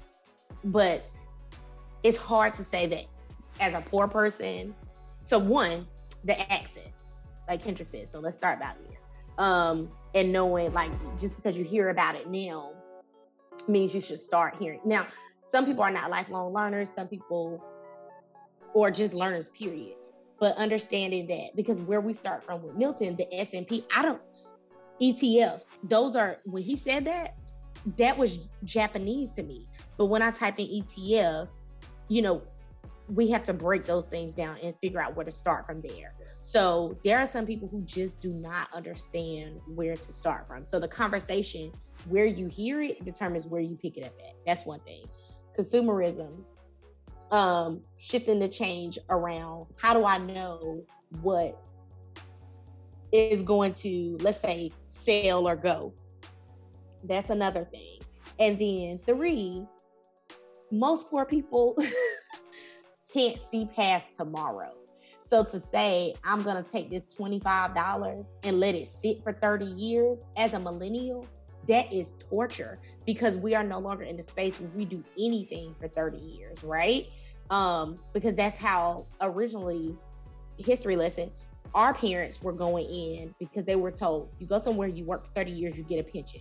but 0.64 1.08
it's 2.02 2.16
hard 2.16 2.54
to 2.54 2.64
say 2.64 2.86
that 2.86 3.04
as 3.60 3.74
a 3.74 3.80
poor 3.80 4.06
person. 4.06 4.74
So 5.24 5.38
one, 5.38 5.86
the 6.24 6.40
access, 6.50 6.94
like 7.48 7.62
Kendra 7.62 7.90
said. 7.90 8.08
So 8.12 8.20
let's 8.20 8.36
start 8.36 8.58
about 8.58 8.76
here. 8.88 8.98
Um, 9.36 9.90
and 10.14 10.32
knowing 10.32 10.72
like 10.72 10.92
just 11.20 11.36
because 11.36 11.56
you 11.56 11.64
hear 11.64 11.90
about 11.90 12.14
it 12.14 12.28
now 12.28 12.72
means 13.66 13.94
you 13.94 14.00
should 14.00 14.20
start 14.20 14.56
hearing. 14.58 14.80
Now, 14.84 15.06
some 15.42 15.66
people 15.66 15.82
are 15.82 15.90
not 15.90 16.10
lifelong 16.10 16.52
learners, 16.52 16.88
some 16.94 17.08
people 17.08 17.62
or 18.74 18.90
just 18.90 19.14
learners, 19.14 19.48
period. 19.50 19.96
But 20.40 20.56
understanding 20.56 21.26
that 21.28 21.56
because 21.56 21.80
where 21.80 22.00
we 22.00 22.14
start 22.14 22.44
from 22.44 22.62
with 22.62 22.76
Milton, 22.76 23.16
the 23.16 23.32
S 23.34 23.52
and 23.54 23.66
P, 23.66 23.84
I 23.94 24.02
don't 24.02 24.20
ETFs. 25.00 25.66
Those 25.84 26.16
are 26.16 26.38
when 26.44 26.62
he 26.62 26.76
said 26.76 27.04
that, 27.06 27.36
that 27.96 28.16
was 28.18 28.38
Japanese 28.64 29.32
to 29.32 29.42
me. 29.42 29.68
But 29.96 30.06
when 30.06 30.22
I 30.22 30.30
type 30.30 30.58
in 30.58 30.66
ETF, 30.66 31.48
you 32.08 32.22
know, 32.22 32.42
we 33.08 33.30
have 33.30 33.42
to 33.44 33.52
break 33.52 33.84
those 33.84 34.06
things 34.06 34.34
down 34.34 34.58
and 34.62 34.74
figure 34.82 35.00
out 35.00 35.16
where 35.16 35.24
to 35.24 35.30
start 35.30 35.66
from 35.66 35.80
there. 35.80 36.14
So 36.42 36.98
there 37.04 37.18
are 37.18 37.26
some 37.26 37.46
people 37.46 37.68
who 37.68 37.82
just 37.82 38.20
do 38.20 38.32
not 38.32 38.72
understand 38.72 39.60
where 39.66 39.96
to 39.96 40.12
start 40.12 40.46
from. 40.46 40.64
So 40.64 40.78
the 40.78 40.88
conversation, 40.88 41.72
where 42.08 42.26
you 42.26 42.46
hear 42.46 42.82
it, 42.82 43.04
determines 43.04 43.46
where 43.46 43.60
you 43.60 43.76
pick 43.76 43.96
it 43.96 44.04
up 44.04 44.12
at. 44.18 44.34
That's 44.46 44.64
one 44.64 44.80
thing. 44.80 45.04
Consumerism, 45.58 46.44
um, 47.30 47.80
shifting 47.98 48.38
the 48.38 48.48
change 48.48 48.98
around. 49.10 49.66
How 49.76 49.94
do 49.94 50.04
I 50.04 50.18
know 50.18 50.82
what 51.20 51.68
is 53.12 53.42
going 53.42 53.74
to, 53.74 54.18
let's 54.20 54.40
say, 54.40 54.70
sell 54.88 55.48
or 55.48 55.56
go? 55.56 55.92
That's 57.04 57.30
another 57.30 57.64
thing. 57.64 57.98
And 58.38 58.58
then 58.58 58.98
three, 59.04 59.66
most 60.70 61.10
poor 61.10 61.24
people 61.24 61.76
can't 63.12 63.38
see 63.50 63.68
past 63.74 64.14
tomorrow. 64.14 64.74
So 65.20 65.44
to 65.44 65.60
say, 65.60 66.14
I'm 66.24 66.42
going 66.42 66.62
to 66.62 66.70
take 66.70 66.88
this 66.88 67.06
$25 67.06 68.24
and 68.44 68.60
let 68.60 68.74
it 68.74 68.88
sit 68.88 69.22
for 69.22 69.34
30 69.34 69.66
years 69.66 70.18
as 70.36 70.54
a 70.54 70.58
millennial, 70.58 71.26
that 71.68 71.92
is 71.92 72.12
torture 72.28 72.78
because 73.06 73.36
we 73.36 73.54
are 73.54 73.62
no 73.62 73.78
longer 73.78 74.04
in 74.04 74.16
the 74.16 74.22
space 74.22 74.58
where 74.60 74.70
we 74.74 74.84
do 74.84 75.04
anything 75.18 75.74
for 75.78 75.88
30 75.88 76.18
years, 76.18 76.64
right? 76.64 77.06
Um, 77.50 77.98
because 78.12 78.34
that's 78.34 78.56
how 78.56 79.06
originally 79.20 79.96
history 80.58 80.96
lesson 80.96 81.30
our 81.74 81.94
parents 81.94 82.42
were 82.42 82.52
going 82.52 82.86
in 82.86 83.34
because 83.38 83.64
they 83.64 83.76
were 83.76 83.90
told 83.90 84.28
you 84.38 84.46
go 84.46 84.58
somewhere 84.58 84.88
you 84.88 85.04
work 85.04 85.22
for 85.24 85.30
30 85.32 85.50
years 85.50 85.76
you 85.76 85.84
get 85.84 86.00
a 86.00 86.02
pension 86.02 86.40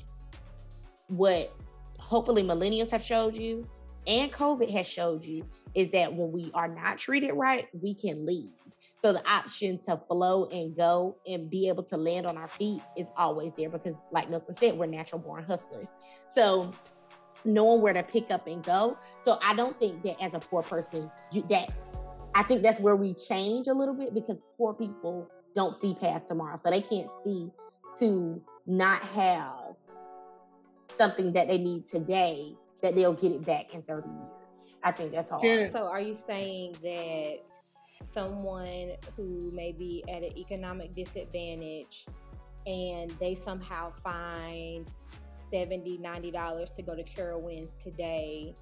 what 1.09 1.53
hopefully 1.99 2.43
millennials 2.43 2.89
have 2.89 3.03
showed 3.03 3.35
you 3.35 3.67
and 4.07 4.31
covid 4.31 4.69
has 4.71 4.87
showed 4.87 5.23
you 5.23 5.45
is 5.75 5.91
that 5.91 6.13
when 6.13 6.31
we 6.31 6.49
are 6.53 6.67
not 6.67 6.97
treated 6.97 7.33
right 7.33 7.67
we 7.79 7.93
can 7.93 8.25
leave 8.25 8.51
so 8.97 9.13
the 9.13 9.25
option 9.29 9.77
to 9.79 10.01
flow 10.07 10.45
and 10.45 10.75
go 10.75 11.17
and 11.27 11.49
be 11.49 11.69
able 11.69 11.83
to 11.83 11.97
land 11.97 12.25
on 12.25 12.35
our 12.35 12.47
feet 12.47 12.81
is 12.97 13.07
always 13.15 13.53
there 13.55 13.69
because, 13.69 13.95
like 14.11 14.29
Milton 14.29 14.55
said, 14.55 14.77
we're 14.77 14.87
natural 14.87 15.19
born 15.19 15.43
hustlers. 15.43 15.89
So 16.27 16.73
knowing 17.45 17.81
where 17.81 17.93
to 17.93 18.03
pick 18.03 18.31
up 18.31 18.47
and 18.47 18.63
go. 18.63 18.97
So 19.23 19.39
I 19.43 19.53
don't 19.53 19.77
think 19.79 20.03
that 20.03 20.21
as 20.21 20.33
a 20.33 20.39
poor 20.39 20.63
person, 20.63 21.11
you, 21.31 21.43
that 21.49 21.71
I 22.35 22.43
think 22.43 22.63
that's 22.63 22.79
where 22.79 22.95
we 22.95 23.13
change 23.13 23.67
a 23.67 23.73
little 23.73 23.93
bit 23.93 24.13
because 24.13 24.41
poor 24.57 24.73
people 24.73 25.29
don't 25.55 25.73
see 25.73 25.93
past 25.93 26.27
tomorrow. 26.27 26.57
So 26.57 26.69
they 26.69 26.81
can't 26.81 27.09
see 27.23 27.51
to 27.99 28.41
not 28.65 29.01
have 29.03 29.75
something 30.91 31.33
that 31.33 31.47
they 31.47 31.57
need 31.57 31.87
today 31.87 32.53
that 32.81 32.95
they'll 32.95 33.13
get 33.13 33.31
it 33.31 33.45
back 33.45 33.73
in 33.73 33.81
30 33.83 34.07
years. 34.07 34.19
I 34.83 34.91
think 34.91 35.11
that's 35.11 35.31
all. 35.31 35.39
Yeah. 35.43 35.69
So 35.69 35.87
are 35.87 36.01
you 36.01 36.13
saying 36.13 36.77
that 36.81 37.41
someone 38.01 38.91
who 39.15 39.51
may 39.53 39.71
be 39.71 40.03
at 40.09 40.23
an 40.23 40.37
economic 40.37 40.93
disadvantage 40.95 42.05
and 42.65 43.11
they 43.19 43.33
somehow 43.33 43.91
find 44.03 44.89
70 45.49 45.97
90 45.99 46.31
dollars 46.31 46.71
to 46.71 46.81
go 46.81 46.95
to 46.95 47.03
carowinds 47.03 47.81
today 47.81 48.53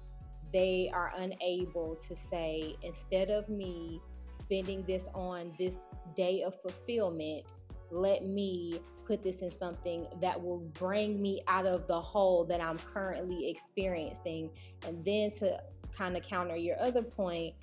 they 0.52 0.90
are 0.94 1.12
unable 1.16 1.96
to 1.96 2.14
say 2.14 2.76
instead 2.82 3.30
of 3.30 3.48
me 3.48 4.00
spending 4.30 4.84
this 4.84 5.08
on 5.14 5.52
this 5.58 5.80
day 6.14 6.42
of 6.42 6.54
fulfillment 6.62 7.44
let 7.90 8.24
me 8.24 8.80
put 9.06 9.22
this 9.22 9.40
in 9.40 9.50
something 9.50 10.06
that 10.20 10.40
will 10.40 10.58
bring 10.74 11.20
me 11.22 11.42
out 11.46 11.66
of 11.66 11.86
the 11.86 12.00
hole 12.00 12.44
that 12.44 12.60
i'm 12.60 12.78
currently 12.78 13.48
experiencing. 13.48 14.50
And 14.86 15.04
then 15.04 15.30
to 15.38 15.58
kind 15.96 16.16
of 16.16 16.22
counter 16.22 16.56
your 16.56 16.80
other 16.80 17.02
point 17.02 17.54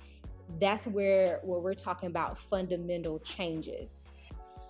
that's 0.59 0.87
where 0.87 1.39
where 1.43 1.59
we're 1.59 1.73
talking 1.73 2.07
about 2.07 2.37
fundamental 2.37 3.19
changes 3.19 4.01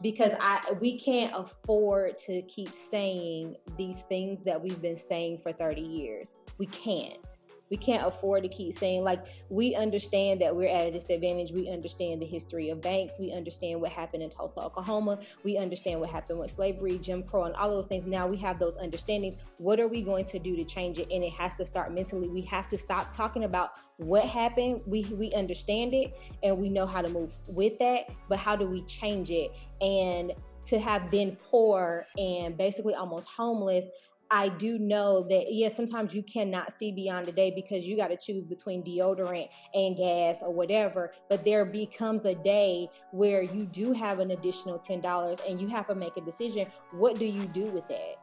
because 0.01 0.33
I 0.39 0.61
we 0.79 0.99
can't 0.99 1.33
afford 1.35 2.17
to 2.19 2.41
keep 2.43 2.73
saying 2.73 3.55
these 3.77 4.01
things 4.01 4.41
that 4.43 4.61
we've 4.61 4.81
been 4.81 4.97
saying 4.97 5.39
for 5.39 5.51
30 5.51 5.81
years. 5.81 6.33
We 6.57 6.67
can't 6.67 7.25
we 7.73 7.77
can't 7.77 8.05
afford 8.05 8.43
to 8.43 8.49
keep 8.49 8.71
saying 8.71 9.03
like 9.03 9.25
we 9.49 9.73
understand 9.73 10.39
that 10.39 10.55
we're 10.55 10.69
at 10.69 10.89
a 10.89 10.91
disadvantage. 10.91 11.51
We 11.51 11.71
understand 11.71 12.21
the 12.21 12.25
history 12.27 12.69
of 12.69 12.81
banks. 12.81 13.15
We 13.19 13.31
understand 13.31 13.81
what 13.81 13.91
happened 13.91 14.21
in 14.21 14.29
tulsa 14.29 14.61
oklahoma. 14.61 15.17
We 15.43 15.57
understand 15.57 15.99
what 15.99 16.11
happened 16.11 16.37
with 16.37 16.51
slavery 16.51 16.99
jim 16.99 17.23
crow 17.23 17.45
and 17.45 17.55
all 17.55 17.71
those 17.71 17.87
things. 17.87 18.05
Now 18.05 18.27
we 18.27 18.37
have 18.37 18.59
those 18.59 18.77
understandings. 18.77 19.37
What 19.57 19.79
are 19.79 19.87
we 19.87 20.03
going 20.03 20.23
to 20.25 20.37
do 20.37 20.55
to 20.55 20.63
change 20.63 20.99
it? 20.99 21.07
And 21.11 21.23
it 21.23 21.33
has 21.33 21.57
to 21.57 21.65
start 21.65 21.91
mentally. 21.91 22.29
We 22.29 22.41
have 22.41 22.69
to 22.69 22.77
stop 22.77 23.11
talking 23.11 23.45
about 23.45 23.71
what 23.97 24.23
happened. 24.23 24.81
We 24.85 25.05
we 25.05 25.33
understand 25.33 25.95
it 25.95 26.15
and 26.43 26.55
we 26.59 26.69
know 26.69 26.85
how 26.85 27.01
to 27.01 27.09
move 27.09 27.35
with 27.47 27.79
that. 27.79 28.11
But 28.29 28.37
how 28.37 28.55
do 28.55 28.67
we 28.67 28.83
change 28.83 29.31
it? 29.31 29.49
And 29.81 30.31
to 30.67 30.79
have 30.79 31.09
been 31.09 31.35
poor 31.43 32.05
and 32.19 32.55
basically 32.55 32.93
almost 32.93 33.27
homeless 33.27 33.87
I 34.33 34.49
do 34.49 34.79
know 34.79 35.21
that 35.29 35.53
yes, 35.53 35.73
yeah, 35.73 35.75
sometimes 35.75 36.15
you 36.15 36.23
cannot 36.23 36.75
see 36.75 36.91
beyond 36.91 37.27
the 37.27 37.31
day 37.31 37.51
because 37.51 37.85
you 37.85 37.95
got 37.95 38.07
to 38.07 38.17
choose 38.17 38.43
between 38.43 38.81
deodorant 38.81 39.47
and 39.75 39.95
gas 39.95 40.41
or 40.41 40.51
whatever. 40.51 41.13
But 41.29 41.45
there 41.45 41.65
becomes 41.65 42.25
a 42.25 42.33
day 42.33 42.87
where 43.11 43.43
you 43.43 43.65
do 43.67 43.91
have 43.91 44.17
an 44.17 44.31
additional 44.31 44.79
ten 44.79 45.01
dollars 45.01 45.39
and 45.47 45.61
you 45.61 45.67
have 45.67 45.85
to 45.85 45.93
make 45.93 46.17
a 46.17 46.21
decision. 46.21 46.65
What 46.93 47.19
do 47.19 47.25
you 47.25 47.45
do 47.45 47.65
with 47.65 47.87
that? 47.89 48.15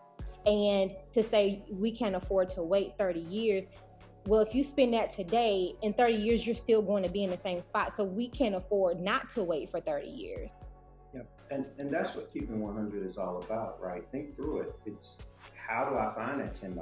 And 0.46 0.96
to 1.12 1.22
say 1.22 1.62
we 1.70 1.92
can't 1.92 2.16
afford 2.16 2.48
to 2.50 2.62
wait 2.64 2.98
30 2.98 3.20
years, 3.20 3.66
well, 4.26 4.40
if 4.40 4.52
you 4.52 4.64
spend 4.64 4.92
that 4.94 5.10
today, 5.10 5.74
in 5.82 5.92
30 5.92 6.14
years, 6.14 6.44
you're 6.44 6.56
still 6.56 6.82
going 6.82 7.04
to 7.04 7.08
be 7.08 7.22
in 7.22 7.30
the 7.30 7.36
same 7.36 7.60
spot. 7.60 7.92
So 7.92 8.02
we 8.02 8.26
can't 8.26 8.56
afford 8.56 9.00
not 9.00 9.30
to 9.30 9.44
wait 9.44 9.70
for 9.70 9.80
30 9.80 10.08
years. 10.08 10.58
Yeah, 11.14 11.22
and, 11.52 11.66
and 11.78 11.92
that's 11.92 12.16
what 12.16 12.32
Keeping 12.32 12.60
100 12.60 13.06
is 13.06 13.16
all 13.16 13.42
about, 13.42 13.80
right? 13.80 14.04
Think 14.10 14.34
through 14.34 14.62
it. 14.62 14.74
It's 14.86 15.18
how 15.70 15.84
do 15.84 15.96
I 15.96 16.12
find 16.14 16.40
that 16.40 16.54
$10, 16.54 16.74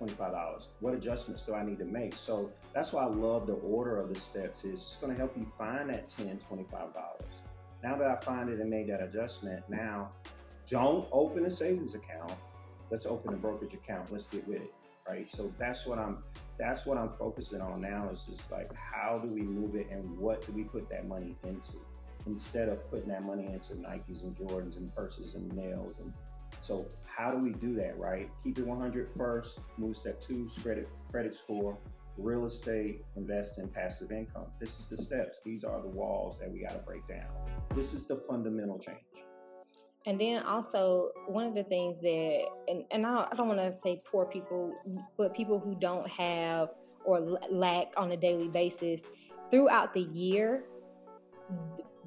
$25? 0.00 0.68
What 0.78 0.94
adjustments 0.94 1.44
do 1.44 1.54
I 1.54 1.64
need 1.64 1.78
to 1.80 1.84
make? 1.84 2.16
So 2.16 2.52
that's 2.72 2.92
why 2.92 3.02
I 3.02 3.08
love 3.08 3.48
the 3.48 3.54
order 3.54 4.00
of 4.00 4.08
the 4.08 4.18
steps 4.18 4.64
is 4.64 4.74
it's 4.74 4.96
going 4.98 5.12
to 5.12 5.18
help 5.18 5.36
you 5.36 5.50
find 5.58 5.90
that 5.90 6.08
$10, 6.10 6.38
$25. 6.48 6.94
Now 7.82 7.96
that 7.96 8.06
I 8.08 8.16
find 8.20 8.48
it 8.48 8.60
and 8.60 8.70
made 8.70 8.88
that 8.88 9.02
adjustment, 9.02 9.64
now 9.68 10.10
don't 10.68 11.08
open 11.10 11.44
a 11.46 11.50
savings 11.50 11.96
account. 11.96 12.32
Let's 12.90 13.06
open 13.06 13.34
a 13.34 13.36
brokerage 13.36 13.74
account. 13.74 14.12
Let's 14.12 14.26
get 14.26 14.46
with 14.46 14.62
it. 14.62 14.72
Right. 15.08 15.28
So 15.28 15.52
that's 15.58 15.86
what 15.86 15.98
I'm 15.98 16.18
that's 16.56 16.86
what 16.86 16.96
I'm 16.96 17.10
focusing 17.18 17.60
on 17.60 17.80
now 17.80 18.10
is 18.12 18.26
just 18.26 18.52
like 18.52 18.70
how 18.74 19.18
do 19.18 19.28
we 19.28 19.40
move 19.40 19.74
it 19.74 19.88
and 19.90 20.16
what 20.16 20.46
do 20.46 20.52
we 20.52 20.62
put 20.62 20.88
that 20.90 21.08
money 21.08 21.34
into 21.42 21.80
instead 22.26 22.68
of 22.68 22.88
putting 22.90 23.08
that 23.08 23.24
money 23.24 23.46
into 23.46 23.74
Nikes 23.74 24.22
and 24.22 24.36
Jordans 24.36 24.76
and 24.76 24.94
purses 24.94 25.34
and 25.34 25.50
nails 25.52 25.98
and 25.98 26.12
so 26.60 26.86
how 27.06 27.30
do 27.30 27.38
we 27.38 27.50
do 27.50 27.74
that, 27.74 27.98
right? 27.98 28.30
Keep 28.44 28.58
it 28.58 28.66
100 28.66 29.08
first, 29.16 29.60
move 29.78 29.96
step 29.96 30.20
two, 30.20 30.48
credit, 30.62 30.88
credit 31.10 31.36
score, 31.36 31.78
real 32.16 32.46
estate, 32.46 33.04
invest 33.16 33.58
in 33.58 33.68
passive 33.68 34.12
income. 34.12 34.46
This 34.60 34.78
is 34.78 34.88
the 34.88 34.96
steps. 34.96 35.38
These 35.44 35.64
are 35.64 35.80
the 35.80 35.88
walls 35.88 36.38
that 36.38 36.50
we 36.50 36.60
got 36.60 36.72
to 36.72 36.78
break 36.78 37.06
down. 37.08 37.28
This 37.74 37.94
is 37.94 38.06
the 38.06 38.16
fundamental 38.16 38.78
change. 38.78 38.98
And 40.06 40.18
then 40.18 40.42
also 40.44 41.10
one 41.26 41.46
of 41.46 41.54
the 41.54 41.64
things 41.64 42.00
that, 42.00 42.46
and, 42.68 42.84
and 42.90 43.06
I 43.06 43.14
don't, 43.14 43.36
don't 43.36 43.48
want 43.48 43.60
to 43.60 43.72
say 43.72 44.02
poor 44.04 44.24
people, 44.24 44.72
but 45.18 45.34
people 45.34 45.58
who 45.58 45.74
don't 45.74 46.08
have 46.08 46.70
or 47.04 47.20
lack 47.50 47.88
on 47.96 48.12
a 48.12 48.16
daily 48.16 48.48
basis 48.48 49.02
throughout 49.50 49.92
the 49.92 50.02
year, 50.02 50.64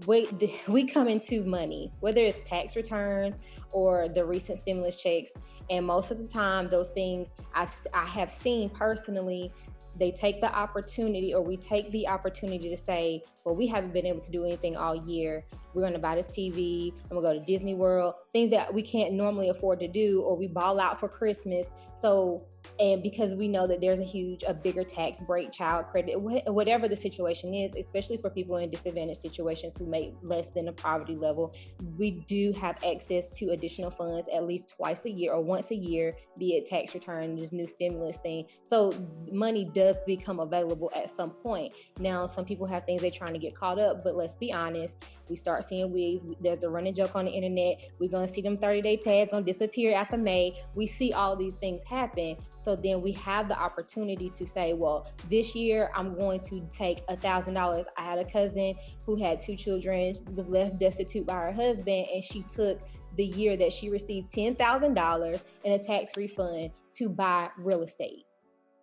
we, 0.05 0.27
we 0.67 0.85
come 0.85 1.07
into 1.07 1.43
money, 1.43 1.91
whether 1.99 2.21
it's 2.21 2.39
tax 2.47 2.75
returns 2.75 3.39
or 3.71 4.09
the 4.09 4.23
recent 4.23 4.59
stimulus 4.59 4.95
checks. 4.95 5.33
And 5.69 5.85
most 5.85 6.11
of 6.11 6.17
the 6.17 6.27
time, 6.27 6.69
those 6.69 6.89
things 6.89 7.33
I've, 7.53 7.73
I 7.93 8.05
have 8.05 8.29
seen 8.29 8.69
personally, 8.69 9.51
they 9.97 10.11
take 10.11 10.41
the 10.41 10.53
opportunity 10.53 11.33
or 11.33 11.41
we 11.41 11.57
take 11.57 11.91
the 11.91 12.07
opportunity 12.07 12.69
to 12.69 12.77
say, 12.77 13.21
well, 13.45 13.55
we 13.55 13.67
haven't 13.67 13.93
been 13.93 14.05
able 14.05 14.21
to 14.21 14.31
do 14.31 14.45
anything 14.45 14.75
all 14.75 14.95
year. 14.95 15.43
We're 15.73 15.81
going 15.81 15.93
to 15.93 15.99
buy 15.99 16.15
this 16.15 16.27
TV. 16.27 16.93
I'm 17.03 17.17
going 17.17 17.23
to 17.23 17.29
go 17.29 17.39
to 17.39 17.45
Disney 17.45 17.73
World, 17.73 18.15
things 18.31 18.49
that 18.51 18.73
we 18.73 18.81
can't 18.81 19.13
normally 19.13 19.49
afford 19.49 19.79
to 19.81 19.87
do, 19.87 20.21
or 20.21 20.37
we 20.37 20.47
ball 20.47 20.79
out 20.79 20.99
for 20.99 21.09
Christmas. 21.09 21.71
So 21.95 22.45
and 22.79 23.03
because 23.03 23.35
we 23.35 23.47
know 23.47 23.67
that 23.67 23.81
there's 23.81 23.99
a 23.99 24.03
huge 24.03 24.43
a 24.47 24.53
bigger 24.53 24.83
tax 24.83 25.19
break 25.21 25.51
child 25.51 25.85
credit 25.87 26.15
whatever 26.51 26.87
the 26.87 26.95
situation 26.95 27.53
is 27.53 27.75
especially 27.75 28.17
for 28.17 28.29
people 28.29 28.57
in 28.57 28.69
disadvantaged 28.69 29.19
situations 29.19 29.77
who 29.77 29.85
make 29.85 30.13
less 30.21 30.49
than 30.49 30.65
the 30.65 30.71
poverty 30.71 31.15
level 31.15 31.53
we 31.97 32.11
do 32.11 32.51
have 32.53 32.77
access 32.89 33.37
to 33.37 33.51
additional 33.51 33.91
funds 33.91 34.27
at 34.33 34.45
least 34.45 34.73
twice 34.75 35.05
a 35.05 35.09
year 35.09 35.33
or 35.33 35.41
once 35.41 35.71
a 35.71 35.75
year 35.75 36.15
be 36.37 36.55
it 36.55 36.65
tax 36.65 36.93
return 36.93 37.35
this 37.35 37.51
new 37.51 37.67
stimulus 37.67 38.17
thing 38.17 38.45
so 38.63 38.91
money 39.31 39.65
does 39.65 39.97
become 40.05 40.39
available 40.39 40.91
at 40.95 41.15
some 41.15 41.29
point 41.29 41.73
now 41.99 42.25
some 42.25 42.45
people 42.45 42.65
have 42.65 42.85
things 42.85 43.01
they're 43.01 43.11
trying 43.11 43.32
to 43.33 43.39
get 43.39 43.55
caught 43.55 43.79
up 43.79 44.03
but 44.03 44.15
let's 44.15 44.35
be 44.35 44.53
honest 44.53 45.05
we 45.29 45.35
start 45.35 45.63
seeing 45.63 45.91
wigs 45.91 46.23
there's 46.41 46.63
a 46.63 46.69
running 46.69 46.93
joke 46.93 47.15
on 47.15 47.25
the 47.25 47.31
internet 47.31 47.79
we're 47.99 48.09
going 48.09 48.27
to 48.27 48.31
see 48.31 48.41
them 48.41 48.57
30 48.57 48.81
day 48.81 48.97
tags 48.97 49.31
going 49.31 49.43
to 49.45 49.51
disappear 49.51 49.95
after 49.95 50.17
may. 50.17 50.55
We 50.75 50.85
see 50.85 51.13
all 51.13 51.35
these 51.35 51.55
things 51.55 51.83
happen. 51.83 52.37
So 52.55 52.75
then 52.75 53.01
we 53.01 53.11
have 53.13 53.47
the 53.47 53.59
opportunity 53.59 54.29
to 54.29 54.47
say, 54.47 54.73
well, 54.73 55.11
this 55.29 55.55
year 55.55 55.91
I'm 55.95 56.15
going 56.15 56.39
to 56.41 56.61
take 56.69 57.03
a 57.09 57.15
thousand 57.15 57.53
dollars. 57.53 57.87
I 57.97 58.03
had 58.03 58.19
a 58.19 58.25
cousin 58.25 58.75
who 59.05 59.15
had 59.15 59.39
two 59.39 59.55
children, 59.55 60.15
was 60.35 60.49
left 60.49 60.79
destitute 60.79 61.25
by 61.25 61.35
her 61.35 61.51
husband, 61.51 62.07
and 62.13 62.23
she 62.23 62.43
took 62.43 62.81
the 63.15 63.25
year 63.25 63.55
that 63.57 63.71
she 63.71 63.89
received 63.89 64.33
ten 64.33 64.55
thousand 64.55 64.93
dollars 64.93 65.43
in 65.63 65.73
a 65.73 65.79
tax 65.79 66.13
refund 66.17 66.71
to 66.91 67.09
buy 67.09 67.49
real 67.57 67.83
estate 67.83 68.25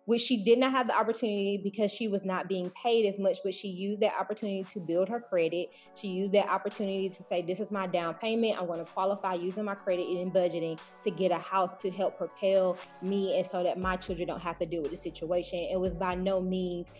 which 0.05 0.21
she 0.21 0.43
did 0.43 0.59
not 0.59 0.71
have 0.71 0.87
the 0.87 0.97
opportunity 0.97 1.59
because 1.63 1.91
she 1.91 2.07
was 2.07 2.25
not 2.25 2.47
being 2.47 2.71
paid 2.71 3.05
as 3.05 3.19
much, 3.19 3.37
but 3.43 3.53
she 3.53 3.67
used 3.67 4.01
that 4.01 4.13
opportunity 4.19 4.63
to 4.63 4.79
build 4.79 5.07
her 5.09 5.19
credit. 5.19 5.69
She 5.95 6.07
used 6.07 6.33
that 6.33 6.49
opportunity 6.49 7.09
to 7.09 7.23
say, 7.23 7.41
This 7.41 7.59
is 7.59 7.71
my 7.71 7.87
down 7.87 8.15
payment. 8.15 8.59
I'm 8.59 8.67
going 8.67 8.83
to 8.83 8.91
qualify 8.91 9.35
using 9.35 9.65
my 9.65 9.75
credit 9.75 10.07
in 10.07 10.31
budgeting 10.31 10.79
to 11.03 11.11
get 11.11 11.31
a 11.31 11.37
house 11.37 11.81
to 11.81 11.91
help 11.91 12.17
propel 12.17 12.77
me 13.01 13.37
and 13.37 13.45
so 13.45 13.63
that 13.63 13.77
my 13.77 13.95
children 13.95 14.27
don't 14.27 14.41
have 14.41 14.57
to 14.59 14.65
deal 14.65 14.81
with 14.81 14.91
the 14.91 14.97
situation. 14.97 15.59
It 15.59 15.79
was 15.79 15.95
by 15.95 16.15
no 16.15 16.41
means 16.41 16.91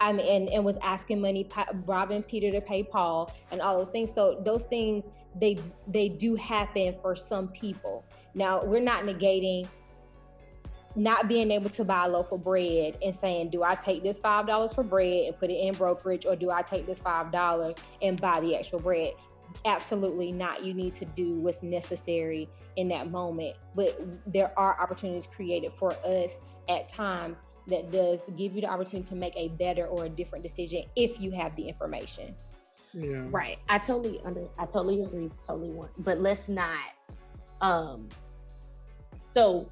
I 0.00 0.12
mean, 0.12 0.26
and, 0.26 0.48
and 0.48 0.64
was 0.64 0.78
asking 0.78 1.20
money, 1.20 1.46
robbing 1.84 2.22
Peter 2.22 2.50
to 2.52 2.60
pay 2.62 2.82
Paul, 2.82 3.30
and 3.50 3.60
all 3.60 3.76
those 3.76 3.90
things. 3.90 4.12
So 4.12 4.40
those 4.44 4.64
things 4.64 5.04
they 5.38 5.58
they 5.86 6.08
do 6.08 6.34
happen 6.34 6.96
for 7.02 7.14
some 7.14 7.48
people. 7.48 8.04
Now 8.34 8.64
we're 8.64 8.80
not 8.80 9.04
negating 9.04 9.68
not 10.96 11.28
being 11.28 11.50
able 11.50 11.70
to 11.70 11.84
buy 11.84 12.06
a 12.06 12.08
loaf 12.08 12.32
of 12.32 12.42
bread 12.42 12.98
and 13.02 13.14
saying, 13.14 13.50
do 13.50 13.62
I 13.62 13.74
take 13.74 14.02
this 14.02 14.18
$5 14.20 14.74
for 14.74 14.82
bread 14.82 15.26
and 15.26 15.38
put 15.38 15.50
it 15.50 15.54
in 15.54 15.74
brokerage 15.74 16.26
or 16.26 16.34
do 16.36 16.50
I 16.50 16.62
take 16.62 16.86
this 16.86 16.98
$5 17.00 17.78
and 18.02 18.20
buy 18.20 18.40
the 18.40 18.56
actual 18.56 18.80
bread? 18.80 19.14
Absolutely 19.64 20.32
not. 20.32 20.64
You 20.64 20.74
need 20.74 20.94
to 20.94 21.04
do 21.04 21.38
what's 21.38 21.62
necessary 21.62 22.48
in 22.76 22.88
that 22.88 23.10
moment. 23.10 23.56
But 23.74 24.00
there 24.32 24.52
are 24.58 24.80
opportunities 24.80 25.26
created 25.26 25.72
for 25.72 25.92
us 26.04 26.40
at 26.68 26.88
times 26.88 27.42
that 27.66 27.90
does 27.92 28.28
give 28.36 28.54
you 28.54 28.62
the 28.62 28.68
opportunity 28.68 29.08
to 29.08 29.14
make 29.14 29.34
a 29.36 29.48
better 29.48 29.86
or 29.86 30.04
a 30.06 30.08
different 30.08 30.42
decision 30.42 30.84
if 30.96 31.20
you 31.20 31.30
have 31.30 31.54
the 31.56 31.68
information. 31.68 32.34
Yeah. 32.92 33.20
Right. 33.30 33.58
I 33.68 33.78
totally 33.78 34.20
under 34.24 34.48
I 34.58 34.66
totally 34.66 35.02
agree, 35.02 35.30
totally 35.46 35.70
want. 35.70 35.92
But 35.98 36.20
let's 36.20 36.48
not 36.48 36.76
um 37.60 38.08
so 39.30 39.70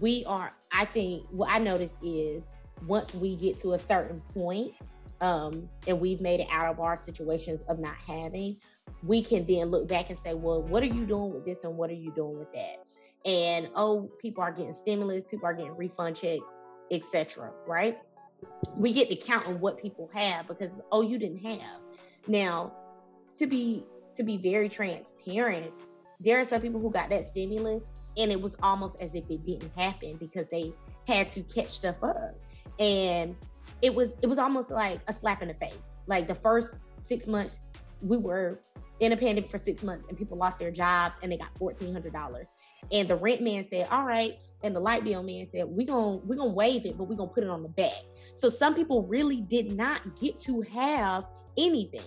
we 0.00 0.24
are 0.26 0.52
i 0.72 0.84
think 0.84 1.26
what 1.30 1.50
i 1.50 1.58
noticed 1.58 1.96
is 2.02 2.44
once 2.86 3.14
we 3.14 3.36
get 3.36 3.58
to 3.58 3.72
a 3.72 3.78
certain 3.78 4.20
point 4.34 4.74
um, 5.20 5.68
and 5.88 5.98
we've 5.98 6.20
made 6.20 6.38
it 6.38 6.46
out 6.48 6.68
of 6.68 6.78
our 6.78 6.96
situations 6.96 7.60
of 7.68 7.80
not 7.80 7.96
having 7.96 8.56
we 9.02 9.22
can 9.22 9.46
then 9.46 9.70
look 9.70 9.88
back 9.88 10.10
and 10.10 10.18
say 10.18 10.34
well 10.34 10.62
what 10.62 10.82
are 10.82 10.86
you 10.86 11.06
doing 11.06 11.32
with 11.32 11.44
this 11.44 11.64
and 11.64 11.76
what 11.76 11.90
are 11.90 11.94
you 11.94 12.12
doing 12.12 12.38
with 12.38 12.52
that? 12.52 12.76
And 13.24 13.68
oh 13.74 14.10
people 14.20 14.42
are 14.42 14.52
getting 14.52 14.72
stimulus 14.72 15.24
people 15.30 15.46
are 15.46 15.54
getting 15.54 15.76
refund 15.76 16.16
checks 16.16 16.44
etc 16.90 17.50
right? 17.66 17.98
We 18.76 18.92
get 18.92 19.10
to 19.10 19.16
count 19.16 19.46
on 19.46 19.60
what 19.60 19.80
people 19.80 20.10
have 20.14 20.46
because 20.46 20.72
oh 20.92 21.02
you 21.02 21.18
didn't 21.18 21.44
have. 21.44 21.80
Now 22.26 22.72
to 23.38 23.46
be 23.46 23.84
to 24.14 24.22
be 24.22 24.36
very 24.36 24.68
transparent 24.68 25.72
there 26.20 26.40
are 26.40 26.44
some 26.44 26.60
people 26.60 26.80
who 26.80 26.90
got 26.90 27.08
that 27.10 27.24
stimulus 27.24 27.92
and 28.18 28.32
it 28.32 28.40
was 28.40 28.56
almost 28.62 28.96
as 29.00 29.14
if 29.14 29.24
it 29.30 29.46
didn't 29.46 29.70
happen 29.76 30.16
because 30.16 30.46
they 30.50 30.72
had 31.06 31.30
to 31.30 31.42
catch 31.42 31.70
stuff 31.70 31.96
up. 32.02 32.34
And 32.78 33.36
it 33.80 33.94
was 33.94 34.10
it 34.22 34.26
was 34.26 34.38
almost 34.38 34.70
like 34.70 35.00
a 35.06 35.12
slap 35.12 35.40
in 35.40 35.48
the 35.48 35.54
face. 35.54 35.94
Like 36.06 36.26
the 36.26 36.34
first 36.34 36.80
six 36.98 37.26
months 37.26 37.60
we 38.02 38.16
were 38.16 38.60
in 39.00 39.12
a 39.12 39.16
pandemic 39.16 39.50
for 39.50 39.58
six 39.58 39.82
months 39.82 40.04
and 40.08 40.18
people 40.18 40.36
lost 40.36 40.58
their 40.58 40.72
jobs 40.72 41.14
and 41.22 41.30
they 41.30 41.36
got 41.36 41.54
$1400 41.54 42.44
and 42.92 43.08
the 43.08 43.16
rent 43.16 43.40
man 43.42 43.66
said 43.68 43.86
all 43.90 44.04
right. 44.04 44.36
And 44.64 44.74
the 44.74 44.80
light 44.80 45.04
bill 45.04 45.22
man 45.22 45.46
said 45.46 45.66
we're 45.66 45.86
gonna 45.86 46.16
we're 46.18 46.36
gonna 46.36 46.50
waive 46.50 46.84
it 46.84 46.98
but 46.98 47.04
we're 47.04 47.16
gonna 47.16 47.30
put 47.30 47.44
it 47.44 47.50
on 47.50 47.62
the 47.62 47.68
back. 47.68 48.02
So 48.34 48.48
some 48.48 48.74
people 48.74 49.04
really 49.04 49.40
did 49.42 49.76
not 49.76 50.00
get 50.20 50.40
to 50.40 50.60
have 50.62 51.24
anything 51.56 52.00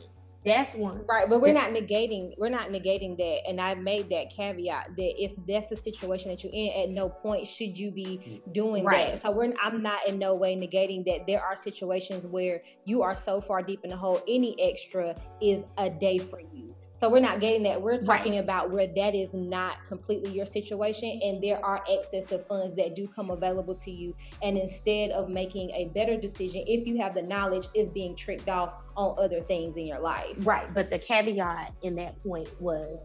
that's 0.43 0.73
one. 0.73 1.05
Right, 1.07 1.29
but 1.29 1.41
we're 1.41 1.53
not 1.53 1.69
negating 1.69 2.33
we're 2.37 2.49
not 2.49 2.69
negating 2.69 3.17
that. 3.17 3.47
And 3.47 3.61
I 3.61 3.75
made 3.75 4.09
that 4.09 4.33
caveat 4.35 4.95
that 4.97 5.23
if 5.23 5.31
that's 5.47 5.71
a 5.71 5.75
situation 5.75 6.31
that 6.31 6.43
you're 6.43 6.53
in, 6.53 6.83
at 6.83 6.89
no 6.89 7.09
point 7.09 7.47
should 7.47 7.77
you 7.77 7.91
be 7.91 8.41
doing 8.51 8.83
right. 8.83 9.11
that. 9.11 9.21
So 9.21 9.31
we're 9.31 9.53
I'm 9.61 9.81
not 9.81 10.07
in 10.07 10.17
no 10.17 10.33
way 10.33 10.55
negating 10.55 11.05
that 11.05 11.27
there 11.27 11.43
are 11.43 11.55
situations 11.55 12.25
where 12.25 12.61
you 12.85 13.03
are 13.03 13.15
so 13.15 13.39
far 13.39 13.61
deep 13.61 13.81
in 13.83 13.91
the 13.91 13.97
hole, 13.97 14.21
any 14.27 14.59
extra 14.61 15.15
is 15.41 15.63
a 15.77 15.89
day 15.89 16.17
for 16.17 16.39
you. 16.53 16.75
So 17.01 17.09
we're 17.09 17.19
not 17.19 17.39
getting 17.39 17.63
that. 17.63 17.81
We're 17.81 17.97
talking 17.97 18.33
right. 18.33 18.43
about 18.43 18.69
where 18.69 18.85
that 18.85 19.15
is 19.15 19.33
not 19.33 19.83
completely 19.87 20.33
your 20.33 20.45
situation 20.45 21.19
and 21.23 21.43
there 21.43 21.59
are 21.65 21.83
excess 21.89 22.25
to 22.25 22.37
funds 22.37 22.75
that 22.75 22.95
do 22.95 23.07
come 23.07 23.31
available 23.31 23.73
to 23.73 23.89
you. 23.89 24.15
And 24.43 24.55
instead 24.55 25.09
of 25.09 25.27
making 25.27 25.71
a 25.71 25.85
better 25.95 26.15
decision, 26.15 26.63
if 26.67 26.85
you 26.85 27.01
have 27.01 27.15
the 27.15 27.23
knowledge, 27.23 27.65
is 27.73 27.89
being 27.89 28.15
tricked 28.15 28.49
off 28.49 28.83
on 28.95 29.15
other 29.17 29.39
things 29.39 29.77
in 29.77 29.87
your 29.87 29.97
life. 29.97 30.35
Right. 30.41 30.71
But 30.75 30.91
the 30.91 30.99
caveat 30.99 31.73
in 31.81 31.95
that 31.95 32.21
point 32.21 32.49
was 32.61 32.99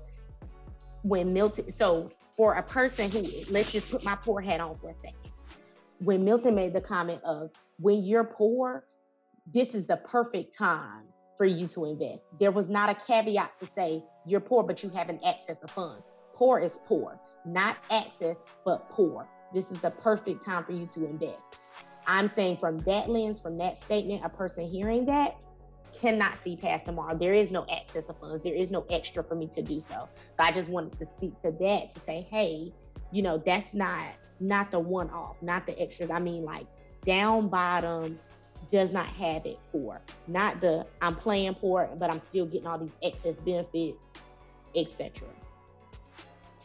when 1.00 1.32
Milton, 1.32 1.72
so 1.72 2.10
for 2.36 2.56
a 2.56 2.62
person 2.62 3.10
who, 3.10 3.24
let's 3.48 3.72
just 3.72 3.90
put 3.90 4.04
my 4.04 4.16
poor 4.16 4.42
hat 4.42 4.60
on 4.60 4.76
for 4.76 4.90
a 4.90 4.94
second. 4.94 5.32
When 6.00 6.22
Milton 6.22 6.54
made 6.54 6.74
the 6.74 6.82
comment 6.82 7.22
of 7.24 7.48
when 7.78 8.04
you're 8.04 8.24
poor, 8.24 8.84
this 9.54 9.74
is 9.74 9.86
the 9.86 9.96
perfect 9.96 10.54
time 10.54 11.04
for 11.36 11.44
you 11.44 11.66
to 11.68 11.84
invest. 11.84 12.24
There 12.38 12.50
was 12.50 12.68
not 12.68 12.88
a 12.88 12.94
caveat 12.94 13.58
to 13.58 13.66
say 13.66 14.02
you're 14.26 14.40
poor, 14.40 14.62
but 14.62 14.82
you 14.82 14.90
have 14.90 15.08
an 15.08 15.20
access 15.24 15.62
of 15.62 15.70
funds. 15.70 16.08
Poor 16.34 16.58
is 16.58 16.80
poor, 16.86 17.18
not 17.44 17.76
access, 17.90 18.38
but 18.64 18.88
poor. 18.90 19.28
This 19.54 19.70
is 19.70 19.80
the 19.80 19.90
perfect 19.90 20.44
time 20.44 20.64
for 20.64 20.72
you 20.72 20.86
to 20.94 21.06
invest. 21.06 21.58
I'm 22.06 22.28
saying 22.28 22.58
from 22.58 22.78
that 22.80 23.08
lens, 23.08 23.40
from 23.40 23.58
that 23.58 23.78
statement, 23.78 24.24
a 24.24 24.28
person 24.28 24.66
hearing 24.66 25.06
that 25.06 25.36
cannot 25.98 26.38
see 26.38 26.56
past 26.56 26.84
tomorrow. 26.84 27.16
There 27.16 27.34
is 27.34 27.50
no 27.50 27.66
access 27.72 28.08
of 28.08 28.18
funds. 28.18 28.44
There 28.44 28.54
is 28.54 28.70
no 28.70 28.84
extra 28.90 29.24
for 29.24 29.34
me 29.34 29.46
to 29.48 29.62
do 29.62 29.80
so. 29.80 30.08
So 30.36 30.38
I 30.38 30.52
just 30.52 30.68
wanted 30.68 30.98
to 30.98 31.06
speak 31.06 31.40
to 31.40 31.52
that 31.52 31.94
to 31.94 32.00
say, 32.00 32.26
hey, 32.30 32.72
you 33.12 33.22
know, 33.22 33.38
that's 33.38 33.74
not 33.74 34.06
not 34.38 34.70
the 34.70 34.78
one 34.78 35.08
off, 35.10 35.36
not 35.40 35.66
the 35.66 35.78
extras. 35.80 36.10
I 36.10 36.18
mean, 36.18 36.44
like 36.44 36.66
down 37.06 37.48
bottom, 37.48 38.18
does 38.70 38.92
not 38.92 39.06
have 39.06 39.46
it 39.46 39.60
for. 39.72 40.00
Not 40.26 40.60
the 40.60 40.86
I'm 41.00 41.14
playing 41.14 41.54
poor, 41.54 41.88
but 41.98 42.10
I'm 42.10 42.20
still 42.20 42.46
getting 42.46 42.66
all 42.66 42.78
these 42.78 42.96
excess 43.02 43.40
benefits, 43.40 44.08
etc. 44.74 45.28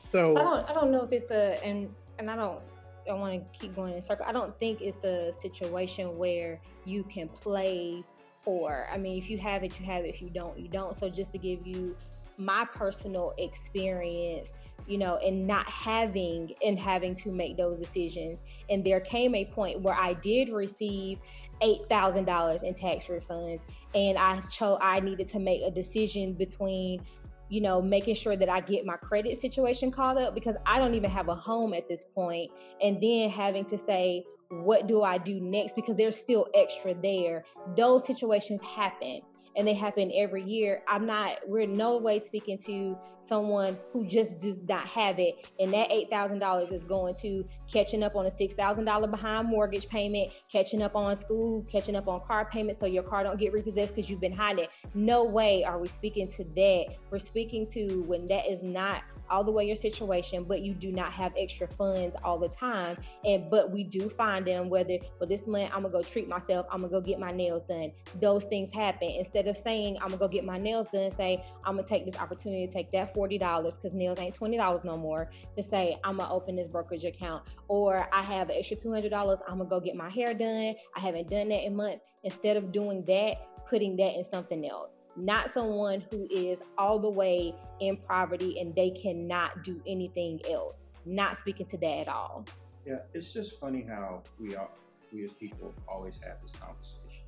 So 0.03 0.37
I 0.37 0.41
don't 0.41 0.69
I 0.69 0.73
don't 0.73 0.91
know 0.91 1.03
if 1.03 1.11
it's 1.11 1.31
a 1.31 1.63
and 1.63 1.93
and 2.19 2.29
I 2.29 2.35
don't 2.35 2.61
I 3.09 3.13
want 3.13 3.33
to 3.33 3.59
keep 3.59 3.75
going 3.75 3.93
in 3.93 4.01
circle. 4.01 4.25
I 4.27 4.31
don't 4.31 4.57
think 4.59 4.81
it's 4.81 5.03
a 5.03 5.33
situation 5.33 6.13
where 6.13 6.59
you 6.85 7.03
can 7.03 7.27
play 7.27 8.03
poor. 8.43 8.87
I 8.91 8.97
mean, 8.97 9.17
if 9.17 9.29
you 9.29 9.37
have 9.39 9.63
it, 9.63 9.79
you 9.79 9.85
have 9.85 10.05
it. 10.05 10.09
If 10.09 10.21
you 10.21 10.29
don't, 10.29 10.57
you 10.59 10.67
don't. 10.67 10.95
So 10.95 11.09
just 11.09 11.31
to 11.33 11.37
give 11.37 11.65
you 11.65 11.95
my 12.37 12.65
personal 12.73 13.33
experience, 13.37 14.53
you 14.87 14.97
know, 14.97 15.17
and 15.17 15.45
not 15.45 15.67
having 15.69 16.53
and 16.65 16.79
having 16.79 17.15
to 17.15 17.31
make 17.31 17.57
those 17.57 17.79
decisions. 17.79 18.43
And 18.69 18.83
there 18.83 18.99
came 18.99 19.35
a 19.35 19.45
point 19.45 19.81
where 19.81 19.95
I 19.95 20.13
did 20.13 20.49
receive 20.49 21.19
$8,000 21.61 22.63
in 22.63 22.73
tax 22.73 23.05
refunds. 23.05 23.63
And 23.93 24.17
I 24.17 24.39
chose, 24.41 24.77
I 24.81 24.99
needed 24.99 25.27
to 25.29 25.39
make 25.39 25.61
a 25.63 25.71
decision 25.71 26.33
between, 26.33 27.05
you 27.49 27.61
know, 27.61 27.81
making 27.81 28.15
sure 28.15 28.35
that 28.35 28.49
I 28.49 28.61
get 28.61 28.85
my 28.85 28.97
credit 28.97 29.39
situation 29.39 29.91
caught 29.91 30.17
up 30.17 30.33
because 30.33 30.55
I 30.65 30.79
don't 30.79 30.95
even 30.95 31.09
have 31.09 31.27
a 31.27 31.35
home 31.35 31.73
at 31.73 31.87
this 31.87 32.05
point, 32.15 32.51
and 32.81 33.01
then 33.01 33.29
having 33.29 33.65
to 33.65 33.77
say, 33.77 34.23
what 34.49 34.87
do 34.87 35.01
I 35.01 35.17
do 35.17 35.39
next? 35.39 35.75
Because 35.75 35.95
there's 35.95 36.19
still 36.19 36.47
extra 36.53 36.93
there. 36.93 37.45
Those 37.77 38.05
situations 38.05 38.61
happen. 38.61 39.21
And 39.55 39.67
they 39.67 39.73
happen 39.73 40.11
every 40.13 40.43
year, 40.43 40.81
I'm 40.87 41.05
not, 41.05 41.39
we're 41.47 41.67
no 41.67 41.97
way 41.97 42.19
speaking 42.19 42.57
to 42.59 42.97
someone 43.19 43.77
who 43.91 44.05
just 44.05 44.39
does 44.39 44.61
not 44.63 44.85
have 44.87 45.19
it. 45.19 45.47
And 45.59 45.73
that 45.73 45.89
$8,000 45.89 46.71
is 46.71 46.83
going 46.83 47.15
to 47.21 47.45
catching 47.71 48.03
up 48.03 48.15
on 48.15 48.25
a 48.25 48.29
$6,000 48.29 49.11
behind 49.11 49.47
mortgage 49.47 49.87
payment, 49.87 50.31
catching 50.51 50.81
up 50.81 50.95
on 50.95 51.15
school, 51.15 51.65
catching 51.69 51.95
up 51.95 52.07
on 52.07 52.21
car 52.21 52.45
payments 52.45 52.79
so 52.79 52.85
your 52.85 53.03
car 53.03 53.23
don't 53.23 53.39
get 53.39 53.53
repossessed 53.53 53.95
because 53.95 54.09
you've 54.09 54.21
been 54.21 54.33
hiding. 54.33 54.67
No 54.93 55.23
way 55.23 55.63
are 55.63 55.79
we 55.79 55.87
speaking 55.87 56.27
to 56.29 56.43
that. 56.43 56.95
We're 57.09 57.19
speaking 57.19 57.67
to 57.67 58.03
when 58.03 58.27
that 58.29 58.47
is 58.47 58.63
not 58.63 59.03
all 59.31 59.43
the 59.43 59.51
way 59.51 59.65
your 59.65 59.75
situation, 59.75 60.43
but 60.43 60.61
you 60.61 60.73
do 60.73 60.91
not 60.91 61.11
have 61.11 61.33
extra 61.37 61.67
funds 61.67 62.15
all 62.23 62.37
the 62.37 62.49
time. 62.49 62.97
And 63.25 63.49
but 63.49 63.71
we 63.71 63.83
do 63.83 64.09
find 64.09 64.45
them 64.45 64.69
whether 64.69 64.97
well 65.19 65.27
this 65.27 65.47
month 65.47 65.71
I'm 65.73 65.83
gonna 65.83 65.93
go 65.93 66.01
treat 66.01 66.29
myself, 66.29 66.67
I'm 66.71 66.81
gonna 66.81 66.91
go 66.91 67.01
get 67.01 67.19
my 67.19 67.31
nails 67.31 67.63
done. 67.63 67.91
Those 68.19 68.43
things 68.43 68.71
happen. 68.71 69.09
Instead 69.09 69.47
of 69.47 69.55
saying 69.57 69.97
I'm 70.01 70.09
gonna 70.09 70.17
go 70.17 70.27
get 70.27 70.43
my 70.43 70.57
nails 70.57 70.89
done, 70.89 71.11
say 71.11 71.43
I'm 71.65 71.75
gonna 71.75 71.87
take 71.87 72.05
this 72.05 72.19
opportunity 72.19 72.67
to 72.67 72.71
take 72.71 72.91
that 72.91 73.13
forty 73.13 73.37
dollars 73.37 73.77
because 73.77 73.93
nails 73.93 74.19
ain't 74.19 74.35
twenty 74.35 74.57
dollars 74.57 74.83
no 74.83 74.97
more. 74.97 75.31
To 75.55 75.63
say 75.63 75.97
I'm 76.03 76.17
gonna 76.17 76.31
open 76.31 76.55
this 76.55 76.67
brokerage 76.67 77.05
account, 77.05 77.43
or 77.69 78.07
I 78.11 78.21
have 78.21 78.49
an 78.49 78.57
extra 78.57 78.75
two 78.75 78.91
hundred 78.91 79.09
dollars, 79.09 79.41
I'm 79.47 79.57
gonna 79.57 79.69
go 79.69 79.79
get 79.79 79.95
my 79.95 80.09
hair 80.09 80.33
done. 80.33 80.75
I 80.95 80.99
haven't 80.99 81.29
done 81.29 81.49
that 81.49 81.65
in 81.65 81.75
months. 81.75 82.01
Instead 82.23 82.57
of 82.57 82.71
doing 82.71 83.03
that, 83.05 83.37
putting 83.65 83.95
that 83.95 84.15
in 84.15 84.23
something 84.23 84.67
else 84.67 84.97
not 85.15 85.49
someone 85.49 86.03
who 86.11 86.27
is 86.29 86.63
all 86.77 86.99
the 86.99 87.09
way 87.09 87.53
in 87.79 87.97
poverty 87.97 88.59
and 88.59 88.75
they 88.75 88.89
cannot 88.89 89.63
do 89.63 89.81
anything 89.85 90.39
else. 90.49 90.85
Not 91.05 91.37
speaking 91.37 91.65
to 91.67 91.77
that 91.77 92.01
at 92.01 92.07
all. 92.07 92.45
Yeah, 92.85 92.99
it's 93.13 93.31
just 93.31 93.59
funny 93.59 93.85
how 93.87 94.23
we 94.39 94.55
are 94.55 94.69
we 95.11 95.25
as 95.25 95.31
people 95.33 95.73
always 95.87 96.19
have 96.23 96.41
this 96.41 96.53
conversation. 96.53 97.23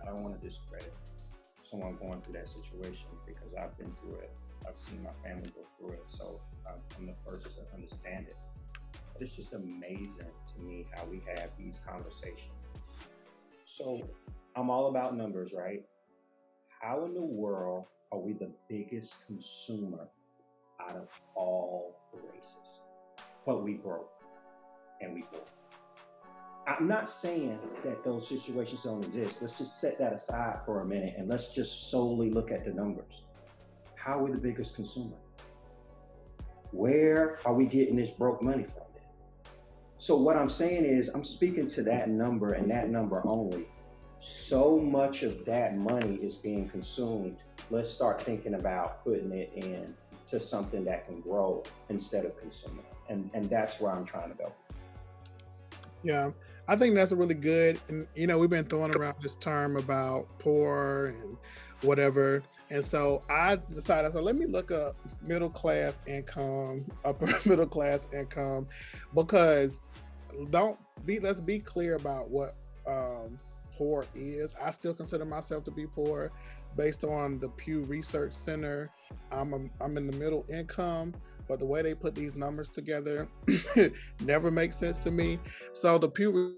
I 0.00 0.06
don't 0.06 0.22
want 0.22 0.40
to 0.40 0.46
discredit 0.46 0.92
someone 1.62 1.96
going 1.96 2.20
through 2.20 2.34
that 2.34 2.48
situation 2.48 3.08
because 3.26 3.54
I've 3.54 3.76
been 3.76 3.92
through 4.00 4.16
it. 4.16 4.36
I've 4.68 4.78
seen 4.78 5.02
my 5.02 5.10
family 5.26 5.50
go 5.54 5.62
through 5.78 5.94
it, 5.94 6.02
so 6.06 6.38
I'm 6.66 7.06
the 7.06 7.14
first 7.24 7.46
to 7.56 7.62
understand 7.74 8.26
it. 8.28 8.36
But 9.12 9.22
it's 9.22 9.34
just 9.34 9.52
amazing 9.52 10.30
to 10.54 10.60
me 10.60 10.86
how 10.94 11.04
we 11.06 11.22
have 11.36 11.50
these 11.58 11.80
conversations. 11.86 12.52
So 13.64 14.00
I'm 14.56 14.70
all 14.70 14.88
about 14.88 15.16
numbers, 15.16 15.52
right? 15.52 15.84
How 16.84 17.04
in 17.06 17.14
the 17.14 17.22
world 17.22 17.86
are 18.12 18.18
we 18.18 18.34
the 18.34 18.50
biggest 18.68 19.26
consumer 19.26 20.06
out 20.80 20.96
of 20.96 21.08
all 21.34 21.96
the 22.12 22.18
races? 22.34 22.82
But 23.46 23.62
we 23.64 23.74
broke 23.74 24.10
and 25.00 25.14
we 25.14 25.24
broke. 25.30 25.48
I'm 26.66 26.86
not 26.86 27.08
saying 27.08 27.58
that 27.84 28.04
those 28.04 28.28
situations 28.28 28.82
don't 28.82 29.02
exist. 29.04 29.40
Let's 29.40 29.58
just 29.58 29.80
set 29.80 29.98
that 29.98 30.12
aside 30.12 30.58
for 30.66 30.82
a 30.82 30.84
minute 30.84 31.14
and 31.16 31.28
let's 31.28 31.54
just 31.54 31.90
solely 31.90 32.30
look 32.30 32.50
at 32.50 32.64
the 32.64 32.72
numbers. 32.72 33.24
How 33.94 34.18
are 34.18 34.24
we 34.24 34.32
the 34.32 34.38
biggest 34.38 34.74
consumer? 34.74 35.16
Where 36.72 37.38
are 37.46 37.54
we 37.54 37.64
getting 37.64 37.96
this 37.96 38.10
broke 38.10 38.42
money 38.42 38.64
from? 38.64 38.82
So 39.96 40.16
what 40.16 40.36
I'm 40.36 40.50
saying 40.50 40.84
is 40.84 41.08
I'm 41.08 41.24
speaking 41.24 41.66
to 41.68 41.82
that 41.84 42.10
number 42.10 42.52
and 42.52 42.70
that 42.70 42.90
number 42.90 43.22
only 43.26 43.68
so 44.24 44.78
much 44.78 45.22
of 45.22 45.44
that 45.44 45.76
money 45.76 46.14
is 46.14 46.36
being 46.36 46.66
consumed. 46.66 47.36
Let's 47.70 47.90
start 47.90 48.22
thinking 48.22 48.54
about 48.54 49.04
putting 49.04 49.30
it 49.32 49.52
in 49.54 49.94
to 50.28 50.40
something 50.40 50.82
that 50.86 51.06
can 51.06 51.20
grow 51.20 51.62
instead 51.90 52.24
of 52.24 52.38
consuming. 52.38 52.86
And 53.10 53.30
and 53.34 53.50
that's 53.50 53.80
where 53.80 53.92
I'm 53.92 54.06
trying 54.06 54.30
to 54.30 54.42
go. 54.42 54.52
Yeah. 56.02 56.30
I 56.66 56.76
think 56.76 56.94
that's 56.94 57.12
really 57.12 57.34
good. 57.34 57.78
And 57.88 58.06
you 58.14 58.26
know, 58.26 58.38
we've 58.38 58.48
been 58.48 58.64
throwing 58.64 58.96
around 58.96 59.16
this 59.20 59.36
term 59.36 59.76
about 59.76 60.26
poor 60.38 61.12
and 61.20 61.36
whatever. 61.82 62.42
And 62.70 62.82
so 62.82 63.22
I 63.28 63.58
decided, 63.70 64.12
so 64.12 64.22
let 64.22 64.36
me 64.36 64.46
look 64.46 64.70
up 64.70 64.96
middle 65.20 65.50
class 65.50 66.00
income, 66.06 66.86
upper 67.04 67.26
middle 67.48 67.66
class 67.66 68.08
income, 68.14 68.68
because 69.14 69.82
don't 70.48 70.78
be 71.04 71.20
let's 71.20 71.42
be 71.42 71.58
clear 71.58 71.96
about 71.96 72.30
what 72.30 72.56
um, 72.86 73.38
poor 73.76 74.06
is. 74.14 74.54
I 74.62 74.70
still 74.70 74.94
consider 74.94 75.24
myself 75.24 75.64
to 75.64 75.70
be 75.70 75.86
poor 75.86 76.32
based 76.76 77.04
on 77.04 77.38
the 77.38 77.48
Pew 77.48 77.82
Research 77.82 78.32
Center. 78.32 78.90
I'm, 79.30 79.54
a, 79.54 79.84
I'm 79.84 79.96
in 79.96 80.06
the 80.06 80.16
middle 80.16 80.44
income, 80.52 81.14
but 81.48 81.60
the 81.60 81.66
way 81.66 81.82
they 81.82 81.94
put 81.94 82.14
these 82.14 82.36
numbers 82.36 82.68
together 82.68 83.28
never 84.20 84.50
makes 84.50 84.76
sense 84.76 84.98
to 84.98 85.10
me. 85.10 85.38
So 85.72 85.98
the 85.98 86.08
Pew 86.08 86.56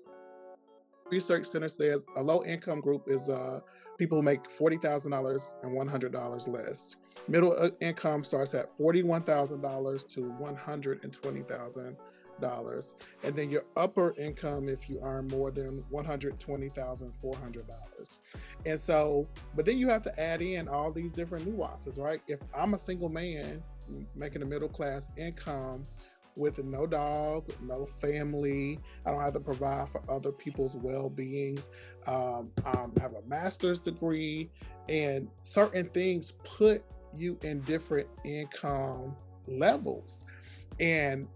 Research 1.11 1.47
Center 1.47 1.69
says 1.69 2.07
a 2.17 2.23
low 2.23 2.45
income 2.45 2.81
group 2.81 3.05
is 3.09 3.29
uh, 3.29 3.61
people 3.99 4.19
who 4.19 4.23
make 4.23 4.45
$40,000 4.45 5.55
and 5.63 5.91
$100 5.91 6.49
less. 6.49 6.97
Middle 7.29 7.57
uh, 7.59 7.71
income 7.81 8.25
starts 8.25 8.55
at 8.55 8.77
$41,000 8.77 10.09
to 10.09 10.21
$120,000 10.21 11.97
dollars, 12.41 12.95
and 13.23 13.35
then 13.35 13.51
your 13.51 13.65
upper 13.77 14.15
income 14.19 14.69
if 14.69 14.89
you 14.89 15.01
earn 15.03 15.29
more 15.29 15.51
than 15.51 15.83
one 15.91 16.05
hundred 16.05 16.39
twenty 16.39 16.69
thousand 16.69 17.13
four 17.15 17.37
hundred 17.37 17.67
dollars. 17.67 18.21
And 18.65 18.81
so, 18.81 19.29
but 19.55 19.67
then 19.67 19.79
you 19.79 19.89
have 19.89 20.03
to 20.03 20.21
add 20.21 20.43
in 20.43 20.69
all 20.69 20.93
these 20.93 21.13
different 21.13 21.47
nuances, 21.47 21.99
right? 21.99 22.21
If 22.29 22.41
I'm 22.57 22.75
a 22.75 22.79
single 22.79 23.09
man 23.09 23.63
making 24.15 24.43
a 24.43 24.47
middle 24.47 24.69
class 24.69 25.11
income 25.17 25.87
with 26.37 26.63
no 26.63 26.87
dog, 26.87 27.51
no 27.63 27.87
family. 27.87 28.79
I 29.07 29.11
don't 29.11 29.23
have 29.23 29.33
to 29.33 29.41
provide 29.41 29.89
for 29.89 30.03
other 30.09 30.33
people's 30.33 30.77
well 30.77 31.09
beings. 31.09 31.71
Um, 32.07 32.53
I 32.65 32.87
have 33.01 33.15
a 33.15 33.23
master's 33.27 33.81
degree, 33.81 34.51
and 34.89 35.29
certain 35.43 35.89
things 35.89 36.33
put 36.45 36.85
you 37.17 37.39
in 37.43 37.61
different 37.63 38.09
income 38.25 39.17
levels. 39.49 40.27
And 40.79 41.27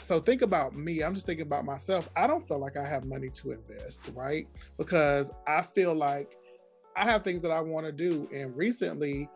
so 0.00 0.18
think 0.18 0.42
about 0.42 0.74
me. 0.74 1.02
I'm 1.02 1.14
just 1.14 1.26
thinking 1.26 1.46
about 1.46 1.64
myself. 1.64 2.08
I 2.16 2.26
don't 2.26 2.46
feel 2.46 2.58
like 2.58 2.76
I 2.76 2.86
have 2.86 3.04
money 3.04 3.28
to 3.30 3.52
invest, 3.52 4.10
right? 4.14 4.46
Because 4.78 5.30
I 5.46 5.62
feel 5.62 5.94
like 5.94 6.36
I 6.96 7.04
have 7.04 7.22
things 7.22 7.40
that 7.42 7.50
I 7.50 7.60
want 7.60 7.86
to 7.86 7.92
do. 7.92 8.28
And 8.34 8.56
recently, 8.56 9.28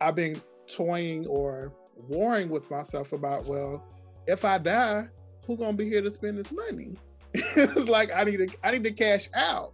I've 0.00 0.16
been 0.16 0.40
toying 0.66 1.26
or 1.26 1.72
warring 2.08 2.48
with 2.48 2.70
myself 2.70 3.12
about, 3.12 3.46
well, 3.46 3.84
if 4.26 4.44
I 4.44 4.58
die, 4.58 5.06
who's 5.46 5.58
gonna 5.58 5.76
be 5.76 5.88
here 5.88 6.02
to 6.02 6.10
spend 6.10 6.38
this 6.38 6.52
money? 6.52 6.94
it's 7.34 7.88
like 7.88 8.10
I 8.14 8.24
need 8.24 8.38
to 8.38 8.48
I 8.64 8.72
need 8.72 8.84
to 8.84 8.92
cash 8.92 9.28
out 9.34 9.72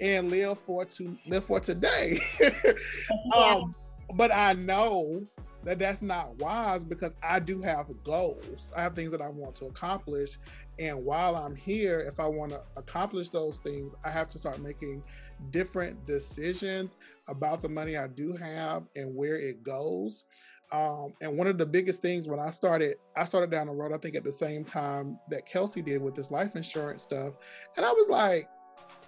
and 0.00 0.30
live 0.30 0.58
for 0.58 0.84
to 0.84 1.18
live 1.26 1.44
for 1.44 1.60
today. 1.60 2.20
um, 3.34 3.74
but 4.14 4.32
I 4.32 4.54
know 4.54 5.26
that 5.68 5.78
that's 5.78 6.00
not 6.00 6.34
wise 6.36 6.82
because 6.82 7.12
I 7.22 7.40
do 7.40 7.60
have 7.60 7.88
goals. 8.02 8.72
I 8.74 8.80
have 8.80 8.96
things 8.96 9.12
that 9.12 9.20
I 9.20 9.28
want 9.28 9.54
to 9.56 9.66
accomplish. 9.66 10.38
And 10.78 11.04
while 11.04 11.36
I'm 11.36 11.54
here, 11.54 12.00
if 12.00 12.18
I 12.18 12.26
want 12.26 12.52
to 12.52 12.60
accomplish 12.78 13.28
those 13.28 13.58
things, 13.58 13.94
I 14.02 14.08
have 14.08 14.30
to 14.30 14.38
start 14.38 14.60
making 14.60 15.02
different 15.50 16.06
decisions 16.06 16.96
about 17.28 17.60
the 17.60 17.68
money 17.68 17.98
I 17.98 18.06
do 18.06 18.32
have 18.32 18.84
and 18.96 19.14
where 19.14 19.36
it 19.36 19.62
goes. 19.62 20.24
Um, 20.72 21.12
and 21.20 21.36
one 21.36 21.46
of 21.46 21.58
the 21.58 21.66
biggest 21.66 22.00
things 22.00 22.26
when 22.26 22.40
I 22.40 22.48
started, 22.48 22.96
I 23.14 23.26
started 23.26 23.50
down 23.50 23.66
the 23.66 23.74
road, 23.74 23.92
I 23.92 23.98
think 23.98 24.16
at 24.16 24.24
the 24.24 24.32
same 24.32 24.64
time 24.64 25.18
that 25.28 25.44
Kelsey 25.44 25.82
did 25.82 26.00
with 26.00 26.14
this 26.14 26.30
life 26.30 26.56
insurance 26.56 27.02
stuff. 27.02 27.34
And 27.76 27.84
I 27.84 27.92
was 27.92 28.08
like, 28.08 28.48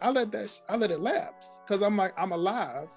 I 0.02 0.11
let 0.11 0.30
that, 0.32 0.61
I 0.68 0.76
let 0.76 0.90
it 0.90 1.00
lapse 1.00 1.61
because 1.64 1.80
I'm 1.80 1.96
like, 1.96 2.12
I'm 2.18 2.32
alive. 2.32 2.90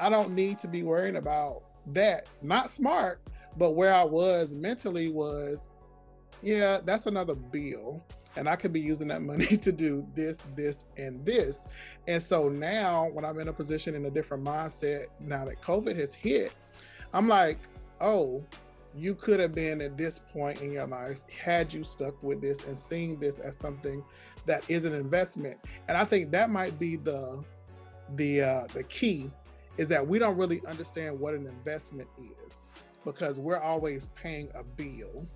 I 0.00 0.08
don't 0.08 0.34
need 0.34 0.58
to 0.58 0.68
be 0.68 0.82
worrying 0.82 1.16
about 1.16 1.62
that. 1.92 2.26
Not 2.42 2.70
smart, 2.70 3.20
but 3.56 3.72
where 3.72 3.94
I 3.94 4.04
was 4.04 4.54
mentally 4.54 5.10
was, 5.10 5.80
yeah, 6.42 6.80
that's 6.84 7.06
another 7.06 7.34
bill. 7.34 8.04
And 8.36 8.48
I 8.48 8.56
could 8.56 8.72
be 8.72 8.80
using 8.80 9.08
that 9.08 9.22
money 9.22 9.56
to 9.56 9.72
do 9.72 10.06
this, 10.14 10.42
this, 10.54 10.84
and 10.96 11.24
this. 11.24 11.66
And 12.06 12.22
so 12.22 12.48
now, 12.48 13.08
when 13.12 13.24
I'm 13.24 13.38
in 13.38 13.48
a 13.48 13.52
position 13.52 13.94
in 13.94 14.04
a 14.04 14.10
different 14.10 14.44
mindset, 14.44 15.06
now 15.20 15.46
that 15.46 15.62
COVID 15.62 15.96
has 15.96 16.14
hit, 16.14 16.52
I'm 17.14 17.28
like, 17.28 17.58
oh, 18.00 18.44
you 18.94 19.14
could 19.14 19.40
have 19.40 19.52
been 19.52 19.80
at 19.80 19.96
this 19.96 20.18
point 20.18 20.62
in 20.62 20.72
your 20.72 20.86
life 20.86 21.28
had 21.28 21.72
you 21.72 21.84
stuck 21.84 22.20
with 22.22 22.40
this 22.40 22.66
and 22.66 22.78
seeing 22.78 23.18
this 23.18 23.38
as 23.38 23.56
something 23.56 24.02
that 24.46 24.68
is 24.70 24.84
an 24.84 24.94
investment. 24.94 25.58
And 25.88 25.96
I 25.96 26.04
think 26.04 26.30
that 26.32 26.50
might 26.50 26.78
be 26.78 26.96
the 26.96 27.44
the 28.14 28.42
uh, 28.42 28.66
the 28.72 28.84
key 28.84 29.30
is 29.78 29.88
that 29.88 30.06
we 30.06 30.18
don't 30.18 30.36
really 30.36 30.60
understand 30.66 31.18
what 31.18 31.34
an 31.34 31.46
investment 31.46 32.08
is 32.18 32.72
because 33.04 33.38
we're 33.38 33.60
always 33.60 34.06
paying 34.20 34.50
a 34.54 34.62
bill. 34.62 35.26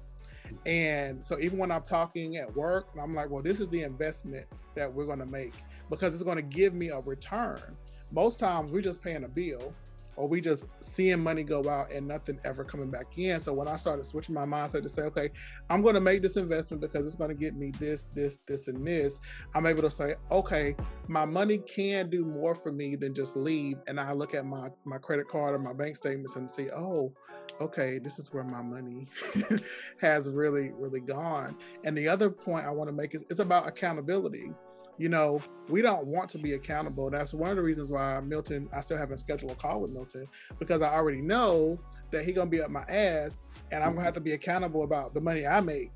And 0.66 1.24
so 1.24 1.38
even 1.38 1.58
when 1.58 1.70
I'm 1.70 1.82
talking 1.82 2.36
at 2.36 2.54
work, 2.56 2.88
I'm 3.00 3.14
like, 3.14 3.30
well, 3.30 3.42
this 3.42 3.60
is 3.60 3.68
the 3.68 3.82
investment 3.82 4.46
that 4.74 4.92
we're 4.92 5.06
going 5.06 5.20
to 5.20 5.26
make 5.26 5.54
because 5.88 6.14
it's 6.14 6.24
going 6.24 6.38
to 6.38 6.42
give 6.42 6.74
me 6.74 6.88
a 6.88 7.00
return. 7.00 7.76
Most 8.12 8.40
times 8.40 8.72
we're 8.72 8.80
just 8.80 9.02
paying 9.02 9.24
a 9.24 9.28
bill 9.28 9.72
or 10.20 10.28
we 10.28 10.38
just 10.38 10.68
seeing 10.80 11.18
money 11.18 11.42
go 11.42 11.66
out 11.66 11.90
and 11.90 12.06
nothing 12.06 12.38
ever 12.44 12.62
coming 12.62 12.90
back 12.90 13.06
in. 13.16 13.40
So 13.40 13.54
when 13.54 13.66
I 13.66 13.76
started 13.76 14.04
switching 14.04 14.34
my 14.34 14.44
mindset 14.44 14.82
to 14.82 14.88
say, 14.90 15.00
okay, 15.04 15.30
I'm 15.70 15.80
going 15.80 15.94
to 15.94 16.00
make 16.00 16.20
this 16.20 16.36
investment 16.36 16.82
because 16.82 17.06
it's 17.06 17.16
going 17.16 17.30
to 17.30 17.34
get 17.34 17.56
me 17.56 17.70
this, 17.80 18.02
this, 18.14 18.38
this, 18.46 18.68
and 18.68 18.86
this, 18.86 19.18
I'm 19.54 19.64
able 19.64 19.80
to 19.80 19.90
say, 19.90 20.16
okay, 20.30 20.76
my 21.08 21.24
money 21.24 21.56
can 21.56 22.10
do 22.10 22.26
more 22.26 22.54
for 22.54 22.70
me 22.70 22.96
than 22.96 23.14
just 23.14 23.34
leave. 23.34 23.78
And 23.88 23.98
I 23.98 24.12
look 24.12 24.34
at 24.34 24.44
my 24.44 24.68
my 24.84 24.98
credit 24.98 25.26
card 25.26 25.54
or 25.54 25.58
my 25.58 25.72
bank 25.72 25.96
statements 25.96 26.36
and 26.36 26.50
see, 26.50 26.68
oh, 26.70 27.14
okay, 27.58 27.98
this 27.98 28.18
is 28.18 28.30
where 28.30 28.44
my 28.44 28.60
money 28.60 29.08
has 30.02 30.28
really, 30.28 30.72
really 30.74 31.00
gone. 31.00 31.56
And 31.84 31.96
the 31.96 32.08
other 32.08 32.28
point 32.28 32.66
I 32.66 32.70
want 32.72 32.88
to 32.88 32.92
make 32.92 33.14
is 33.14 33.24
it's 33.30 33.40
about 33.40 33.66
accountability 33.66 34.52
you 35.00 35.08
know, 35.08 35.40
we 35.70 35.80
don't 35.80 36.06
want 36.06 36.28
to 36.28 36.36
be 36.36 36.52
accountable. 36.52 37.08
That's 37.08 37.32
one 37.32 37.48
of 37.48 37.56
the 37.56 37.62
reasons 37.62 37.90
why 37.90 38.20
Milton, 38.20 38.68
I 38.70 38.82
still 38.82 38.98
haven't 38.98 39.16
scheduled 39.16 39.50
a 39.50 39.54
call 39.54 39.80
with 39.80 39.90
Milton 39.90 40.26
because 40.58 40.82
I 40.82 40.92
already 40.92 41.22
know 41.22 41.80
that 42.10 42.26
he's 42.26 42.34
gonna 42.34 42.50
be 42.50 42.60
up 42.60 42.70
my 42.70 42.82
ass 42.82 43.44
and 43.72 43.82
I'm 43.82 43.94
gonna 43.94 44.04
have 44.04 44.12
to 44.14 44.20
be 44.20 44.32
accountable 44.32 44.82
about 44.82 45.14
the 45.14 45.20
money 45.22 45.46
I 45.46 45.62
make 45.62 45.90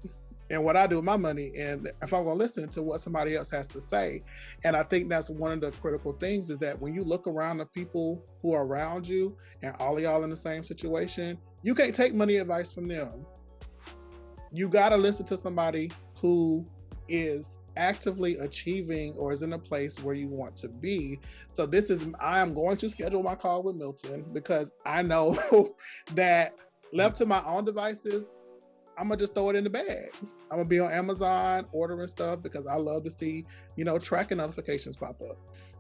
and 0.49 0.65
what 0.65 0.75
I 0.79 0.87
do 0.87 0.97
with 0.97 1.05
my 1.05 1.19
money. 1.19 1.53
And 1.55 1.87
if 2.01 2.15
I'm 2.15 2.25
gonna 2.25 2.33
listen 2.33 2.67
to 2.71 2.83
what 2.83 3.01
somebody 3.01 3.37
else 3.37 3.51
has 3.51 3.67
to 3.69 3.81
say. 3.81 4.23
And 4.65 4.75
I 4.75 4.83
think 4.83 5.11
that's 5.11 5.29
one 5.29 5.53
of 5.53 5.61
the 5.61 5.73
critical 5.83 6.15
things 6.15 6.49
is 6.49 6.57
that 6.59 6.81
when 6.81 6.95
you 6.95 7.05
look 7.05 7.27
around 7.27 7.59
the 7.59 7.67
people 7.67 8.25
who 8.41 8.55
are 8.55 8.65
around 8.65 9.07
you 9.07 9.37
and 9.61 9.77
all 9.81 9.99
of 9.99 10.03
y'all 10.03 10.25
in 10.25 10.31
the 10.31 10.37
same 10.37 10.65
situation, 10.65 11.37
you 11.63 11.75
can't 11.75 11.95
take 11.95 12.15
money 12.15 12.37
advice 12.37 12.73
from 12.73 12.89
them. 12.89 13.27
You 14.51 14.67
gotta 14.67 14.97
listen 14.97 15.27
to 15.27 15.37
somebody 15.37 15.91
who 16.23 16.65
is 17.07 17.59
actively 17.77 18.37
achieving 18.37 19.15
or 19.15 19.33
is 19.33 19.43
in 19.43 19.53
a 19.53 19.59
place 19.59 20.03
where 20.03 20.15
you 20.15 20.29
want 20.29 20.57
to 20.57 20.69
be. 20.69 21.19
So 21.53 21.67
this 21.67 21.91
is 21.91 22.07
I 22.21 22.41
am 22.41 22.55
going 22.55 22.77
to 22.79 22.91
schedule 22.91 23.23
my 23.23 23.35
call 23.35 23.63
with 23.63 23.77
Milton 23.77 24.25
because 24.33 24.73
I 24.85 25.03
know 25.03 25.37
that 26.15 26.53
left 26.93 27.17
to 27.17 27.27
my 27.27 27.43
own 27.45 27.65
devices, 27.65 28.41
I'm 28.97 29.09
gonna 29.09 29.19
just 29.19 29.35
throw 29.35 29.51
it 29.51 29.57
in 29.57 29.65
the 29.65 29.71
bag. 29.71 30.11
I'm 30.51 30.59
gonna 30.59 30.69
be 30.69 30.81
on 30.81 30.93
Amazon 30.93 31.67
ordering 31.73 32.07
stuff 32.07 32.43
because 32.43 32.67
I 32.67 32.77
love 32.77 33.05
to 33.05 33.11
see, 33.11 33.45
you 33.77 33.85
know, 33.85 33.99
tracking 33.99 34.39
notifications 34.39 34.97
pop 34.97 35.21
up. 35.23 35.37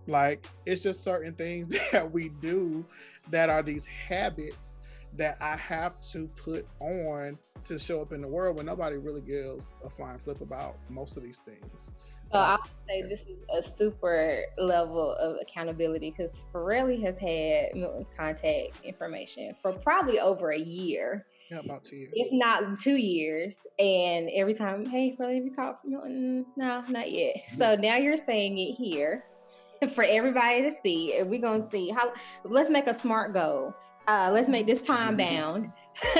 Like 0.06 0.46
it's 0.66 0.82
just 0.82 1.02
certain 1.02 1.34
things 1.34 1.68
that 1.92 2.10
we 2.10 2.30
do 2.40 2.84
that 3.30 3.48
are 3.48 3.62
these 3.62 3.86
habits 3.86 4.80
that 5.16 5.36
I 5.40 5.56
have 5.56 6.00
to 6.12 6.28
put 6.28 6.66
on 6.80 7.38
to 7.64 7.78
show 7.78 8.00
up 8.00 8.12
in 8.12 8.20
the 8.20 8.28
world 8.28 8.56
when 8.56 8.66
nobody 8.66 8.96
really 8.96 9.22
gives 9.22 9.78
a 9.84 9.90
flying 9.90 10.18
flip 10.18 10.40
about 10.40 10.76
most 10.90 11.16
of 11.16 11.22
these 11.22 11.38
things. 11.38 11.94
So 12.32 12.38
um, 12.38 12.44
I 12.44 12.56
would 12.56 12.68
say 12.88 13.02
this 13.08 13.20
is 13.20 13.38
a 13.56 13.62
super 13.62 14.42
level 14.58 15.12
of 15.12 15.36
accountability 15.40 16.10
because 16.10 16.42
Farrelly 16.52 17.00
has 17.02 17.18
had 17.18 17.74
Milton's 17.74 18.10
contact 18.16 18.80
information 18.82 19.54
for 19.62 19.72
probably 19.72 20.18
over 20.20 20.50
a 20.50 20.58
year. 20.58 21.26
Yeah, 21.50 21.58
about 21.58 21.84
two 21.84 21.96
years. 21.96 22.12
If 22.14 22.32
not 22.32 22.78
two 22.80 22.96
years. 22.96 23.66
And 23.78 24.28
every 24.34 24.54
time, 24.54 24.84
hey, 24.84 25.16
Farrelly, 25.18 25.36
have 25.36 25.44
you 25.44 25.52
called 25.54 25.76
from 25.80 25.90
Milton? 25.92 26.46
No, 26.56 26.82
not 26.88 27.10
yet. 27.10 27.36
Mm-hmm. 27.36 27.56
So 27.56 27.74
now 27.76 27.96
you're 27.96 28.16
saying 28.16 28.58
it 28.58 28.72
here 28.72 29.24
for 29.94 30.04
everybody 30.04 30.62
to 30.62 30.72
see. 30.82 31.16
And 31.18 31.30
we're 31.30 31.40
gonna 31.40 31.70
see 31.70 31.90
how 31.90 32.12
let's 32.44 32.70
make 32.70 32.88
a 32.88 32.94
smart 32.94 33.32
goal. 33.32 33.74
Uh, 34.06 34.30
let's 34.32 34.48
make 34.48 34.66
this 34.66 34.80
time 34.86 35.16
bound. 35.16 35.72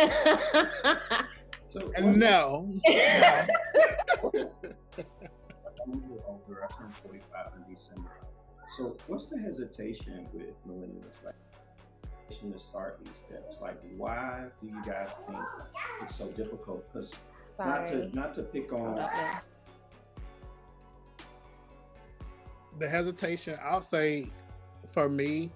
so 1.67 1.91
no. 2.03 2.69
I'm 5.87 6.03
older. 6.27 6.65
I 6.65 6.69
turned 6.79 6.97
45 6.97 7.47
in 7.57 7.75
December. 7.75 8.11
So 8.77 8.97
what's 9.07 9.27
the 9.27 9.39
hesitation 9.39 10.27
with 10.33 10.55
millennials? 10.67 11.25
Like 11.25 11.35
to 12.31 12.59
start 12.59 13.01
these 13.05 13.17
steps? 13.17 13.61
Like 13.61 13.79
why 13.97 14.47
do 14.61 14.69
you 14.69 14.83
guys 14.85 15.11
think 15.27 15.39
it's 16.03 16.17
so 16.17 16.27
difficult? 16.29 16.85
Because 16.93 17.15
not 17.59 17.89
to 17.89 18.09
not 18.15 18.35
to 18.35 18.43
pick 18.43 18.73
on 18.73 18.97
the 22.79 22.89
hesitation, 22.89 23.57
I'll 23.63 23.83
say 23.83 24.27
for 24.93 25.09
me, 25.09 25.51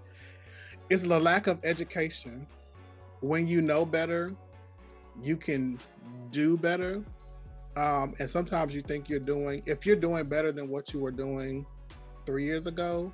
it's 0.91 1.03
the 1.03 1.19
lack 1.19 1.47
of 1.47 1.59
education. 1.65 2.47
When 3.21 3.47
you 3.47 3.61
know 3.61 3.85
better, 3.85 4.35
you 5.21 5.37
can 5.37 5.79
do 6.31 6.57
better. 6.57 7.03
Um, 7.77 8.15
and 8.19 8.29
sometimes 8.29 8.75
you 8.75 8.83
think 8.83 9.09
you're 9.09 9.21
doing, 9.21 9.63
if 9.67 9.87
you're 9.87 9.97
doing 9.97 10.27
better 10.27 10.51
than 10.53 10.69
what 10.69 10.93
you 10.93 11.01
were 11.01 11.11
doing 11.11 11.67
three 12.27 12.45
years 12.45 12.67
ago, 12.67 13.13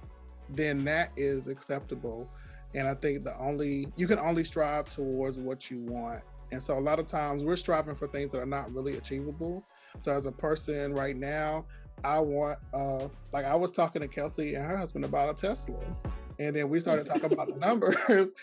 then 0.51 0.85
that 0.85 1.11
is 1.17 1.49
acceptable. 1.49 2.29
And 2.75 2.89
I 2.89 2.95
think 2.95 3.25
the 3.25 3.37
only, 3.39 3.89
you 3.97 4.07
can 4.07 4.19
only 4.19 4.45
strive 4.45 4.89
towards 4.89 5.39
what 5.39 5.71
you 5.71 5.81
want. 5.81 6.23
And 6.51 6.63
so 6.63 6.79
a 6.79 6.81
lot 6.81 6.99
of 6.99 7.07
times 7.07 7.45
we're 7.45 7.57
striving 7.57 7.95
for 7.95 8.07
things 8.07 8.31
that 8.33 8.41
are 8.41 8.47
not 8.47 8.73
really 8.73 8.97
achievable. 8.97 9.65
So 9.99 10.13
as 10.13 10.27
a 10.27 10.33
person 10.33 10.93
right 10.95 11.17
now, 11.17 11.65
I 12.03 12.19
want, 12.21 12.59
uh, 12.73 13.09
like 13.33 13.45
I 13.45 13.55
was 13.55 13.71
talking 13.71 14.03
to 14.03 14.09
Kelsey 14.09 14.55
and 14.55 14.65
her 14.65 14.77
husband 14.77 15.05
about 15.05 15.31
a 15.31 15.35
Tesla. 15.35 15.83
And 16.39 16.55
then 16.55 16.69
we 16.69 16.81
started 16.81 17.07
talking 17.07 17.33
about 17.33 17.49
the 17.49 17.57
numbers. 17.59 18.35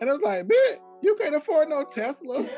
And 0.00 0.10
it's 0.10 0.22
like, 0.22 0.46
bitch, 0.46 0.76
you 1.00 1.14
can't 1.16 1.34
afford 1.34 1.68
no 1.68 1.84
Tesla. 1.84 2.48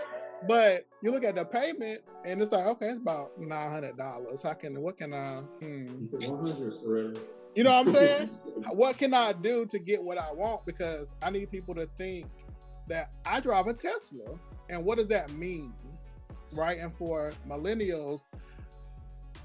But 0.47 0.87
you 1.03 1.11
look 1.11 1.25
at 1.25 1.35
the 1.35 1.45
payments 1.45 2.17
and 2.25 2.41
it's 2.41 2.53
like, 2.53 2.67
okay, 2.67 2.89
it's 2.89 3.01
about 3.01 3.39
nine 3.39 3.71
hundred 3.71 3.97
dollars. 3.97 4.43
How 4.43 4.53
can 4.53 4.81
what 4.81 4.99
can 4.99 5.15
I 5.15 5.41
hmm. 5.61 6.07
You 7.55 7.63
know 7.65 7.71
what 7.71 7.89
I'm 7.89 7.95
saying? 7.95 8.29
what 8.73 8.99
can 8.99 9.15
I 9.15 9.33
do 9.33 9.65
to 9.67 9.79
get 9.79 10.03
what 10.03 10.19
I 10.19 10.33
want? 10.33 10.67
Because 10.67 11.15
I 11.23 11.31
need 11.31 11.51
people 11.51 11.75
to 11.77 11.87
think 11.97 12.27
that 12.89 13.11
I 13.25 13.41
drive 13.41 13.69
a 13.69 13.73
Tesla. 13.73 14.39
And 14.69 14.85
what 14.85 14.99
does 14.99 15.09
that 15.09 15.31
mean? 15.33 15.73
Right. 16.53 16.79
And 16.79 16.95
for 16.97 17.33
millennials, 17.49 18.25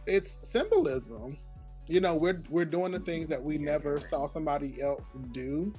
it's 0.06 0.40
symbolism 0.48 1.38
you 1.90 2.00
know 2.00 2.16
we're 2.16 2.42
we're 2.50 2.66
doing 2.66 2.92
the 2.92 3.00
things 3.00 3.28
that 3.30 3.42
we 3.42 3.58
never 3.58 4.00
saw 4.00 4.28
somebody 4.28 4.82
else 4.82 5.18
do. 5.32 5.74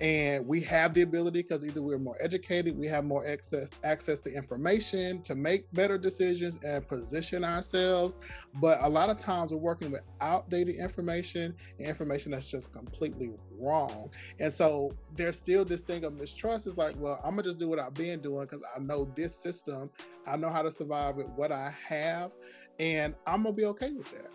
And 0.00 0.44
we 0.44 0.60
have 0.62 0.92
the 0.92 1.02
ability 1.02 1.42
because 1.42 1.64
either 1.64 1.80
we're 1.80 2.00
more 2.00 2.16
educated 2.20 2.76
we 2.76 2.88
have 2.88 3.04
more 3.04 3.24
access 3.24 3.70
access 3.84 4.18
to 4.20 4.34
information 4.34 5.22
to 5.22 5.36
make 5.36 5.72
better 5.72 5.96
decisions 5.96 6.62
and 6.64 6.86
position 6.88 7.44
ourselves. 7.44 8.18
But 8.60 8.78
a 8.82 8.88
lot 8.88 9.08
of 9.08 9.18
times 9.18 9.52
we're 9.52 9.60
working 9.60 9.92
with 9.92 10.02
outdated 10.20 10.74
information 10.74 11.54
and 11.78 11.86
information 11.86 12.32
that's 12.32 12.50
just 12.50 12.72
completely 12.72 13.30
wrong. 13.56 14.10
And 14.40 14.52
so 14.52 14.90
there's 15.14 15.36
still 15.36 15.64
this 15.64 15.82
thing 15.82 16.04
of 16.04 16.18
mistrust. 16.18 16.66
Is 16.66 16.76
like 16.76 16.96
well 16.98 17.20
i'm 17.24 17.30
gonna 17.30 17.44
just 17.44 17.60
do 17.60 17.68
what 17.68 17.78
i've 17.78 17.94
been 17.94 18.20
doing 18.20 18.42
because 18.42 18.64
i 18.74 18.80
know 18.80 19.04
this 19.14 19.36
system. 19.36 19.88
I 20.26 20.36
know 20.36 20.50
how 20.50 20.62
to 20.62 20.72
survive 20.72 21.14
with 21.14 21.28
what 21.30 21.52
i 21.52 21.72
have 21.86 22.32
and 22.80 23.14
i'm 23.26 23.44
gonna 23.44 23.54
be 23.54 23.66
okay 23.66 23.92
with 23.92 24.10
that 24.10 24.32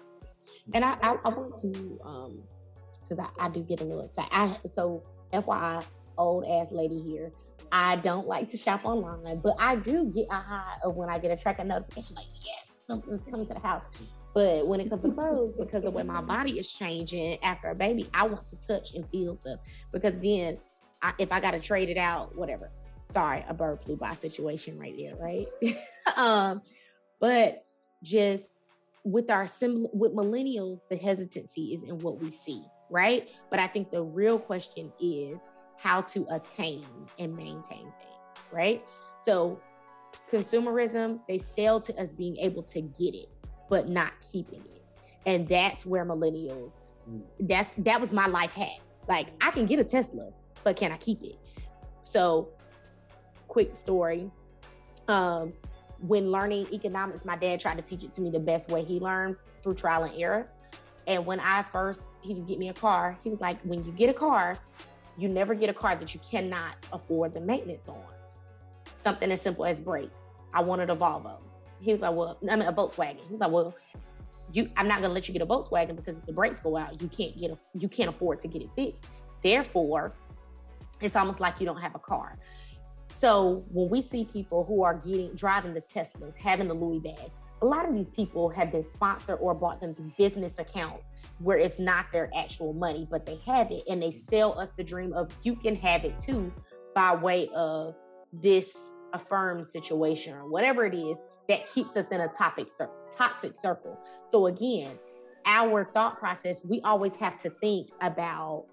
and 0.74 0.86
I, 0.86 0.98
I, 1.02 1.18
I 1.24 1.30
want 1.30 1.56
to, 1.62 1.98
um, 2.04 2.44
because 3.08 3.26
I, 3.40 3.46
I 3.46 3.50
do 3.50 3.62
get 3.62 3.82
a 3.82 3.84
little 3.84 4.04
excited. 4.04 4.30
I, 4.32 4.56
so, 4.70 5.04
FYI, 5.34 5.84
old 6.18 6.46
ass 6.46 6.68
lady 6.72 7.02
here. 7.02 7.32
I 7.72 7.98
don't 7.98 8.28
like 8.28 8.50
to 8.50 8.58
shop 8.58 8.84
online, 8.84 9.40
but 9.40 9.56
I 9.60 9.76
do 9.76 10.06
get 10.06 10.28
a 10.32 10.36
high 10.36 10.78
of 10.84 10.96
when 10.96 11.10
I 11.10 11.20
get 11.20 11.32
a 11.32 11.42
tracker 11.42 11.64
notification 11.64 12.16
like, 12.16 12.26
yes, 12.44 12.84
something's 12.86 13.24
coming 13.24 13.46
to 13.48 13.54
the 13.54 13.60
house. 13.60 13.84
But 14.34 14.68
when 14.68 14.80
it 14.80 14.90
comes 14.90 15.04
to 15.04 15.12
clothes, 15.12 15.56
because 15.56 15.84
of 15.84 15.94
way 15.94 16.04
my 16.04 16.22
body 16.22 16.60
is 16.60 16.72
changing 16.72 17.44
after 17.44 17.70
a 17.70 17.76
baby, 17.76 18.10
I 18.14 18.28
want 18.28 18.48
to 18.48 18.68
touch 18.68 18.94
and 18.94 19.08
feel 19.10 19.36
stuff 19.36 19.60
because 19.92 20.14
then 20.22 20.58
I, 21.02 21.14
if 21.18 21.32
I 21.32 21.40
got 21.40 21.52
to 21.52 21.60
trade 21.60 21.90
it 21.90 21.98
out, 21.98 22.36
whatever. 22.36 22.72
Sorry, 23.04 23.44
a 23.48 23.54
bird 23.56 23.82
flew 23.84 23.96
by 23.96 24.14
situation 24.14 24.78
right 24.78 24.96
there, 24.96 25.16
right? 25.16 25.48
um, 26.16 26.62
but 27.20 27.66
just 28.04 28.46
with 29.04 29.30
our 29.30 29.48
with 29.94 30.14
millennials, 30.14 30.80
the 30.90 30.98
hesitancy 30.98 31.74
is 31.74 31.84
in 31.84 32.00
what 32.00 32.20
we 32.20 32.32
see, 32.32 32.64
right? 32.90 33.30
But 33.50 33.60
I 33.60 33.68
think 33.68 33.92
the 33.92 34.04
real 34.04 34.40
question 34.40 34.92
is 35.00 35.46
how 35.78 36.02
to 36.02 36.28
attain 36.30 36.86
and 37.18 37.36
maintain 37.36 37.64
things, 38.00 38.46
right? 38.52 38.84
So 39.22 39.60
consumerism, 40.32 41.20
they 41.28 41.38
sell 41.38 41.80
to 41.82 42.02
us 42.02 42.12
being 42.12 42.38
able 42.38 42.64
to 42.64 42.82
get 42.82 43.16
it, 43.16 43.30
but 43.70 43.88
not 43.90 44.14
keeping 44.32 44.62
it. 44.62 44.84
And 45.26 45.48
that's 45.48 45.86
where 45.86 46.06
millennials, 46.06 46.78
that's 47.40 47.74
that 47.80 48.02
was 48.02 48.12
my 48.12 48.28
life 48.28 48.52
hack. 48.52 48.80
Like 49.08 49.28
I 49.42 49.52
can 49.52 49.66
get 49.66 49.80
a 49.80 49.84
Tesla, 49.84 50.32
but 50.64 50.76
can 50.76 50.92
I 50.92 50.98
keep 50.98 51.24
it? 51.24 51.38
So 52.04 52.50
quick 53.48 53.76
story. 53.76 54.30
Um, 55.08 55.54
when 56.02 56.32
learning 56.32 56.68
economics, 56.74 57.26
my 57.26 57.36
dad 57.36 57.60
tried 57.60 57.76
to 57.76 57.82
teach 57.82 58.04
it 58.04 58.14
to 58.14 58.22
me 58.22 58.30
the 58.30 58.40
best 58.40 58.70
way 58.70 58.84
he 58.84 59.00
learned 59.00 59.36
through 59.64 59.76
trial 59.76 60.04
and 60.04 60.14
error. 60.22 60.46
And 61.08 61.26
when 61.26 61.40
I 61.40 61.64
first, 61.64 62.04
he 62.22 62.34
would 62.34 62.48
get 62.48 62.60
me 62.60 62.70
a 62.70 62.74
car, 62.74 63.18
he 63.24 63.30
was 63.30 63.42
like, 63.42 63.60
when 63.64 63.84
you 63.84 63.92
get 63.92 64.10
a 64.10 64.14
car, 64.14 64.58
you 65.18 65.28
never 65.28 65.54
get 65.54 65.70
a 65.70 65.74
car 65.74 65.96
that 65.96 66.14
you 66.14 66.20
cannot 66.30 66.76
afford 66.94 67.34
the 67.34 67.42
maintenance 67.42 67.90
on. 67.90 68.02
Something 68.94 69.32
as 69.32 69.42
simple 69.42 69.66
as 69.66 69.82
brakes. 69.82 70.26
I 70.54 70.62
wanted 70.62 70.90
a 70.90 70.96
Volvo. 70.96 71.42
He 71.82 71.92
was 71.92 72.02
like, 72.02 72.14
well, 72.14 72.38
I 72.50 72.56
mean, 72.56 72.68
a 72.68 72.74
Volkswagen. 72.74 73.20
He 73.26 73.32
was 73.32 73.40
like, 73.40 73.52
well, 73.52 73.76
you, 74.54 74.70
I'm 74.78 74.88
not 74.88 75.02
gonna 75.02 75.14
let 75.14 75.28
you 75.28 75.34
get 75.34 75.42
a 75.42 75.46
Volkswagen 75.46 75.96
because 75.96 76.18
if 76.18 76.26
the 76.26 76.34
brakes 76.34 76.60
go 76.60 76.78
out, 76.78 77.02
you 77.02 77.08
can't 77.08 77.38
get 77.38 77.52
a, 77.52 77.58
you 77.74 77.88
can't 77.88 78.10
afford 78.10 78.40
to 78.40 78.48
get 78.48 78.62
it 78.62 78.70
fixed. 78.76 79.06
Therefore, 79.44 80.14
it's 81.02 81.16
almost 81.16 81.40
like 81.40 81.60
you 81.60 81.66
don't 81.66 81.82
have 81.82 81.96
a 81.96 82.00
car. 82.00 82.38
So 83.20 83.66
when 83.70 83.90
we 83.90 84.02
see 84.02 84.24
people 84.24 84.64
who 84.64 84.82
are 84.84 84.94
getting 84.94 85.36
driving 85.36 85.74
the 85.74 85.82
Teslas, 85.82 86.38
having 86.38 86.70
the 86.70 86.74
Louis 86.74 87.00
bags, 87.00 87.36
a 87.62 87.66
lot 87.66 87.88
of 87.88 87.94
these 87.94 88.10
people 88.10 88.48
have 88.50 88.72
been 88.72 88.86
sponsored 88.86 89.40
or 89.42 89.54
bought 89.54 89.82
them 89.82 89.94
through 89.94 90.14
business 90.18 90.58
accounts 90.58 91.10
where 91.40 91.58
it's 91.58 91.80
not 91.80 92.06
their 92.14 92.32
actual 92.34 92.72
money, 92.72 93.06
but 93.12 93.26
they 93.26 93.38
have 93.46 93.72
it 93.72 93.84
and 93.90 94.02
they 94.02 94.12
sell 94.12 94.58
us 94.58 94.70
the 94.78 94.84
dream 94.86 95.12
of 95.12 95.36
you 95.44 95.58
can 95.58 95.76
have 95.76 96.06
it 96.06 96.18
too 96.22 96.54
by 96.96 97.14
way 97.14 97.50
of 97.54 97.94
this 98.32 98.78
affirmed 99.12 99.68
situation 99.68 100.34
or 100.34 100.48
whatever 100.50 100.86
it 100.86 100.96
is 100.96 101.18
that 101.50 101.70
keeps 101.74 101.98
us 101.98 102.06
in 102.12 102.22
a 102.22 102.28
topic 102.30 102.70
toxic 103.18 103.54
circle. 103.60 104.00
So 104.30 104.48
again, 104.48 104.98
our 105.46 105.90
thought 105.94 106.20
process, 106.20 106.64
we 106.64 106.80
always 106.86 107.16
have 107.16 107.38
to 107.40 107.50
think 107.60 107.90
about 108.02 108.68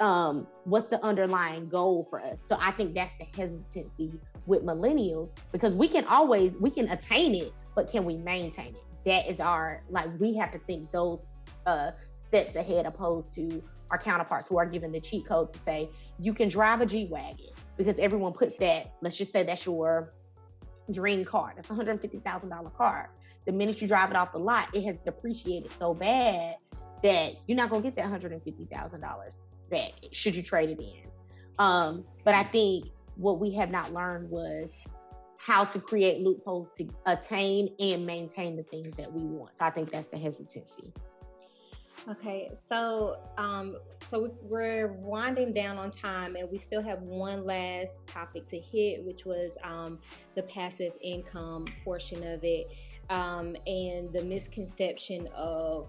um, 0.00 0.46
what's 0.64 0.86
the 0.88 1.02
underlying 1.04 1.68
goal 1.68 2.06
for 2.10 2.20
us. 2.20 2.42
So 2.48 2.58
I 2.60 2.70
think 2.72 2.94
that's 2.94 3.12
the 3.18 3.26
hesitancy 3.36 4.12
with 4.46 4.62
millennials 4.62 5.30
because 5.52 5.74
we 5.74 5.88
can 5.88 6.04
always 6.06 6.56
we 6.56 6.70
can 6.70 6.88
attain 6.88 7.34
it, 7.34 7.52
but 7.74 7.88
can 7.90 8.04
we 8.04 8.16
maintain 8.16 8.74
it? 8.74 8.82
That 9.04 9.28
is 9.28 9.40
our 9.40 9.82
like 9.90 10.08
we 10.18 10.34
have 10.36 10.52
to 10.52 10.58
think 10.58 10.90
those 10.90 11.24
uh, 11.66 11.92
steps 12.16 12.56
ahead 12.56 12.86
opposed 12.86 13.34
to 13.34 13.62
our 13.90 13.98
counterparts 13.98 14.48
who 14.48 14.58
are 14.58 14.66
given 14.66 14.90
the 14.90 15.00
cheat 15.00 15.26
code 15.26 15.52
to 15.52 15.58
say 15.58 15.88
you 16.18 16.34
can 16.34 16.48
drive 16.48 16.80
a 16.80 16.86
G 16.86 17.06
wagon 17.10 17.50
because 17.76 17.98
everyone 17.98 18.32
puts 18.32 18.56
that. 18.56 18.92
Let's 19.00 19.16
just 19.16 19.32
say 19.32 19.42
that's 19.44 19.64
your 19.64 20.10
dream 20.90 21.24
car. 21.24 21.52
That's 21.54 21.70
a 21.70 21.74
hundred 21.74 22.00
fifty 22.00 22.18
thousand 22.18 22.48
dollar 22.48 22.70
car. 22.70 23.10
The 23.46 23.52
minute 23.52 23.80
you 23.82 23.88
drive 23.88 24.10
it 24.10 24.16
off 24.16 24.32
the 24.32 24.38
lot, 24.38 24.74
it 24.74 24.84
has 24.84 24.96
depreciated 25.04 25.70
so 25.72 25.94
bad 25.94 26.56
that 27.02 27.34
you're 27.46 27.56
not 27.56 27.68
gonna 27.70 27.82
get 27.82 27.94
that 27.96 28.06
hundred 28.06 28.32
and 28.32 28.42
fifty 28.42 28.64
thousand 28.64 29.00
dollars 29.00 29.38
back 29.70 29.92
should 30.12 30.34
you 30.34 30.42
trade 30.42 30.70
it 30.70 30.80
in. 30.80 31.10
Um, 31.58 32.04
but 32.24 32.34
I 32.34 32.42
think 32.44 32.86
what 33.16 33.38
we 33.38 33.52
have 33.54 33.70
not 33.70 33.92
learned 33.92 34.28
was 34.30 34.72
how 35.38 35.64
to 35.64 35.78
create 35.78 36.20
loopholes 36.20 36.70
to 36.70 36.88
attain 37.06 37.68
and 37.78 38.06
maintain 38.06 38.56
the 38.56 38.62
things 38.62 38.96
that 38.96 39.12
we 39.12 39.22
want. 39.22 39.54
So 39.56 39.64
I 39.64 39.70
think 39.70 39.90
that's 39.90 40.08
the 40.08 40.18
hesitancy. 40.18 40.92
Okay, 42.06 42.50
so 42.54 43.16
um, 43.38 43.76
so 44.08 44.30
we're 44.42 44.92
winding 45.04 45.52
down 45.52 45.78
on 45.78 45.90
time, 45.90 46.36
and 46.36 46.50
we 46.50 46.58
still 46.58 46.82
have 46.82 47.00
one 47.02 47.46
last 47.46 47.98
topic 48.06 48.46
to 48.48 48.58
hit, 48.58 49.02
which 49.04 49.24
was 49.24 49.56
um, 49.62 49.98
the 50.34 50.42
passive 50.42 50.92
income 51.00 51.64
portion 51.82 52.22
of 52.26 52.40
it, 52.42 52.66
um, 53.08 53.56
and 53.66 54.12
the 54.12 54.22
misconception 54.22 55.28
of 55.34 55.88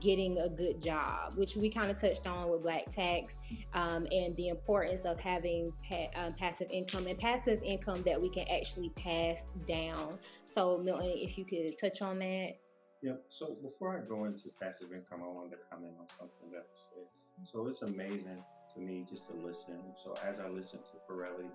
getting 0.00 0.38
a 0.38 0.48
good 0.48 0.82
job, 0.82 1.36
which 1.36 1.56
we 1.56 1.70
kind 1.70 1.90
of 1.90 2.00
touched 2.00 2.26
on 2.26 2.48
with 2.50 2.62
Black 2.62 2.92
Tax, 2.94 3.34
um, 3.74 4.06
and 4.10 4.36
the 4.36 4.48
importance 4.48 5.02
of 5.02 5.18
having 5.20 5.72
pa- 5.88 6.10
uh, 6.16 6.30
passive 6.38 6.70
income 6.70 7.06
and 7.06 7.18
passive 7.18 7.62
income 7.62 8.02
that 8.02 8.20
we 8.20 8.28
can 8.28 8.44
actually 8.48 8.90
pass 8.96 9.50
down. 9.66 10.18
So, 10.46 10.78
Milton, 10.78 11.12
if 11.14 11.38
you 11.38 11.44
could 11.44 11.78
touch 11.78 12.02
on 12.02 12.18
that. 12.20 12.54
Yeah. 13.02 13.12
So 13.28 13.56
before 13.62 13.98
I 13.98 14.08
go 14.08 14.24
into 14.24 14.48
passive 14.60 14.92
income, 14.92 15.20
I 15.22 15.28
wanted 15.28 15.50
to 15.50 15.58
comment 15.70 15.92
on 16.00 16.06
something 16.18 16.50
that 16.52 16.64
was 16.70 16.90
said. 16.90 17.04
So 17.52 17.66
it's 17.66 17.82
amazing 17.82 18.42
to 18.74 18.80
me 18.80 19.04
just 19.08 19.26
to 19.28 19.34
listen. 19.34 19.78
So 20.02 20.14
as 20.26 20.40
I 20.40 20.48
listened 20.48 20.82
to 20.84 21.12
Pirelli 21.12 21.50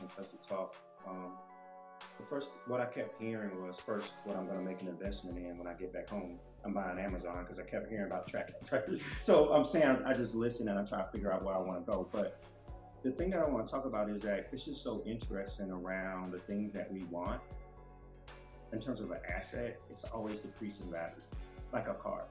and 0.00 0.10
Tessa 0.10 0.36
talk, 0.48 0.74
um, 1.06 1.32
the 2.18 2.24
first 2.28 2.50
what 2.66 2.80
I 2.80 2.86
kept 2.86 3.20
hearing 3.20 3.64
was 3.64 3.76
first 3.76 4.12
what 4.24 4.36
I'm 4.36 4.46
going 4.46 4.58
to 4.58 4.64
make 4.64 4.82
an 4.82 4.88
investment 4.88 5.38
in 5.38 5.56
when 5.56 5.66
I 5.66 5.74
get 5.74 5.92
back 5.92 6.08
home. 6.08 6.38
I'm 6.64 6.72
buying 6.72 6.98
Amazon 6.98 7.38
because 7.42 7.58
I 7.58 7.62
kept 7.62 7.88
hearing 7.88 8.06
about 8.06 8.28
track. 8.28 8.50
so 9.20 9.52
I'm 9.52 9.64
saying 9.64 9.98
I 10.06 10.14
just 10.14 10.34
listen 10.34 10.68
and 10.68 10.78
I 10.78 10.84
try 10.84 10.98
to 11.02 11.08
figure 11.10 11.32
out 11.32 11.44
where 11.44 11.54
I 11.54 11.58
want 11.58 11.84
to 11.84 11.90
go. 11.90 12.08
But 12.12 12.42
the 13.02 13.10
thing 13.10 13.30
that 13.30 13.40
I 13.40 13.48
want 13.48 13.66
to 13.66 13.72
talk 13.72 13.84
about 13.84 14.08
is 14.10 14.22
that 14.22 14.48
it's 14.52 14.64
just 14.64 14.82
so 14.82 15.02
interesting 15.04 15.70
around 15.70 16.32
the 16.32 16.38
things 16.38 16.72
that 16.72 16.92
we 16.92 17.02
want. 17.04 17.40
In 18.72 18.80
terms 18.80 19.00
of 19.00 19.10
an 19.10 19.18
asset, 19.28 19.80
it's 19.90 20.04
always 20.04 20.40
decreasing 20.40 20.90
value, 20.90 21.14
like 21.72 21.88
a 21.88 21.94
car. 21.94 22.24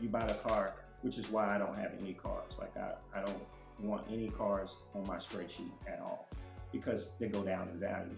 You 0.00 0.08
buy 0.08 0.24
the 0.24 0.34
car, 0.34 0.76
which 1.02 1.18
is 1.18 1.30
why 1.30 1.52
I 1.52 1.58
don't 1.58 1.76
have 1.76 1.92
any 2.00 2.12
cars. 2.12 2.52
Like 2.58 2.76
I, 2.78 2.92
I 3.12 3.24
don't 3.24 3.42
want 3.82 4.06
any 4.10 4.28
cars 4.28 4.76
on 4.94 5.06
my 5.06 5.16
spreadsheet 5.16 5.72
at 5.88 6.00
all 6.00 6.28
because 6.70 7.12
they 7.18 7.28
go 7.28 7.42
down 7.42 7.68
in 7.70 7.80
value. 7.80 8.16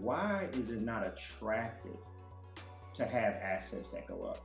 Why 0.00 0.48
is 0.54 0.70
it 0.70 0.80
not 0.80 1.06
attractive 1.06 1.96
to 2.94 3.06
have 3.06 3.34
assets 3.34 3.90
that 3.92 4.06
go 4.06 4.22
up. 4.22 4.40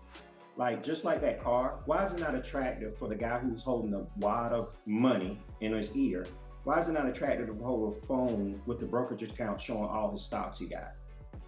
Like 0.58 0.84
just 0.84 1.06
like 1.06 1.22
that 1.22 1.42
car, 1.42 1.80
why 1.86 2.04
is 2.04 2.14
it 2.14 2.20
not 2.20 2.36
attractive 2.36 2.98
for 2.98 3.08
the 3.08 3.16
guy 3.16 3.40
who's 3.40 3.64
holding 3.64 3.94
a 3.94 4.06
wad 4.18 4.52
of 4.52 4.76
money 4.86 5.40
in 5.62 5.74
his 5.74 5.96
ear? 5.96 6.26
Why 6.66 6.80
is 6.80 6.90
it 6.90 6.94
not 6.94 7.08
attractive 7.08 7.48
to 7.48 7.54
hold 7.64 7.96
a 7.96 8.06
phone 8.06 8.62
with 8.66 8.80
the 8.80 8.86
brokerage 8.86 9.24
account 9.24 9.62
showing 9.62 9.88
all 9.88 10.12
his 10.12 10.22
stocks 10.22 10.60
he 10.60 10.66
got? 10.66 10.92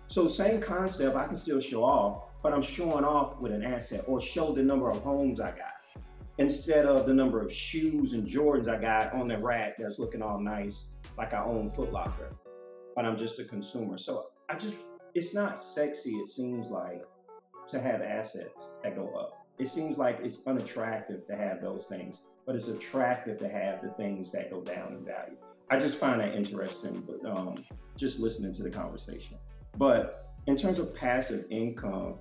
So 0.07 0.27
same 0.27 0.61
concept, 0.61 1.15
I 1.15 1.27
can 1.27 1.37
still 1.37 1.59
show 1.59 1.83
off, 1.83 2.41
but 2.41 2.53
I'm 2.53 2.61
showing 2.61 3.03
off 3.03 3.39
with 3.41 3.51
an 3.51 3.63
asset 3.63 4.03
or 4.07 4.21
show 4.21 4.53
the 4.53 4.63
number 4.63 4.89
of 4.89 5.01
homes 5.01 5.39
I 5.39 5.51
got 5.51 5.71
instead 6.37 6.85
of 6.85 7.05
the 7.05 7.13
number 7.13 7.41
of 7.41 7.53
shoes 7.53 8.13
and 8.13 8.27
Jordans 8.27 8.67
I 8.67 8.79
got 8.79 9.13
on 9.13 9.27
the 9.27 9.37
rack 9.37 9.75
that's 9.77 9.99
looking 9.99 10.21
all 10.21 10.39
nice, 10.39 10.95
like 11.17 11.33
I 11.33 11.43
own 11.43 11.69
Foot 11.71 11.91
Locker, 11.91 12.33
but 12.95 13.05
I'm 13.05 13.17
just 13.17 13.39
a 13.39 13.43
consumer. 13.43 13.97
So 13.97 14.27
I 14.49 14.55
just 14.55 14.79
it's 15.13 15.33
not 15.33 15.59
sexy, 15.59 16.15
it 16.15 16.29
seems 16.29 16.69
like, 16.69 17.03
to 17.67 17.81
have 17.81 18.01
assets 18.01 18.69
that 18.83 18.95
go 18.95 19.09
up. 19.09 19.45
It 19.57 19.67
seems 19.67 19.97
like 19.97 20.19
it's 20.23 20.45
unattractive 20.47 21.27
to 21.27 21.35
have 21.35 21.61
those 21.61 21.85
things, 21.85 22.23
but 22.45 22.55
it's 22.55 22.67
attractive 22.67 23.37
to 23.39 23.49
have 23.49 23.81
the 23.81 23.89
things 23.89 24.31
that 24.31 24.49
go 24.49 24.61
down 24.61 24.93
in 24.93 25.05
value. 25.05 25.37
I 25.69 25.79
just 25.79 25.97
find 25.97 26.19
that 26.19 26.35
interesting, 26.35 27.01
but 27.07 27.29
um, 27.29 27.63
just 27.95 28.19
listening 28.19 28.53
to 28.55 28.63
the 28.63 28.69
conversation. 28.69 29.37
But 29.77 30.27
in 30.47 30.57
terms 30.57 30.79
of 30.79 30.93
passive 30.93 31.45
income, 31.49 32.15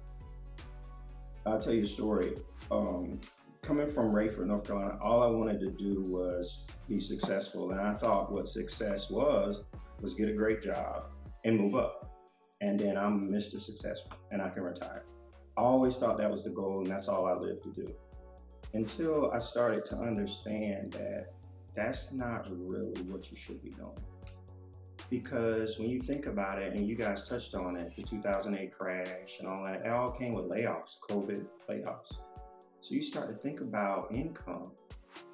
I'll 1.46 1.60
tell 1.60 1.72
you 1.72 1.84
a 1.84 1.86
story. 1.86 2.36
Um, 2.70 3.20
coming 3.62 3.90
from 3.90 4.12
Raeford, 4.12 4.46
North 4.46 4.66
Carolina, 4.66 4.98
all 5.02 5.22
I 5.22 5.26
wanted 5.26 5.58
to 5.60 5.70
do 5.70 6.02
was 6.02 6.64
be 6.88 7.00
successful. 7.00 7.70
And 7.70 7.80
I 7.80 7.94
thought 7.94 8.30
what 8.30 8.48
success 8.48 9.10
was, 9.10 9.64
was 10.00 10.14
get 10.14 10.28
a 10.28 10.34
great 10.34 10.62
job 10.62 11.06
and 11.44 11.58
move 11.58 11.74
up 11.74 12.09
and 12.60 12.78
then 12.78 12.96
I'm 12.96 13.28
Mr. 13.30 13.60
Successful 13.60 14.12
and 14.30 14.42
I 14.42 14.50
can 14.50 14.62
retire. 14.62 15.04
I 15.56 15.60
always 15.60 15.96
thought 15.96 16.18
that 16.18 16.30
was 16.30 16.44
the 16.44 16.50
goal 16.50 16.78
and 16.78 16.86
that's 16.86 17.08
all 17.08 17.26
I 17.26 17.34
lived 17.34 17.62
to 17.64 17.70
do. 17.70 17.92
Until 18.74 19.30
I 19.32 19.38
started 19.38 19.84
to 19.86 19.96
understand 19.96 20.92
that 20.92 21.32
that's 21.74 22.12
not 22.12 22.48
really 22.50 23.00
what 23.02 23.30
you 23.30 23.36
should 23.36 23.62
be 23.62 23.70
doing. 23.70 23.98
Because 25.08 25.78
when 25.78 25.88
you 25.88 26.00
think 26.00 26.26
about 26.26 26.62
it, 26.62 26.72
and 26.74 26.86
you 26.86 26.94
guys 26.94 27.28
touched 27.28 27.56
on 27.56 27.76
it, 27.76 27.96
the 27.96 28.02
2008 28.02 28.72
crash 28.78 29.38
and 29.40 29.48
all 29.48 29.64
that, 29.64 29.84
it 29.84 29.88
all 29.88 30.10
came 30.12 30.34
with 30.34 30.44
layoffs, 30.44 31.00
COVID 31.08 31.44
layoffs. 31.68 32.18
So 32.80 32.94
you 32.94 33.02
start 33.02 33.28
to 33.28 33.34
think 33.34 33.60
about 33.60 34.14
income, 34.14 34.70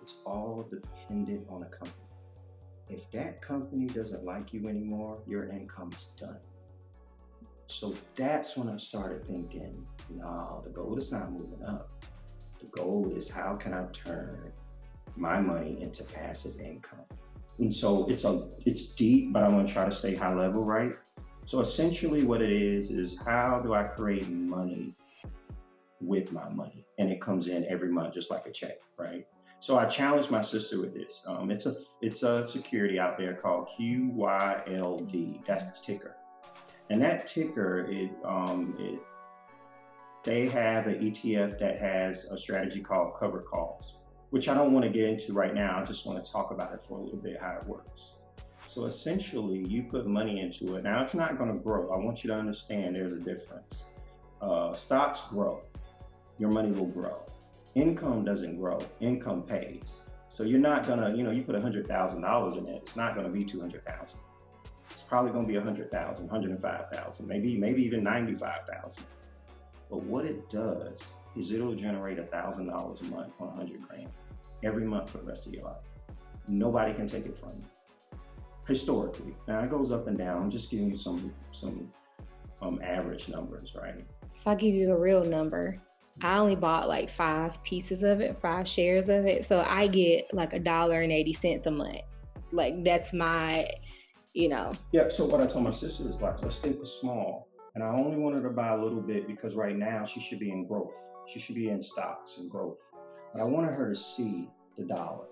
it's 0.01 0.17
all 0.25 0.67
dependent 0.71 1.47
on 1.51 1.63
a 1.65 1.67
company. 1.67 2.07
If 2.89 3.11
that 3.11 3.43
company 3.43 3.87
doesn't 3.87 4.25
like 4.25 4.55
you 4.55 4.67
anymore, 4.67 5.23
your 5.27 5.51
income 5.51 5.91
is 5.93 6.09
done. 6.19 6.39
So 7.69 7.95
that's 8.15 8.57
when 8.57 8.69
I 8.69 8.77
started 8.77 9.27
thinking, 9.27 9.87
no, 10.11 10.63
the 10.65 10.71
goal 10.71 10.99
is 10.99 11.13
not 11.13 11.33
moving 11.33 11.65
up. 11.65 11.91
The 12.61 12.67
goal 12.67 13.13
is 13.17 13.29
how 13.29 13.55
can 13.55 13.75
I 13.75 13.85
turn 13.93 14.53
my 15.17 15.41
money 15.41 15.83
into 15.83 16.05
passive 16.05 16.61
income? 16.61 17.05
And 17.59 17.75
so 17.75 18.07
it's 18.09 18.25
a 18.25 18.49
it's 18.65 18.87
deep, 18.87 19.33
but 19.33 19.43
I 19.43 19.49
want 19.49 19.67
to 19.67 19.73
try 19.73 19.85
to 19.85 19.93
stay 19.93 20.15
high 20.15 20.35
level, 20.35 20.63
right? 20.63 20.93
So 21.45 21.61
essentially 21.61 22.25
what 22.25 22.43
it 22.43 22.53
is 22.53 22.91
is 22.91 23.19
how 23.25 23.61
do 23.63 23.75
I 23.75 23.85
create 23.85 24.29
money 24.29 24.95
with 26.01 26.33
my 26.33 26.49
money? 26.49 26.85
And 26.99 27.11
it 27.11 27.21
comes 27.21 27.49
in 27.49 27.65
every 27.67 27.91
month 27.91 28.15
just 28.15 28.31
like 28.31 28.47
a 28.47 28.53
check, 28.53 28.79
right? 28.99 29.27
So 29.61 29.79
I 29.79 29.87
challenged 29.87 30.31
my 30.31 30.43
sister 30.43 30.81
with 30.81 30.95
this. 30.95 31.25
Um, 31.27 31.51
it's 31.51 31.67
a 31.67 31.75
it's 32.01 32.23
a 32.23 32.47
security 32.47 32.99
out 32.99 33.19
there 33.19 33.35
called 33.35 33.69
QYLD. 33.79 35.47
That's 35.47 35.73
the 35.73 35.85
ticker. 35.85 36.17
And 36.91 37.03
that 37.03 37.27
ticker, 37.27 37.87
it, 37.91 38.11
um, 38.25 38.77
it 38.79 39.01
they 40.27 40.49
have 40.49 40.89
an 40.89 40.95
ETF 40.95 41.61
that 41.61 41.79
has 41.79 42.25
a 42.27 42.37
strategy 42.37 42.81
called 42.81 43.15
cover 43.19 43.41
calls, 43.41 43.95
which 44.31 44.49
I 44.49 44.55
don't 44.55 44.73
want 44.73 44.85
to 44.85 44.91
get 44.91 45.05
into 45.05 45.33
right 45.33 45.55
now. 45.55 45.81
I 45.81 45.85
just 45.85 46.05
want 46.05 46.23
to 46.23 46.31
talk 46.31 46.51
about 46.51 46.75
it 46.75 46.81
for 46.89 46.99
a 46.99 47.03
little 47.03 47.21
bit, 47.21 47.41
how 47.41 47.59
it 47.61 47.67
works. 47.67 48.17
So 48.67 48.87
essentially, 48.87 49.65
you 49.69 49.85
put 49.85 50.05
money 50.09 50.41
into 50.41 50.75
it. 50.75 50.83
Now, 50.83 51.01
it's 51.05 51.15
not 51.15 51.39
going 51.39 51.53
to 51.53 51.59
grow. 51.59 51.93
I 51.93 51.97
want 51.99 52.25
you 52.25 52.31
to 52.31 52.37
understand 52.37 52.97
there's 52.97 53.13
a 53.13 53.21
difference. 53.21 53.85
Uh, 54.43 54.75
stocks 54.75 55.23
grow, 55.31 55.63
your 56.39 56.51
money 56.51 56.73
will 56.73 56.87
grow. 56.87 57.23
Income 57.77 58.25
doesn't 58.25 58.57
grow, 58.57 58.81
income 59.01 59.43
pays. 59.43 60.03
So 60.29 60.43
you're 60.43 60.59
not 60.59 60.89
going 60.89 60.99
to, 60.99 61.17
you 61.17 61.23
know, 61.23 61.31
you 61.31 61.43
put 61.43 61.55
$100,000 61.55 62.59
in 62.59 62.67
it, 62.67 62.83
it's 62.83 62.97
not 62.97 63.15
going 63.15 63.27
to 63.27 63.33
be 63.33 63.45
200,000 63.45 64.19
probably 65.09 65.33
going 65.33 65.45
to 65.45 65.49
be 65.49 65.57
100,000, 65.57 66.27
105,000, 66.27 67.27
maybe 67.27 67.57
maybe 67.57 67.83
even 67.83 68.03
95,000. 68.03 69.05
But 69.91 70.03
what 70.03 70.25
it 70.25 70.49
does 70.51 71.13
is 71.37 71.53
it'll 71.53 71.75
generate 71.75 72.19
$1,000 72.19 72.61
a 72.61 73.05
month 73.05 73.33
on 73.41 73.47
100 73.49 73.89
grand 73.89 74.09
every 74.65 74.85
month 74.85 75.11
for 75.11 75.19
the 75.19 75.25
rest 75.25 75.47
of 75.47 75.55
your 75.55 75.65
life. 75.65 75.77
nobody 76.49 76.95
can 76.95 77.09
take 77.09 77.27
it 77.27 77.37
from 77.37 77.51
you. 77.59 78.19
Historically, 78.67 79.35
now 79.47 79.61
it 79.61 79.71
goes 79.71 79.93
up 79.93 80.09
and 80.09 80.19
down. 80.19 80.43
I'm 80.43 80.51
just 80.51 80.71
giving 80.71 80.91
you 80.91 80.99
some 80.99 81.33
some 81.53 81.93
um, 82.63 82.81
average 82.83 83.29
numbers, 83.29 83.75
right? 83.81 84.05
So 84.33 84.51
I'll 84.51 84.57
give 84.57 84.75
you 84.75 84.93
a 84.93 84.99
real 84.99 85.25
number. 85.25 85.81
I 86.23 86.39
only 86.39 86.57
bought 86.57 86.89
like 86.89 87.09
five 87.11 87.63
pieces 87.63 88.03
of 88.03 88.21
it, 88.21 88.39
five 88.41 88.67
shares 88.67 89.09
of 89.09 89.27
it. 89.27 89.45
So 89.45 89.65
I 89.67 89.87
get 89.87 90.33
like 90.33 90.53
a 90.53 90.59
dollar 90.59 91.03
and 91.03 91.13
80 91.13 91.33
cents 91.35 91.67
a 91.67 91.71
month. 91.71 92.01
Like 92.53 92.83
that's 92.83 93.13
my, 93.13 93.69
you 94.37 94.51
know. 94.51 94.71
Yeah. 94.93 95.09
So 95.09 95.25
what 95.25 95.41
I 95.41 95.47
told 95.47 95.65
my 95.65 95.73
sister 95.73 96.09
is 96.09 96.21
like, 96.21 96.43
let's 96.43 96.61
think 96.61 96.77
small. 96.87 97.49
And 97.75 97.83
I 97.83 97.89
only 97.89 98.19
wanted 98.19 98.43
to 98.43 98.51
buy 98.51 98.69
a 98.69 98.77
little 98.77 99.01
bit 99.01 99.27
because 99.27 99.55
right 99.55 99.77
now 99.77 100.05
she 100.05 100.21
should 100.21 100.39
be 100.39 100.51
in 100.51 100.67
growth. 100.67 100.93
She 101.27 101.41
should 101.41 101.55
be 101.55 101.71
in 101.71 101.83
stocks 101.83 102.37
and 102.37 102.51
growth. 102.51 102.77
But 103.33 103.41
I 103.41 103.45
wanted 103.45 103.73
her 103.73 103.89
to 103.89 103.99
see 103.99 104.49
the 104.77 104.85
dollar. 104.85 105.25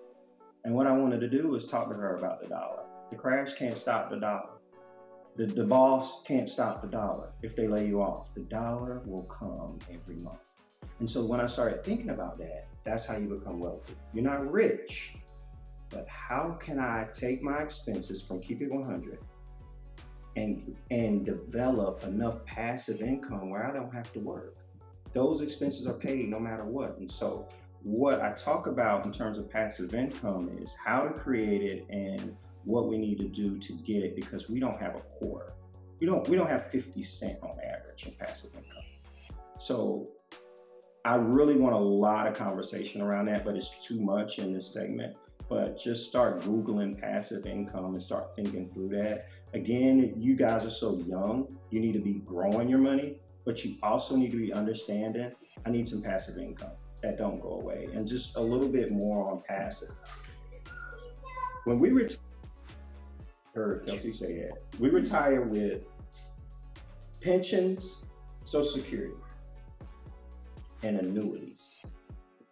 And 0.65 0.75
what 0.75 0.87
I 0.87 0.93
wanted 0.93 1.21
to 1.21 1.29
do 1.29 1.55
is 1.55 1.67
talk 1.67 1.89
to 1.91 1.95
her 1.95 2.17
about 2.17 2.41
the 2.43 2.49
dollar. 2.49 2.85
The 3.11 3.17
crash 3.17 3.55
can't 3.55 3.77
stop 3.77 4.09
the 4.09 4.17
dollar. 4.17 4.49
The, 5.37 5.47
the 5.47 5.65
boss 5.65 6.23
can't 6.23 6.49
stop 6.49 6.81
the 6.81 6.89
dollar 6.89 7.33
if 7.43 7.55
they 7.55 7.69
lay 7.69 7.87
you 7.87 8.01
off. 8.01 8.35
The 8.35 8.41
dollar 8.41 9.03
will 9.05 9.25
come 9.25 9.79
every 9.93 10.17
month. 10.17 10.39
And 11.01 11.11
so 11.11 11.25
when 11.25 11.41
I 11.41 11.47
started 11.47 11.85
thinking 11.85 12.11
about 12.11 12.39
that, 12.39 12.69
that's 12.85 13.05
how 13.05 13.19
you 13.19 13.29
become 13.29 13.59
wealthy. 13.59 13.95
You're 14.15 14.25
not 14.25 14.51
rich, 14.51 15.15
but 15.95 16.07
how 16.09 16.59
can 16.61 16.79
I 16.79 17.07
take 17.13 17.43
my 17.43 17.63
expenses 17.63 18.21
from 18.21 18.41
Keep 18.41 18.63
It 18.63 18.71
100 18.71 19.19
and 20.37 20.77
and 20.91 21.25
develop 21.25 22.03
enough 22.03 22.45
passive 22.45 23.01
income 23.01 23.51
where 23.51 23.65
I 23.65 23.73
don't 23.73 23.95
have 23.95 24.13
to 24.15 24.19
work? 24.19 24.57
Those 25.13 25.41
expenses 25.41 25.87
are 25.87 25.95
paid 25.95 26.29
no 26.29 26.41
matter 26.41 26.65
what. 26.65 26.99
And 26.99 27.11
so 27.11 27.49
what 27.85 28.21
I 28.21 28.33
talk 28.33 28.67
about 28.67 29.07
in 29.07 29.13
terms 29.13 29.39
of 29.39 29.49
passive 29.49 29.95
income 29.95 30.51
is 30.61 30.75
how 30.85 31.03
to 31.05 31.13
create 31.13 31.63
it 31.63 31.87
and 31.89 32.37
what 32.65 32.89
we 32.89 32.99
need 32.99 33.19
to 33.21 33.29
do 33.29 33.59
to 33.59 33.73
get 33.75 34.03
it 34.03 34.17
because 34.17 34.51
we 34.51 34.59
don't 34.59 34.81
have 34.81 34.97
a 34.97 35.03
quarter. 35.03 35.53
We 36.01 36.09
don't 36.09 36.29
we 36.29 36.37
don't 36.37 36.51
have 36.51 36.69
50 36.71 37.03
cent 37.05 37.39
on 37.43 37.57
average 37.61 38.07
in 38.07 38.15
passive 38.19 38.51
income. 38.57 38.83
So 39.61 40.09
I 41.05 41.17
really 41.17 41.57
want 41.57 41.75
a 41.75 41.79
lot 41.79 42.27
of 42.27 42.35
conversation 42.35 43.03
around 43.03 43.27
that, 43.27 43.45
but 43.45 43.57
it's 43.57 43.87
too 43.87 44.01
much 44.01 44.39
in 44.39 44.53
this 44.55 44.73
segment. 44.73 45.17
But 45.49 45.79
just 45.79 46.09
start 46.09 46.41
Googling 46.41 46.99
passive 46.99 47.47
income 47.47 47.95
and 47.95 48.03
start 48.03 48.35
thinking 48.35 48.69
through 48.69 48.89
that. 48.91 49.29
Again, 49.53 50.15
you 50.17 50.35
guys 50.35 50.65
are 50.65 50.71
so 50.71 50.99
young, 51.07 51.49
you 51.71 51.81
need 51.81 51.93
to 51.93 52.01
be 52.01 52.15
growing 52.25 52.69
your 52.69 52.79
money, 52.79 53.17
but 53.45 53.65
you 53.65 53.77
also 53.83 54.17
need 54.17 54.31
to 54.33 54.39
be 54.39 54.53
understanding 54.53 55.33
I 55.67 55.71
need 55.71 55.89
some 55.89 56.03
passive 56.03 56.39
income 56.39 56.73
that 57.03 57.19
don't 57.19 57.41
go 57.41 57.61
away 57.61 57.89
and 57.95 58.07
just 58.07 58.37
a 58.37 58.41
little 58.41 58.69
bit 58.69 58.91
more 58.91 59.31
on 59.31 59.43
passive. 59.47 59.93
When 61.65 61.79
we 61.79 61.91
retire, 61.91 62.19
heard 63.55 63.87
Kelsey 63.87 64.13
say 64.13 64.39
that, 64.41 64.81
we 64.81 64.91
retire 64.91 65.43
with 65.43 65.83
pensions, 67.21 68.03
Social 68.45 68.69
Security 68.69 69.15
and 70.83 70.99
annuities. 70.99 71.77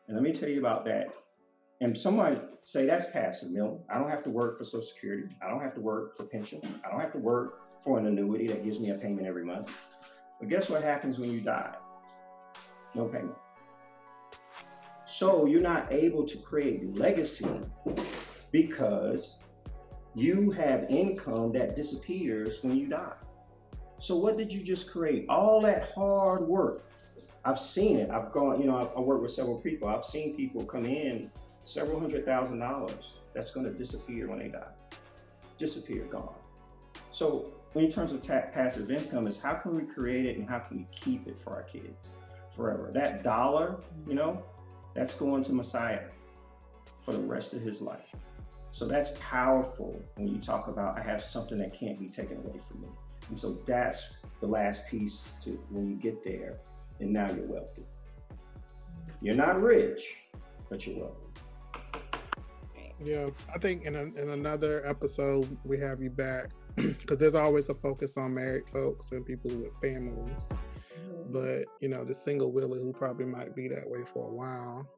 And 0.09 0.17
let 0.17 0.23
me 0.23 0.33
tell 0.33 0.49
you 0.49 0.61
about 0.61 0.85
that. 0.87 1.09
And 1.83 1.99
somebody 1.99 2.39
say 2.63 2.87
that's 2.87 3.11
passive, 3.11 3.51
Milton. 3.51 3.81
I 3.91 3.99
don't 3.99 4.09
have 4.09 4.23
to 4.23 4.31
work 4.31 4.57
for 4.57 4.65
Social 4.65 4.87
Security. 4.87 5.25
I 5.45 5.51
don't 5.51 5.61
have 5.61 5.75
to 5.75 5.81
work 5.81 6.17
for 6.17 6.23
pension. 6.23 6.61
I 6.85 6.89
don't 6.89 7.01
have 7.01 7.11
to 7.11 7.19
work 7.19 7.61
for 7.83 7.99
an 7.99 8.07
annuity 8.07 8.47
that 8.47 8.63
gives 8.65 8.79
me 8.79 8.91
a 8.91 8.95
payment 8.95 9.27
every 9.27 9.45
month. 9.45 9.69
But 10.39 10.49
guess 10.49 10.71
what 10.71 10.85
happens 10.85 11.19
when 11.19 11.33
you 11.33 11.41
die? 11.41 11.75
No 12.95 13.07
payment. 13.07 13.35
So 15.07 15.45
you're 15.47 15.61
not 15.61 15.93
able 15.93 16.25
to 16.25 16.39
create 16.39 16.97
legacy 16.97 17.49
because 18.53 19.41
you 20.15 20.53
have 20.53 20.85
income 20.89 21.51
that 21.55 21.75
disappears 21.75 22.63
when 22.63 22.77
you 22.77 22.87
die. 22.87 23.15
So 23.99 24.15
what 24.15 24.39
did 24.39 24.53
you 24.53 24.63
just 24.63 24.89
create? 24.89 25.27
All 25.29 25.61
that 25.63 25.91
hard 25.97 26.43
work 26.43 26.93
I've 27.45 27.59
seen 27.59 27.99
it. 27.99 28.11
I've 28.11 28.31
gone, 28.31 28.61
you 28.61 28.67
know, 28.67 28.77
I, 28.77 28.85
I 28.97 29.01
work 29.01 29.21
with 29.21 29.33
several 29.33 29.59
people. 29.59 29.89
I've 29.89 30.05
seen 30.05 30.37
people 30.37 30.65
come 30.65 30.85
in 30.85 31.31
several 31.65 32.01
hundred 32.01 32.25
thousand 32.25 32.59
dollars 32.59 33.21
that's 33.35 33.53
going 33.53 33.67
to 33.67 33.73
disappear 33.73 34.29
when 34.29 34.39
they 34.39 34.49
die. 34.49 34.73
Disappear, 35.59 36.05
gone. 36.05 36.35
So, 37.11 37.53
in 37.75 37.91
terms 37.91 38.13
of 38.13 38.23
passive 38.23 38.91
income, 38.91 39.27
is 39.27 39.41
how 39.41 39.55
can 39.55 39.73
we 39.73 39.83
create 39.83 40.27
it 40.27 40.37
and 40.37 40.49
how 40.49 40.59
can 40.59 40.79
we 40.79 40.87
keep 40.91 41.27
it 41.27 41.37
for 41.43 41.55
our 41.55 41.63
kids 41.63 42.11
forever? 42.55 42.91
That 42.93 43.23
dollar, 43.23 43.81
you 44.07 44.15
know, 44.15 44.43
that's 44.95 45.15
going 45.15 45.45
to 45.45 45.53
Messiah 45.53 46.09
for 47.05 47.13
the 47.13 47.21
rest 47.21 47.55
of 47.55 47.63
his 47.63 47.81
life. 47.81 48.15
So 48.71 48.87
that's 48.87 49.11
powerful 49.21 50.03
when 50.17 50.29
you 50.29 50.39
talk 50.39 50.69
about 50.69 50.99
I 50.99 51.03
have 51.03 51.23
something 51.23 51.59
that 51.59 51.75
can't 51.75 51.99
be 51.99 52.09
taken 52.09 52.39
away 52.39 52.59
from 52.69 52.83
me. 52.83 52.89
And 53.29 53.39
so 53.39 53.59
that's 53.67 54.17
the 54.41 54.47
last 54.47 54.87
piece 54.89 55.29
to 55.45 55.51
when 55.71 55.89
you 55.89 55.97
get 55.97 56.25
there 56.25 56.59
and 57.01 57.13
now 57.13 57.31
you're 57.31 57.47
wealthy. 57.47 57.85
You're 59.21 59.35
not 59.35 59.61
rich, 59.61 60.17
but 60.69 60.87
you're 60.87 60.99
wealthy. 60.99 61.32
Yeah, 63.05 63.29
I 63.53 63.59
think 63.59 63.85
in, 63.85 63.97
a, 63.97 64.03
in 64.03 64.31
another 64.31 64.87
episode 64.87 65.57
we 65.65 65.79
have 65.79 66.01
you 66.01 66.11
back 66.11 66.51
because 66.77 67.19
there's 67.19 67.35
always 67.35 67.69
a 67.69 67.75
focus 67.75 68.17
on 68.17 68.35
married 68.35 68.69
folks 68.69 69.13
and 69.13 69.27
people 69.27 69.51
with 69.57 69.71
families. 69.83 70.53
But 71.31 71.65
you 71.81 71.89
know, 71.89 72.05
the 72.05 72.15
single 72.15 72.53
Willie 72.53 72.81
who 72.81 72.93
probably 72.93 73.27
might 73.27 73.57
be 73.57 73.69
that 73.69 73.89
way 73.89 74.01
for 74.13 74.29
a 74.29 74.33
while, 74.33 74.89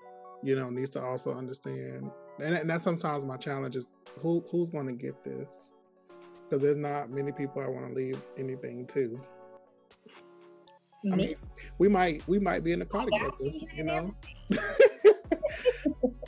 you 0.42 0.54
know, 0.54 0.68
needs 0.68 0.90
to 0.90 1.02
also 1.02 1.32
understand. 1.32 2.10
And, 2.40 2.54
and 2.54 2.68
that's 2.68 2.84
sometimes 2.84 3.24
my 3.24 3.36
challenge 3.36 3.76
is 3.76 3.96
who 4.18 4.44
who's 4.50 4.68
going 4.68 4.88
to 4.88 4.94
get 4.94 5.24
this 5.24 5.72
because 6.44 6.62
there's 6.62 6.76
not 6.76 7.10
many 7.10 7.32
people 7.32 7.62
I 7.62 7.68
want 7.68 7.88
to 7.88 7.94
leave 7.94 8.20
anything 8.36 8.86
to. 8.88 9.20
I 11.12 11.16
mean, 11.16 11.34
we 11.78 11.88
might 11.88 12.26
we 12.28 12.38
might 12.38 12.64
be 12.64 12.72
in 12.72 12.80
the 12.80 12.86
car 12.86 13.04
together, 13.04 13.32
you 13.74 13.84
know. 13.84 14.14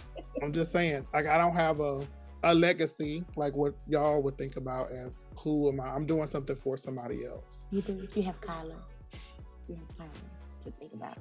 I'm 0.47 0.53
just 0.53 0.71
saying, 0.71 1.07
like 1.13 1.27
I 1.27 1.39
don't 1.39 1.57
have 1.57 1.81
a 1.81 2.07
a 2.45 2.55
legacy 2.55 3.25
like 3.35 3.57
what 3.57 3.75
y'all 3.89 4.23
would 4.23 4.39
think 4.39 4.57
about 4.57 4.93
as 4.93 5.27
who 5.37 5.69
am 5.69 5.81
I? 5.81 5.89
I'm 5.89 6.07
doing 6.07 6.27
something 6.27 6.55
for 6.55 6.77
somebody 6.77 7.27
else. 7.27 7.67
You 7.73 7.83
do. 7.83 8.07
You 8.15 8.23
have 8.23 8.41
Kyler. 8.41 8.77
You 9.69 9.75
have 9.75 9.99
Kyler 9.99 10.65
to 10.65 10.71
think 10.79 10.93
about. 10.95 11.19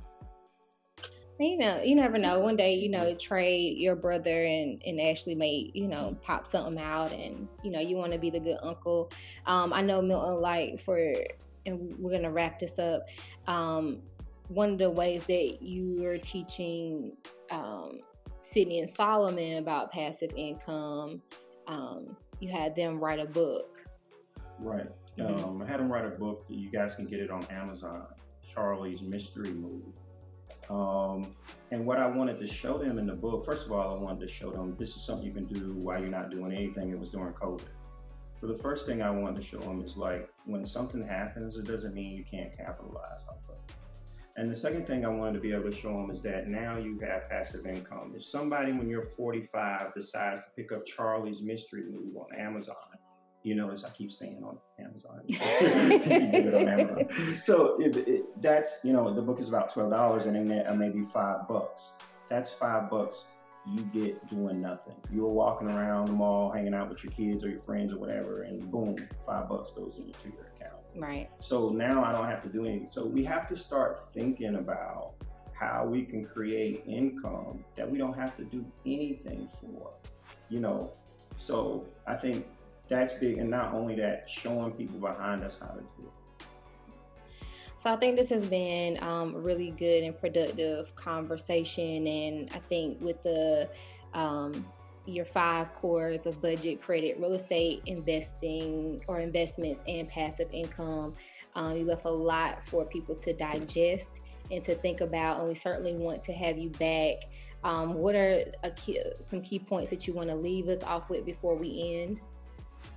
You 1.40 1.58
know, 1.58 1.82
you 1.82 1.96
never 1.96 2.20
know. 2.20 2.40
One 2.40 2.56
day, 2.56 2.76
you 2.76 2.88
know, 2.88 3.16
Trey, 3.16 3.58
your 3.58 3.96
brother, 3.96 4.46
and 4.46 4.80
and 4.86 5.02
Ashley 5.02 5.34
may, 5.34 5.72
you 5.74 5.88
know, 5.88 6.16
pop 6.22 6.46
something 6.46 6.82
out, 6.82 7.12
and 7.12 7.48
you 7.64 7.72
know, 7.72 7.80
you 7.80 7.98
want 7.98 8.14
to 8.14 8.20
be 8.20 8.30
the 8.30 8.40
good 8.40 8.60
uncle. 8.62 9.12
Um, 9.48 9.74
I 9.74 9.82
know 9.82 10.04
Milton, 10.04 10.40
like 10.40 10.80
for 10.80 11.00
and 11.66 11.92
we're 11.98 12.12
going 12.12 12.22
to 12.22 12.30
wrap 12.30 12.60
this 12.60 12.78
up. 12.78 13.10
Um, 13.48 14.04
one 14.50 14.70
of 14.70 14.78
the 14.78 14.90
ways 14.90 15.26
that 15.26 15.64
you 15.64 16.06
are 16.06 16.20
teaching 16.20 17.18
um, 17.50 18.00
Sydney 18.46 18.80
and 18.80 18.90
Solomon 18.90 19.58
about 19.58 19.92
passive 19.92 20.32
income, 20.36 21.22
um, 21.68 22.16
you 22.40 22.50
had 22.50 22.76
them 22.76 23.00
write 23.00 23.20
a 23.20 23.26
book. 23.26 23.84
Right. 24.60 24.88
Mm-hmm. 25.18 25.44
Um, 25.44 25.62
I 25.62 25.66
had 25.66 25.80
them 25.80 25.92
write 25.92 26.06
a 26.06 26.10
book. 26.10 26.46
You 26.48 26.70
guys 26.70 26.96
can 26.96 27.06
get 27.06 27.20
it 27.20 27.32
on 27.32 27.46
Amazon. 27.46 28.08
Charlie's 28.48 29.02
Mystery 29.02 29.52
Movie. 29.52 29.94
Um, 30.70 31.36
and 31.72 31.86
what 31.86 32.00
I 32.00 32.08
wanted 32.08 32.40
to 32.40 32.48
show 32.48 32.78
them 32.78 32.98
in 32.98 33.06
the 33.06 33.14
book, 33.14 33.46
first 33.46 33.66
of 33.66 33.72
all, 33.72 33.96
I 33.96 34.02
wanted 34.02 34.28
to 34.28 34.34
show 34.34 34.52
them 34.52 34.76
this 34.80 34.96
is 34.96 35.06
something 35.06 35.26
you 35.26 35.34
can 35.34 35.46
do 35.46 35.74
while 35.74 36.00
you're 36.00 36.10
not 36.10 36.32
doing 36.32 36.52
anything. 36.52 36.90
It 36.90 37.00
was 37.00 37.10
during 37.10 37.34
COVID. 37.34 37.62
So 38.42 38.48
the 38.48 38.58
first 38.58 38.86
thing 38.86 39.02
I 39.02 39.10
wanted 39.10 39.42
to 39.42 39.48
show 39.48 39.60
them 39.60 39.84
is 39.84 39.98
like 39.98 40.30
when 40.46 40.66
something 40.66 41.06
happens, 41.06 41.58
it 41.58 41.66
doesn't 41.66 41.94
mean 41.94 42.16
you 42.16 42.24
can't 42.24 42.56
capitalize 42.56 43.22
off 43.30 43.38
of 43.50 43.56
it. 43.56 43.75
And 44.38 44.52
the 44.52 44.56
second 44.56 44.86
thing 44.86 45.06
I 45.06 45.10
wanted 45.10 45.34
to 45.34 45.40
be 45.40 45.54
able 45.54 45.72
to 45.72 45.76
show 45.76 45.94
them 45.94 46.12
is 46.12 46.22
that 46.24 46.48
now 46.48 46.78
you 46.78 47.00
have 47.00 47.30
passive 47.30 47.66
income. 47.66 48.14
If 48.18 48.26
somebody, 48.26 48.74
when 48.74 48.90
you're 48.90 49.06
45, 49.06 49.94
decides 49.94 50.42
to 50.42 50.48
pick 50.58 50.74
up 50.74 50.86
Charlie's 50.86 51.42
Mystery 51.42 51.84
Move 51.90 52.18
on 52.18 52.38
Amazon, 52.38 52.76
you 53.44 53.56
notice 53.56 53.86
I 53.86 53.92
keep 53.92 54.12
saying 54.12 54.44
on 54.44 54.58
Amazon. 54.78 55.22
on 56.56 56.68
Amazon. 56.68 57.40
So 57.42 57.80
if 57.80 57.96
it, 57.96 58.42
that's, 58.42 58.80
you 58.84 58.92
know, 58.92 59.14
the 59.14 59.22
book 59.22 59.40
is 59.40 59.48
about 59.48 59.74
$12 59.74 60.26
and 60.26 60.50
then 60.50 60.68
uh, 60.68 60.74
maybe 60.74 61.06
five 61.06 61.48
bucks. 61.48 61.92
That's 62.30 62.52
five 62.52 62.90
bucks 62.90 63.28
you 63.68 63.84
get 63.94 64.28
doing 64.30 64.62
nothing. 64.62 64.96
You're 65.14 65.28
walking 65.28 65.70
around 65.70 66.08
the 66.08 66.14
mall, 66.14 66.52
hanging 66.52 66.74
out 66.74 66.90
with 66.90 67.04
your 67.04 67.14
kids 67.14 67.44
or 67.44 67.50
your 67.50 67.62
friends 67.62 67.94
or 67.94 68.00
whatever, 68.00 68.44
and 68.44 68.70
boom, 68.70 68.96
five 69.26 69.50
bucks 69.50 69.72
goes 69.72 69.98
into 70.00 70.20
your. 70.26 70.55
Right. 70.96 71.30
So 71.40 71.70
now 71.70 72.04
I 72.04 72.12
don't 72.12 72.28
have 72.28 72.42
to 72.44 72.50
do 72.50 72.66
anything. 72.66 72.88
So 72.90 73.06
we 73.06 73.24
have 73.26 73.48
to 73.50 73.58
start 73.58 74.08
thinking 74.14 74.56
about 74.56 75.14
how 75.54 75.86
we 75.86 76.04
can 76.04 76.26
create 76.26 76.84
income 76.86 77.64
that 77.76 77.90
we 77.90 77.98
don't 77.98 78.18
have 78.18 78.36
to 78.38 78.44
do 78.44 78.66
anything 78.86 79.50
for. 79.62 79.92
You 80.50 80.60
know, 80.60 80.94
so 81.36 81.88
I 82.08 82.16
think 82.16 82.46
that's 82.88 83.14
big. 83.16 83.38
And 83.38 83.50
not 83.50 83.74
only 83.74 83.96
that, 83.96 84.30
showing 84.30 84.72
people 84.72 85.00
behind 85.00 85.44
us 85.44 85.58
how 85.60 85.68
to 85.68 85.82
do 85.82 86.08
it. 86.08 86.46
So 87.78 87.92
I 87.92 87.98
think 87.98 88.18
this 88.18 88.30
has 88.30 88.48
been 88.48 88.98
um, 89.04 89.36
a 89.36 89.40
really 89.40 89.72
good 89.72 90.04
and 90.04 90.20
productive 90.20 90.96
conversation, 90.96 92.08
and 92.08 92.50
I 92.54 92.58
think 92.58 93.00
with 93.02 93.22
the 93.22 93.70
um, 94.16 94.66
your 95.06 95.26
five 95.26 95.74
cores 95.76 96.26
of 96.26 96.42
budget, 96.42 96.82
credit, 96.82 97.20
real 97.20 97.34
estate, 97.34 97.82
investing, 97.86 99.04
or 99.08 99.20
investments, 99.20 99.84
and 99.88 100.08
passive 100.08 100.50
income. 100.52 101.14
Um, 101.56 101.78
you 101.78 101.86
left 101.86 102.06
a 102.06 102.10
lot 102.10 102.64
for 102.64 102.86
people 102.86 103.16
to 103.16 103.34
digest 103.34 104.22
and 104.52 104.62
to 104.64 104.76
think 104.76 105.02
about, 105.02 105.40
and 105.40 105.48
we 105.48 105.56
certainly 105.56 105.94
want 105.94 106.22
to 106.22 106.34
have 106.34 106.58
you 106.58 106.70
back. 106.72 107.18
Um, 107.64 107.96
what 107.96 108.16
are 108.16 108.44
key, 108.76 109.02
some 109.26 109.42
key 109.42 109.60
points 109.60 109.90
that 109.90 110.06
you 110.06 110.14
want 110.14 110.30
to 110.30 110.36
leave 110.36 110.68
us 110.68 110.84
off 110.84 111.10
with 111.10 111.26
before 111.26 111.56
we 111.56 112.04
end? 112.04 112.22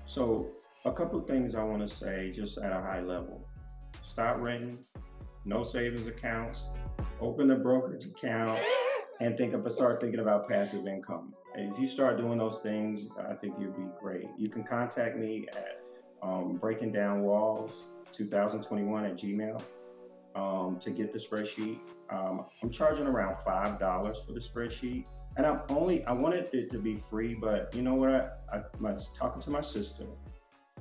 So, 0.06 0.48
a 0.84 0.92
couple 0.92 1.20
things 1.22 1.54
I 1.54 1.62
want 1.62 1.86
to 1.86 1.94
say 1.94 2.32
just 2.34 2.58
at 2.58 2.72
a 2.72 2.80
high 2.80 3.00
level. 3.00 3.46
Stop 4.04 4.38
renting, 4.40 4.78
no 5.44 5.62
savings 5.62 6.08
accounts, 6.08 6.68
open 7.20 7.50
a 7.50 7.56
brokerage 7.56 8.06
account, 8.06 8.58
and 9.20 9.36
think 9.36 9.54
of 9.54 9.70
start 9.72 10.00
thinking 10.00 10.20
about 10.20 10.48
passive 10.48 10.86
income. 10.86 11.34
If 11.58 11.76
you 11.76 11.88
start 11.88 12.18
doing 12.18 12.38
those 12.38 12.60
things, 12.60 13.08
I 13.28 13.34
think 13.34 13.56
you'd 13.58 13.76
be 13.76 13.88
great. 14.00 14.26
You 14.38 14.48
can 14.48 14.62
contact 14.62 15.16
me 15.16 15.48
at 15.52 15.80
um, 16.22 16.56
Breaking 16.56 16.92
Down 16.92 17.22
Walls 17.22 17.82
2021 18.12 19.04
at 19.04 19.16
Gmail 19.16 19.60
um, 20.36 20.78
to 20.80 20.90
get 20.90 21.12
the 21.12 21.18
spreadsheet. 21.18 21.78
Um, 22.10 22.46
I'm 22.62 22.70
charging 22.70 23.06
around 23.06 23.38
five 23.44 23.80
dollars 23.80 24.18
for 24.24 24.32
the 24.32 24.40
spreadsheet, 24.40 25.04
and 25.36 25.44
I'm 25.44 25.62
only 25.68 26.04
I 26.04 26.12
wanted 26.12 26.48
it 26.52 26.70
to 26.70 26.78
be 26.78 27.02
free, 27.10 27.34
but 27.34 27.74
you 27.74 27.82
know 27.82 27.94
what? 27.94 28.44
I, 28.52 28.58
I 28.58 28.62
was 28.80 29.12
talking 29.18 29.42
to 29.42 29.50
my 29.50 29.60
sister. 29.60 30.04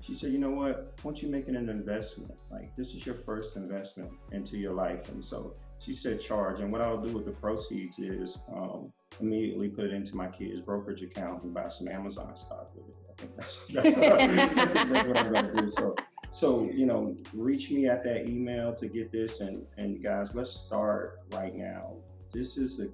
She 0.01 0.13
said, 0.13 0.31
"You 0.31 0.37
know 0.37 0.51
what? 0.51 0.93
Once 1.03 1.23
you 1.23 1.29
making 1.29 1.55
an 1.55 1.69
investment, 1.69 2.33
like 2.51 2.75
this 2.75 2.93
is 2.93 3.03
your 3.03 3.15
first 3.15 3.55
investment 3.55 4.11
into 4.31 4.57
your 4.57 4.73
life, 4.73 5.09
and 5.09 5.25
so 5.25 5.55
she 5.79 5.95
said 5.95 6.21
charge. 6.21 6.59
And 6.59 6.71
what 6.71 6.81
I'll 6.81 7.01
do 7.01 7.13
with 7.13 7.25
the 7.25 7.31
proceeds 7.31 7.97
is 7.97 8.37
um, 8.55 8.93
immediately 9.19 9.69
put 9.69 9.85
it 9.85 9.93
into 9.93 10.15
my 10.15 10.27
kids' 10.27 10.61
brokerage 10.61 11.01
account 11.01 11.43
and 11.43 11.53
buy 11.53 11.67
some 11.69 11.87
Amazon 11.87 12.35
stock 12.35 12.69
with 12.75 12.89
it. 12.89 12.95
I 13.09 13.13
think 13.21 13.35
that's, 13.35 13.59
that's, 13.73 13.97
what, 13.97 14.17
that's 14.89 15.07
what 15.07 15.17
I'm 15.17 15.31
going 15.31 15.45
to 15.45 15.61
do. 15.61 15.69
So 15.69 15.95
so, 16.31 16.69
you 16.71 16.85
know, 16.85 17.15
reach 17.33 17.71
me 17.71 17.87
at 17.87 18.03
that 18.03 18.29
email 18.29 18.73
to 18.75 18.87
get 18.87 19.11
this. 19.11 19.39
And, 19.39 19.65
and 19.77 20.03
guys, 20.03 20.35
let's 20.35 20.51
start 20.51 21.21
right 21.31 21.55
now. 21.55 21.95
This 22.31 22.57
is 22.57 22.77
the 22.77 22.93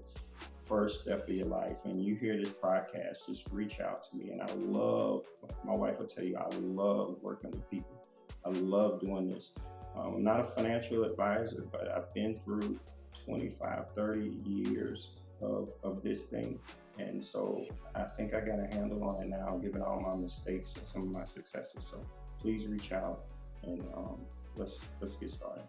first 0.68 1.02
step 1.02 1.28
of 1.28 1.36
your 1.36 1.48
life. 1.48 1.78
And 1.84 2.02
you 2.02 2.16
hear 2.16 2.38
this 2.38 2.52
podcast, 2.52 3.28
just 3.28 3.48
reach 3.52 3.80
out 3.80 4.10
to 4.10 4.16
me. 4.16 4.32
And 4.32 4.42
I 4.42 4.54
love, 4.54 5.26
my 5.66 5.76
wife 5.76 6.00
will 6.00 6.08
tell 6.08 6.24
you, 6.24 6.38
I 6.38 6.48
love 6.56 7.18
working 7.22 7.52
with 7.52 7.70
people. 7.70 8.06
I 8.46 8.50
love 8.50 9.02
doing 9.02 9.28
this. 9.28 9.54
Um, 9.96 10.16
I'm 10.16 10.24
not 10.24 10.40
a 10.40 10.46
financial 10.56 11.04
advisor, 11.04 11.66
but 11.72 11.90
I've 11.90 12.14
been 12.14 12.38
through 12.46 12.80
25, 13.26 13.92
30 13.92 14.42
years 14.46 15.10
of, 15.44 15.70
of 15.84 16.04
this 16.04 16.26
thing. 16.26 16.60
And 17.00 17.24
so 17.24 17.66
I 17.96 18.04
think 18.04 18.34
I 18.34 18.42
got 18.42 18.60
a 18.60 18.68
handle 18.76 19.04
on 19.04 19.24
it 19.24 19.30
now, 19.30 19.58
given 19.58 19.82
all 19.82 20.00
my 20.00 20.16
mistakes 20.16 20.76
and 20.76 20.86
some 20.86 21.02
of 21.04 21.08
my 21.10 21.26
successes. 21.26 21.86
So 21.90 22.06
please 22.40 22.68
reach 22.68 22.92
out 22.92 23.26
and 23.64 23.82
um, 23.96 24.22
let's 24.56 24.80
let's 25.02 25.18
get 25.18 25.32
started. 25.32 25.64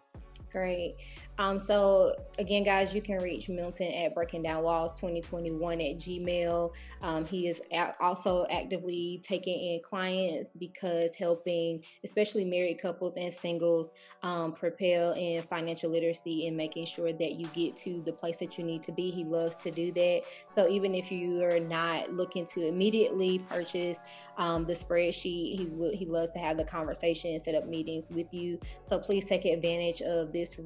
Great. 0.52 0.96
Um, 1.38 1.58
so 1.58 2.14
again, 2.38 2.62
guys, 2.62 2.94
you 2.94 3.02
can 3.02 3.18
reach 3.18 3.48
Milton 3.48 3.92
at 3.92 4.14
Breaking 4.14 4.42
Down 4.42 4.62
Walls 4.62 4.94
2021 4.94 5.80
at 5.80 5.98
Gmail. 5.98 6.72
Um, 7.02 7.26
he 7.26 7.48
is 7.48 7.60
also 8.00 8.46
actively 8.50 9.20
taking 9.24 9.54
in 9.54 9.80
clients 9.82 10.52
because 10.52 11.14
helping, 11.14 11.82
especially 12.04 12.44
married 12.44 12.80
couples 12.80 13.16
and 13.16 13.34
singles, 13.34 13.90
um, 14.22 14.52
propel 14.52 15.12
in 15.12 15.42
financial 15.42 15.90
literacy 15.90 16.46
and 16.46 16.56
making 16.56 16.86
sure 16.86 17.12
that 17.12 17.32
you 17.32 17.46
get 17.48 17.76
to 17.78 18.00
the 18.02 18.12
place 18.12 18.36
that 18.36 18.56
you 18.56 18.64
need 18.64 18.84
to 18.84 18.92
be. 18.92 19.10
He 19.10 19.24
loves 19.24 19.56
to 19.56 19.72
do 19.72 19.90
that. 19.92 20.22
So 20.48 20.68
even 20.68 20.94
if 20.94 21.10
you 21.10 21.42
are 21.42 21.58
not 21.58 22.12
looking 22.12 22.46
to 22.46 22.68
immediately 22.68 23.40
purchase 23.50 23.98
um, 24.36 24.66
the 24.66 24.72
spreadsheet, 24.72 25.58
he 25.58 25.66
w- 25.68 25.96
he 25.96 26.06
loves 26.06 26.30
to 26.32 26.38
have 26.38 26.56
the 26.56 26.64
conversation 26.64 27.32
and 27.32 27.42
set 27.42 27.56
up 27.56 27.66
meetings 27.66 28.08
with 28.10 28.32
you. 28.32 28.60
So 28.82 28.98
please 28.98 29.26
take 29.26 29.44
advantage 29.44 30.00
of 30.02 30.32
this 30.32 30.44
this 30.44 30.58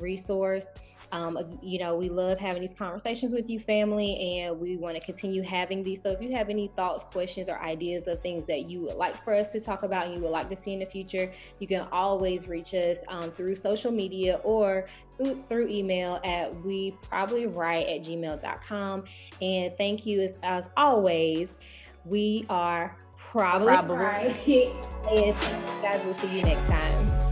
resource. 0.59 0.73
Um, 1.11 1.59
you 1.63 1.79
know, 1.79 1.97
we 1.97 2.11
love 2.11 2.39
having 2.39 2.61
these 2.61 2.75
conversations 2.75 3.33
with 3.33 3.49
you, 3.49 3.59
family, 3.59 4.41
and 4.41 4.61
we 4.61 4.77
want 4.77 4.95
to 4.95 5.01
continue 5.01 5.41
having 5.43 5.83
these. 5.83 6.03
So, 6.03 6.11
if 6.11 6.21
you 6.21 6.31
have 6.33 6.51
any 6.51 6.71
thoughts, 6.77 7.05
questions, 7.05 7.49
or 7.49 7.59
ideas 7.63 8.07
of 8.09 8.21
things 8.21 8.45
that 8.47 8.69
you 8.69 8.83
would 8.83 8.97
like 8.97 9.25
for 9.25 9.35
us 9.35 9.53
to 9.53 9.61
talk 9.61 9.85
about 9.85 10.07
and 10.07 10.17
you 10.17 10.21
would 10.21 10.31
like 10.31 10.51
to 10.51 10.57
see 10.57 10.75
in 10.75 10.81
the 10.81 10.87
future, 10.87 11.33
you 11.61 11.67
can 11.67 11.89
always 11.93 12.47
reach 12.47 12.75
us 12.75 12.99
um, 13.09 13.31
through 13.31 13.55
social 13.55 13.91
media 13.91 14.41
or 14.45 14.87
through, 15.17 15.43
through 15.49 15.69
email 15.69 16.21
at 16.25 16.55
we 16.63 16.91
probably 17.03 17.47
right 17.47 17.87
at 17.87 18.03
gmail.com. 18.03 19.05
And 19.41 19.75
thank 19.79 20.05
you 20.05 20.21
as, 20.21 20.39
as 20.43 20.69
always. 20.77 21.57
We 22.05 22.45
are 22.51 22.99
probably, 23.17 23.69
probably. 23.69 23.97
right. 23.97 24.47
and 25.11 25.35
guys, 25.81 26.05
we'll 26.05 26.15
see 26.15 26.37
you 26.37 26.43
next 26.43 26.67
time. 26.67 27.28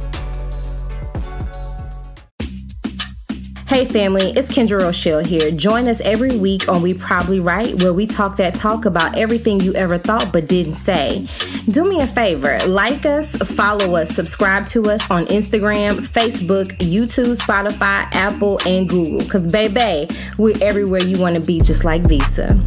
Hey 3.77 3.85
family, 3.85 4.31
it's 4.31 4.49
Kendra 4.49 4.81
Rochelle 4.81 5.22
here. 5.22 5.51
Join 5.51 5.87
us 5.87 6.01
every 6.01 6.35
week 6.39 6.66
on 6.66 6.81
We 6.81 6.95
Probably 6.95 7.41
Right, 7.41 7.74
where 7.83 7.93
we 7.93 8.07
talk 8.07 8.39
that 8.39 8.55
talk 8.55 8.87
about 8.87 9.18
everything 9.18 9.61
you 9.61 9.74
ever 9.74 9.99
thought 9.99 10.33
but 10.33 10.49
didn't 10.49 10.72
say. 10.72 11.29
Do 11.68 11.85
me 11.85 12.01
a 12.01 12.07
favor, 12.07 12.59
like 12.66 13.05
us, 13.05 13.37
follow 13.37 13.97
us, 13.97 14.09
subscribe 14.14 14.64
to 14.68 14.89
us 14.89 15.11
on 15.11 15.27
Instagram, 15.27 15.99
Facebook, 15.99 16.68
YouTube, 16.79 17.39
Spotify, 17.39 18.09
Apple, 18.14 18.59
and 18.64 18.89
Google. 18.89 19.29
Cause 19.29 19.47
baby, 19.47 20.11
we're 20.39 20.57
everywhere 20.62 21.03
you 21.03 21.18
want 21.18 21.35
to 21.35 21.41
be, 21.43 21.61
just 21.61 21.85
like 21.85 22.01
Visa. 22.01 22.59